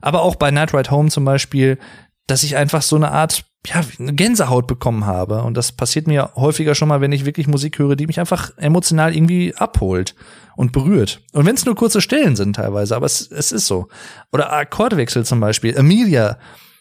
aber 0.00 0.22
auch 0.22 0.36
bei 0.36 0.50
Night 0.50 0.72
Ride 0.72 0.90
Home 0.90 1.10
zum 1.10 1.24
Beispiel, 1.24 1.78
dass 2.26 2.42
ich 2.42 2.56
einfach 2.56 2.82
so 2.82 2.96
eine 2.96 3.10
Art 3.10 3.44
ja, 3.66 3.82
eine 3.98 4.14
Gänsehaut 4.14 4.66
bekommen 4.66 5.06
habe. 5.06 5.42
Und 5.42 5.56
das 5.56 5.72
passiert 5.72 6.06
mir 6.06 6.30
häufiger 6.36 6.74
schon 6.74 6.88
mal, 6.88 7.00
wenn 7.00 7.12
ich 7.12 7.24
wirklich 7.24 7.48
Musik 7.48 7.78
höre, 7.78 7.96
die 7.96 8.06
mich 8.06 8.20
einfach 8.20 8.56
emotional 8.56 9.14
irgendwie 9.14 9.54
abholt 9.54 10.14
und 10.56 10.72
berührt. 10.72 11.20
Und 11.32 11.46
wenn 11.46 11.56
es 11.56 11.64
nur 11.64 11.74
kurze 11.74 12.00
Stellen 12.00 12.36
sind 12.36 12.56
teilweise, 12.56 12.94
aber 12.94 13.06
es, 13.06 13.30
es 13.30 13.52
ist 13.52 13.66
so. 13.66 13.88
Oder 14.32 14.52
Akkordwechsel 14.52 15.24
zum 15.24 15.40
Beispiel. 15.40 15.76
Amelia, 15.76 16.38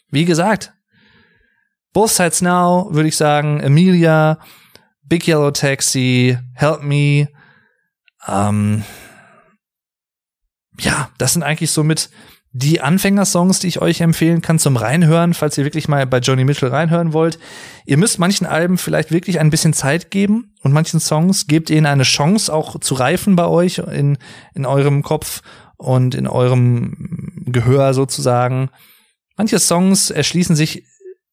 wie 0.09 0.25
gesagt, 0.25 0.73
Both 1.93 2.11
Sides 2.11 2.41
Now, 2.41 2.89
würde 2.91 3.09
ich 3.09 3.15
sagen. 3.17 3.63
Amelia, 3.63 4.39
Big 5.03 5.27
Yellow 5.27 5.51
Taxi, 5.51 6.37
Help 6.53 6.83
Me. 6.83 7.29
Ähm, 8.27 8.83
ja, 10.79 11.09
das 11.17 11.33
sind 11.33 11.43
eigentlich 11.43 11.71
so 11.71 11.83
mit 11.83 12.09
die 12.57 12.79
Anfängersongs, 12.79 13.59
die 13.59 13.67
ich 13.67 13.81
euch 13.81 13.99
empfehlen 13.99 14.41
kann 14.41 14.59
zum 14.59 14.77
Reinhören, 14.77 15.33
falls 15.33 15.57
ihr 15.57 15.65
wirklich 15.65 15.89
mal 15.89 16.07
bei 16.07 16.19
Johnny 16.19 16.45
Mitchell 16.45 16.69
reinhören 16.69 17.11
wollt. 17.11 17.37
Ihr 17.85 17.97
müsst 17.97 18.17
manchen 18.17 18.47
Alben 18.47 18.77
vielleicht 18.77 19.11
wirklich 19.11 19.41
ein 19.41 19.49
bisschen 19.49 19.73
Zeit 19.73 20.09
geben 20.09 20.53
und 20.61 20.71
manchen 20.71 21.01
Songs 21.01 21.47
gebt 21.47 21.69
ihnen 21.69 21.85
eine 21.85 22.03
Chance 22.03 22.53
auch 22.53 22.79
zu 22.79 22.93
reifen 22.95 23.35
bei 23.35 23.45
euch 23.45 23.79
in, 23.79 24.17
in 24.53 24.65
eurem 24.65 25.03
Kopf 25.03 25.41
und 25.75 26.15
in 26.15 26.27
eurem 26.27 27.43
Gehör 27.45 27.93
sozusagen. 27.93 28.69
Manche 29.35 29.59
Songs 29.59 30.09
erschließen 30.09 30.55
sich 30.55 30.85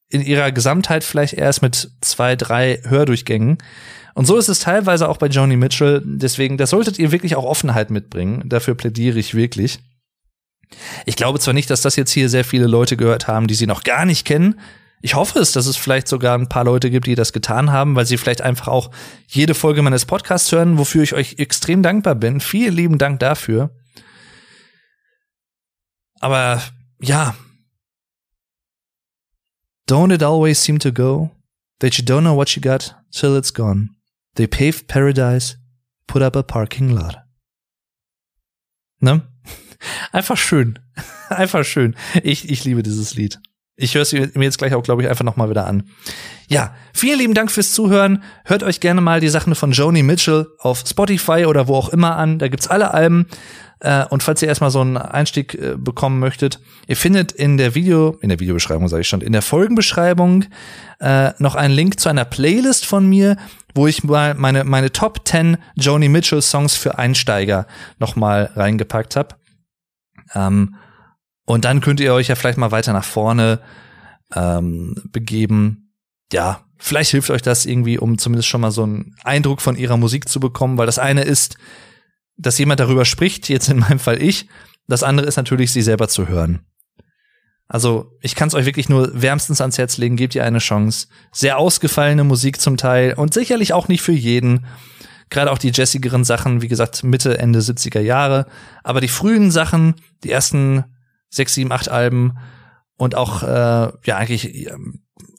in 0.08 0.22
ihrer 0.22 0.50
Gesamtheit 0.50 1.04
vielleicht 1.04 1.34
erst 1.34 1.62
mit 1.62 1.92
zwei, 2.00 2.34
drei 2.34 2.80
Hördurchgängen. 2.82 3.58
Und 4.14 4.26
so 4.26 4.36
ist 4.38 4.48
es 4.48 4.58
teilweise 4.58 5.08
auch 5.08 5.18
bei 5.18 5.28
Johnny 5.28 5.56
Mitchell. 5.56 6.02
Deswegen, 6.04 6.56
da 6.56 6.66
solltet 6.66 6.98
ihr 6.98 7.12
wirklich 7.12 7.36
auch 7.36 7.44
Offenheit 7.44 7.90
mitbringen. 7.92 8.42
Dafür 8.46 8.74
plädiere 8.74 9.20
ich 9.20 9.36
wirklich. 9.36 9.78
Ich 11.06 11.16
glaube 11.16 11.38
zwar 11.38 11.54
nicht, 11.54 11.70
dass 11.70 11.82
das 11.82 11.96
jetzt 11.96 12.12
hier 12.12 12.28
sehr 12.28 12.44
viele 12.44 12.66
Leute 12.66 12.96
gehört 12.96 13.28
haben, 13.28 13.46
die 13.46 13.54
sie 13.54 13.66
noch 13.66 13.84
gar 13.84 14.04
nicht 14.04 14.26
kennen. 14.26 14.60
Ich 15.04 15.14
hoffe 15.16 15.40
es, 15.40 15.50
dass 15.50 15.66
es 15.66 15.76
vielleicht 15.76 16.06
sogar 16.06 16.38
ein 16.38 16.48
paar 16.48 16.64
Leute 16.64 16.88
gibt, 16.88 17.08
die 17.08 17.16
das 17.16 17.32
getan 17.32 17.72
haben, 17.72 17.96
weil 17.96 18.06
sie 18.06 18.16
vielleicht 18.16 18.40
einfach 18.40 18.68
auch 18.68 18.90
jede 19.26 19.54
Folge 19.54 19.82
meines 19.82 20.04
Podcasts 20.04 20.50
hören, 20.52 20.78
wofür 20.78 21.02
ich 21.02 21.12
euch 21.12 21.34
extrem 21.38 21.82
dankbar 21.82 22.14
bin. 22.14 22.40
Vielen 22.40 22.74
lieben 22.74 22.98
Dank 22.98 23.18
dafür. 23.18 23.70
Aber 26.20 26.62
ja. 27.00 27.34
Don't 29.88 30.14
it 30.14 30.22
always 30.22 30.62
seem 30.62 30.78
to 30.78 30.92
go 30.92 31.32
that 31.80 31.94
you 31.94 32.04
don't 32.04 32.20
know 32.20 32.36
what 32.36 32.50
you 32.54 32.62
got 32.62 32.94
till 33.10 33.36
it's 33.36 33.52
gone? 33.52 33.90
They 34.36 34.46
paved 34.46 34.86
paradise, 34.86 35.56
put 36.06 36.22
up 36.22 36.36
a 36.36 36.44
parking 36.44 36.90
lot. 36.90 37.18
Ne? 39.00 39.22
Einfach 40.12 40.36
schön. 40.36 40.78
Einfach 41.28 41.64
schön. 41.64 41.94
Ich, 42.22 42.50
ich 42.50 42.64
liebe 42.64 42.82
dieses 42.82 43.14
Lied. 43.14 43.40
Ich 43.76 43.94
höre 43.94 44.02
es 44.02 44.12
mir 44.12 44.30
jetzt 44.36 44.58
gleich 44.58 44.74
auch, 44.74 44.82
glaube 44.82 45.02
ich, 45.02 45.08
einfach 45.08 45.24
nochmal 45.24 45.48
wieder 45.48 45.66
an. 45.66 45.84
Ja, 46.46 46.74
vielen 46.92 47.18
lieben 47.18 47.34
Dank 47.34 47.50
fürs 47.50 47.72
Zuhören. 47.72 48.22
Hört 48.44 48.62
euch 48.62 48.80
gerne 48.80 49.00
mal 49.00 49.18
die 49.18 49.30
Sachen 49.30 49.54
von 49.54 49.72
Joni 49.72 50.02
Mitchell 50.02 50.46
auf 50.58 50.84
Spotify 50.86 51.46
oder 51.46 51.68
wo 51.68 51.74
auch 51.74 51.88
immer 51.88 52.16
an. 52.16 52.38
Da 52.38 52.48
gibt's 52.48 52.68
alle 52.68 52.92
Alben. 52.92 53.26
Äh, 53.80 54.04
und 54.10 54.22
falls 54.22 54.42
ihr 54.42 54.48
erstmal 54.48 54.70
so 54.70 54.80
einen 54.80 54.96
Einstieg 54.98 55.54
äh, 55.54 55.74
bekommen 55.76 56.20
möchtet, 56.20 56.60
ihr 56.86 56.96
findet 56.96 57.32
in 57.32 57.56
der 57.56 57.74
Video, 57.74 58.18
in 58.20 58.28
der 58.28 58.38
Videobeschreibung 58.38 58.88
sage 58.88 59.00
ich 59.00 59.08
schon, 59.08 59.22
in 59.22 59.32
der 59.32 59.42
Folgenbeschreibung 59.42 60.44
äh, 61.00 61.30
noch 61.38 61.56
einen 61.56 61.74
Link 61.74 61.98
zu 61.98 62.08
einer 62.08 62.24
Playlist 62.24 62.86
von 62.86 63.08
mir, 63.08 63.36
wo 63.74 63.88
ich 63.88 64.04
mal 64.04 64.34
meine, 64.34 64.62
meine 64.64 64.92
Top 64.92 65.26
10 65.26 65.56
Joni 65.74 66.08
Mitchell 66.08 66.42
Songs 66.42 66.76
für 66.76 66.98
Einsteiger 66.98 67.66
nochmal 67.98 68.50
reingepackt 68.54 69.16
habe. 69.16 69.34
Ähm, 70.34 70.76
und 71.44 71.64
dann 71.64 71.80
könnt 71.80 72.00
ihr 72.00 72.14
euch 72.14 72.28
ja 72.28 72.34
vielleicht 72.34 72.58
mal 72.58 72.70
weiter 72.70 72.92
nach 72.92 73.04
vorne 73.04 73.60
ähm, 74.34 74.94
begeben. 75.10 75.92
Ja, 76.32 76.64
vielleicht 76.78 77.10
hilft 77.10 77.30
euch 77.30 77.42
das 77.42 77.66
irgendwie, 77.66 77.98
um 77.98 78.18
zumindest 78.18 78.48
schon 78.48 78.60
mal 78.60 78.70
so 78.70 78.84
einen 78.84 79.16
Eindruck 79.24 79.60
von 79.60 79.76
ihrer 79.76 79.96
Musik 79.96 80.28
zu 80.28 80.40
bekommen, 80.40 80.78
weil 80.78 80.86
das 80.86 80.98
eine 80.98 81.22
ist, 81.22 81.56
dass 82.36 82.58
jemand 82.58 82.80
darüber 82.80 83.04
spricht, 83.04 83.48
jetzt 83.48 83.68
in 83.68 83.78
meinem 83.78 83.98
Fall 83.98 84.22
ich. 84.22 84.48
Das 84.88 85.02
andere 85.02 85.26
ist 85.26 85.36
natürlich, 85.36 85.72
sie 85.72 85.82
selber 85.82 86.08
zu 86.08 86.28
hören. 86.28 86.60
Also 87.68 88.18
ich 88.20 88.34
kann 88.34 88.48
es 88.48 88.54
euch 88.54 88.66
wirklich 88.66 88.88
nur 88.88 89.10
wärmstens 89.14 89.60
ans 89.60 89.78
Herz 89.78 89.96
legen, 89.96 90.16
gebt 90.16 90.34
ihr 90.34 90.44
eine 90.44 90.58
Chance. 90.58 91.08
Sehr 91.32 91.58
ausgefallene 91.58 92.24
Musik 92.24 92.60
zum 92.60 92.76
Teil 92.76 93.14
und 93.14 93.32
sicherlich 93.32 93.72
auch 93.72 93.88
nicht 93.88 94.02
für 94.02 94.12
jeden. 94.12 94.66
Gerade 95.32 95.50
auch 95.50 95.56
die 95.56 95.70
jessigeren 95.70 96.24
Sachen, 96.24 96.60
wie 96.60 96.68
gesagt, 96.68 97.04
Mitte, 97.04 97.38
Ende 97.38 97.60
70er 97.60 98.00
Jahre. 98.00 98.44
Aber 98.84 99.00
die 99.00 99.08
frühen 99.08 99.50
Sachen, 99.50 99.94
die 100.24 100.30
ersten 100.30 100.84
sechs, 101.30 101.54
sieben, 101.54 101.72
acht 101.72 101.88
Alben 101.88 102.36
und 102.98 103.14
auch, 103.14 103.42
äh, 103.42 103.46
ja, 104.04 104.16
eigentlich 104.18 104.66
äh, 104.66 104.74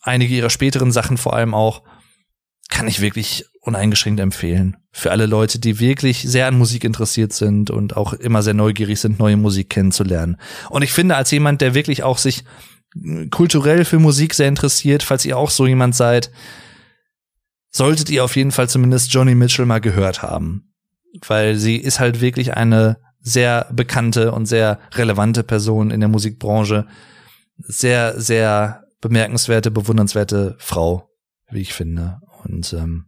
einige 0.01 0.33
ihrer 0.33 0.49
späteren 0.49 0.91
Sachen 0.91 1.17
vor 1.17 1.35
allem 1.35 1.53
auch, 1.53 1.83
kann 2.69 2.87
ich 2.87 3.01
wirklich 3.01 3.45
uneingeschränkt 3.61 4.19
empfehlen. 4.19 4.77
Für 4.91 5.11
alle 5.11 5.27
Leute, 5.27 5.59
die 5.59 5.79
wirklich 5.79 6.23
sehr 6.23 6.47
an 6.47 6.57
Musik 6.57 6.85
interessiert 6.85 7.31
sind 7.31 7.69
und 7.69 7.95
auch 7.95 8.13
immer 8.13 8.41
sehr 8.41 8.55
neugierig 8.55 8.99
sind, 8.99 9.19
neue 9.19 9.37
Musik 9.37 9.69
kennenzulernen. 9.69 10.37
Und 10.71 10.81
ich 10.81 10.91
finde, 10.91 11.17
als 11.17 11.29
jemand, 11.29 11.61
der 11.61 11.75
wirklich 11.75 12.01
auch 12.01 12.17
sich 12.17 12.43
kulturell 13.29 13.85
für 13.85 13.99
Musik 13.99 14.33
sehr 14.33 14.47
interessiert, 14.47 15.03
falls 15.03 15.23
ihr 15.23 15.37
auch 15.37 15.51
so 15.51 15.67
jemand 15.67 15.93
seid, 15.93 16.31
solltet 17.73 18.09
ihr 18.09 18.23
auf 18.23 18.35
jeden 18.35 18.51
Fall 18.51 18.69
zumindest 18.69 19.13
Johnny 19.13 19.35
Mitchell 19.35 19.65
mal 19.65 19.81
gehört 19.81 20.21
haben. 20.21 20.73
Weil 21.27 21.55
sie 21.55 21.77
ist 21.77 21.99
halt 21.99 22.21
wirklich 22.21 22.55
eine 22.55 22.97
sehr 23.19 23.67
bekannte 23.71 24.31
und 24.31 24.45
sehr 24.45 24.79
relevante 24.93 25.43
Person 25.43 25.91
in 25.91 25.99
der 25.99 26.09
Musikbranche. 26.09 26.87
Sehr, 27.57 28.19
sehr 28.19 28.83
bemerkenswerte, 29.01 29.71
bewundernswerte 29.71 30.55
Frau, 30.59 31.09
wie 31.51 31.61
ich 31.61 31.73
finde. 31.73 32.19
Und 32.43 32.73
ähm, 32.73 33.05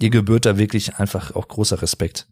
ihr 0.00 0.10
gebührt 0.10 0.46
da 0.46 0.58
wirklich 0.58 0.96
einfach 0.96 1.34
auch 1.34 1.48
großer 1.48 1.82
Respekt. 1.82 2.28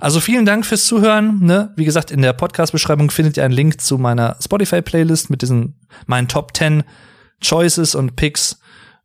Also 0.00 0.20
vielen 0.20 0.46
Dank 0.46 0.66
fürs 0.66 0.86
Zuhören. 0.86 1.40
Ne? 1.40 1.72
Wie 1.76 1.84
gesagt, 1.84 2.10
in 2.10 2.22
der 2.22 2.32
Podcast-Beschreibung 2.32 3.10
findet 3.10 3.36
ihr 3.36 3.44
einen 3.44 3.54
Link 3.54 3.80
zu 3.80 3.98
meiner 3.98 4.36
Spotify-Playlist 4.40 5.30
mit 5.30 5.42
diesen 5.42 5.80
meinen 6.06 6.28
Top 6.28 6.56
10 6.56 6.84
Choices 7.40 7.94
und 7.94 8.16
Picks 8.16 8.58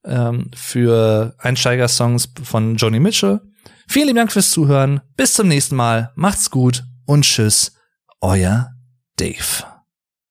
ähm, 0.07 0.51
für 0.55 1.35
Einsteiger-Songs 1.39 2.29
von 2.43 2.75
Joni 2.75 2.99
Mitchell. 2.99 3.41
Vielen 3.88 4.07
lieben 4.07 4.17
Dank 4.17 4.31
fürs 4.31 4.51
Zuhören. 4.51 5.01
Bis 5.15 5.34
zum 5.34 5.47
nächsten 5.47 5.75
Mal. 5.75 6.11
Macht's 6.15 6.49
gut 6.49 6.84
und 7.05 7.23
tschüss. 7.23 7.73
Euer 8.21 8.71
Dave. 9.17 9.76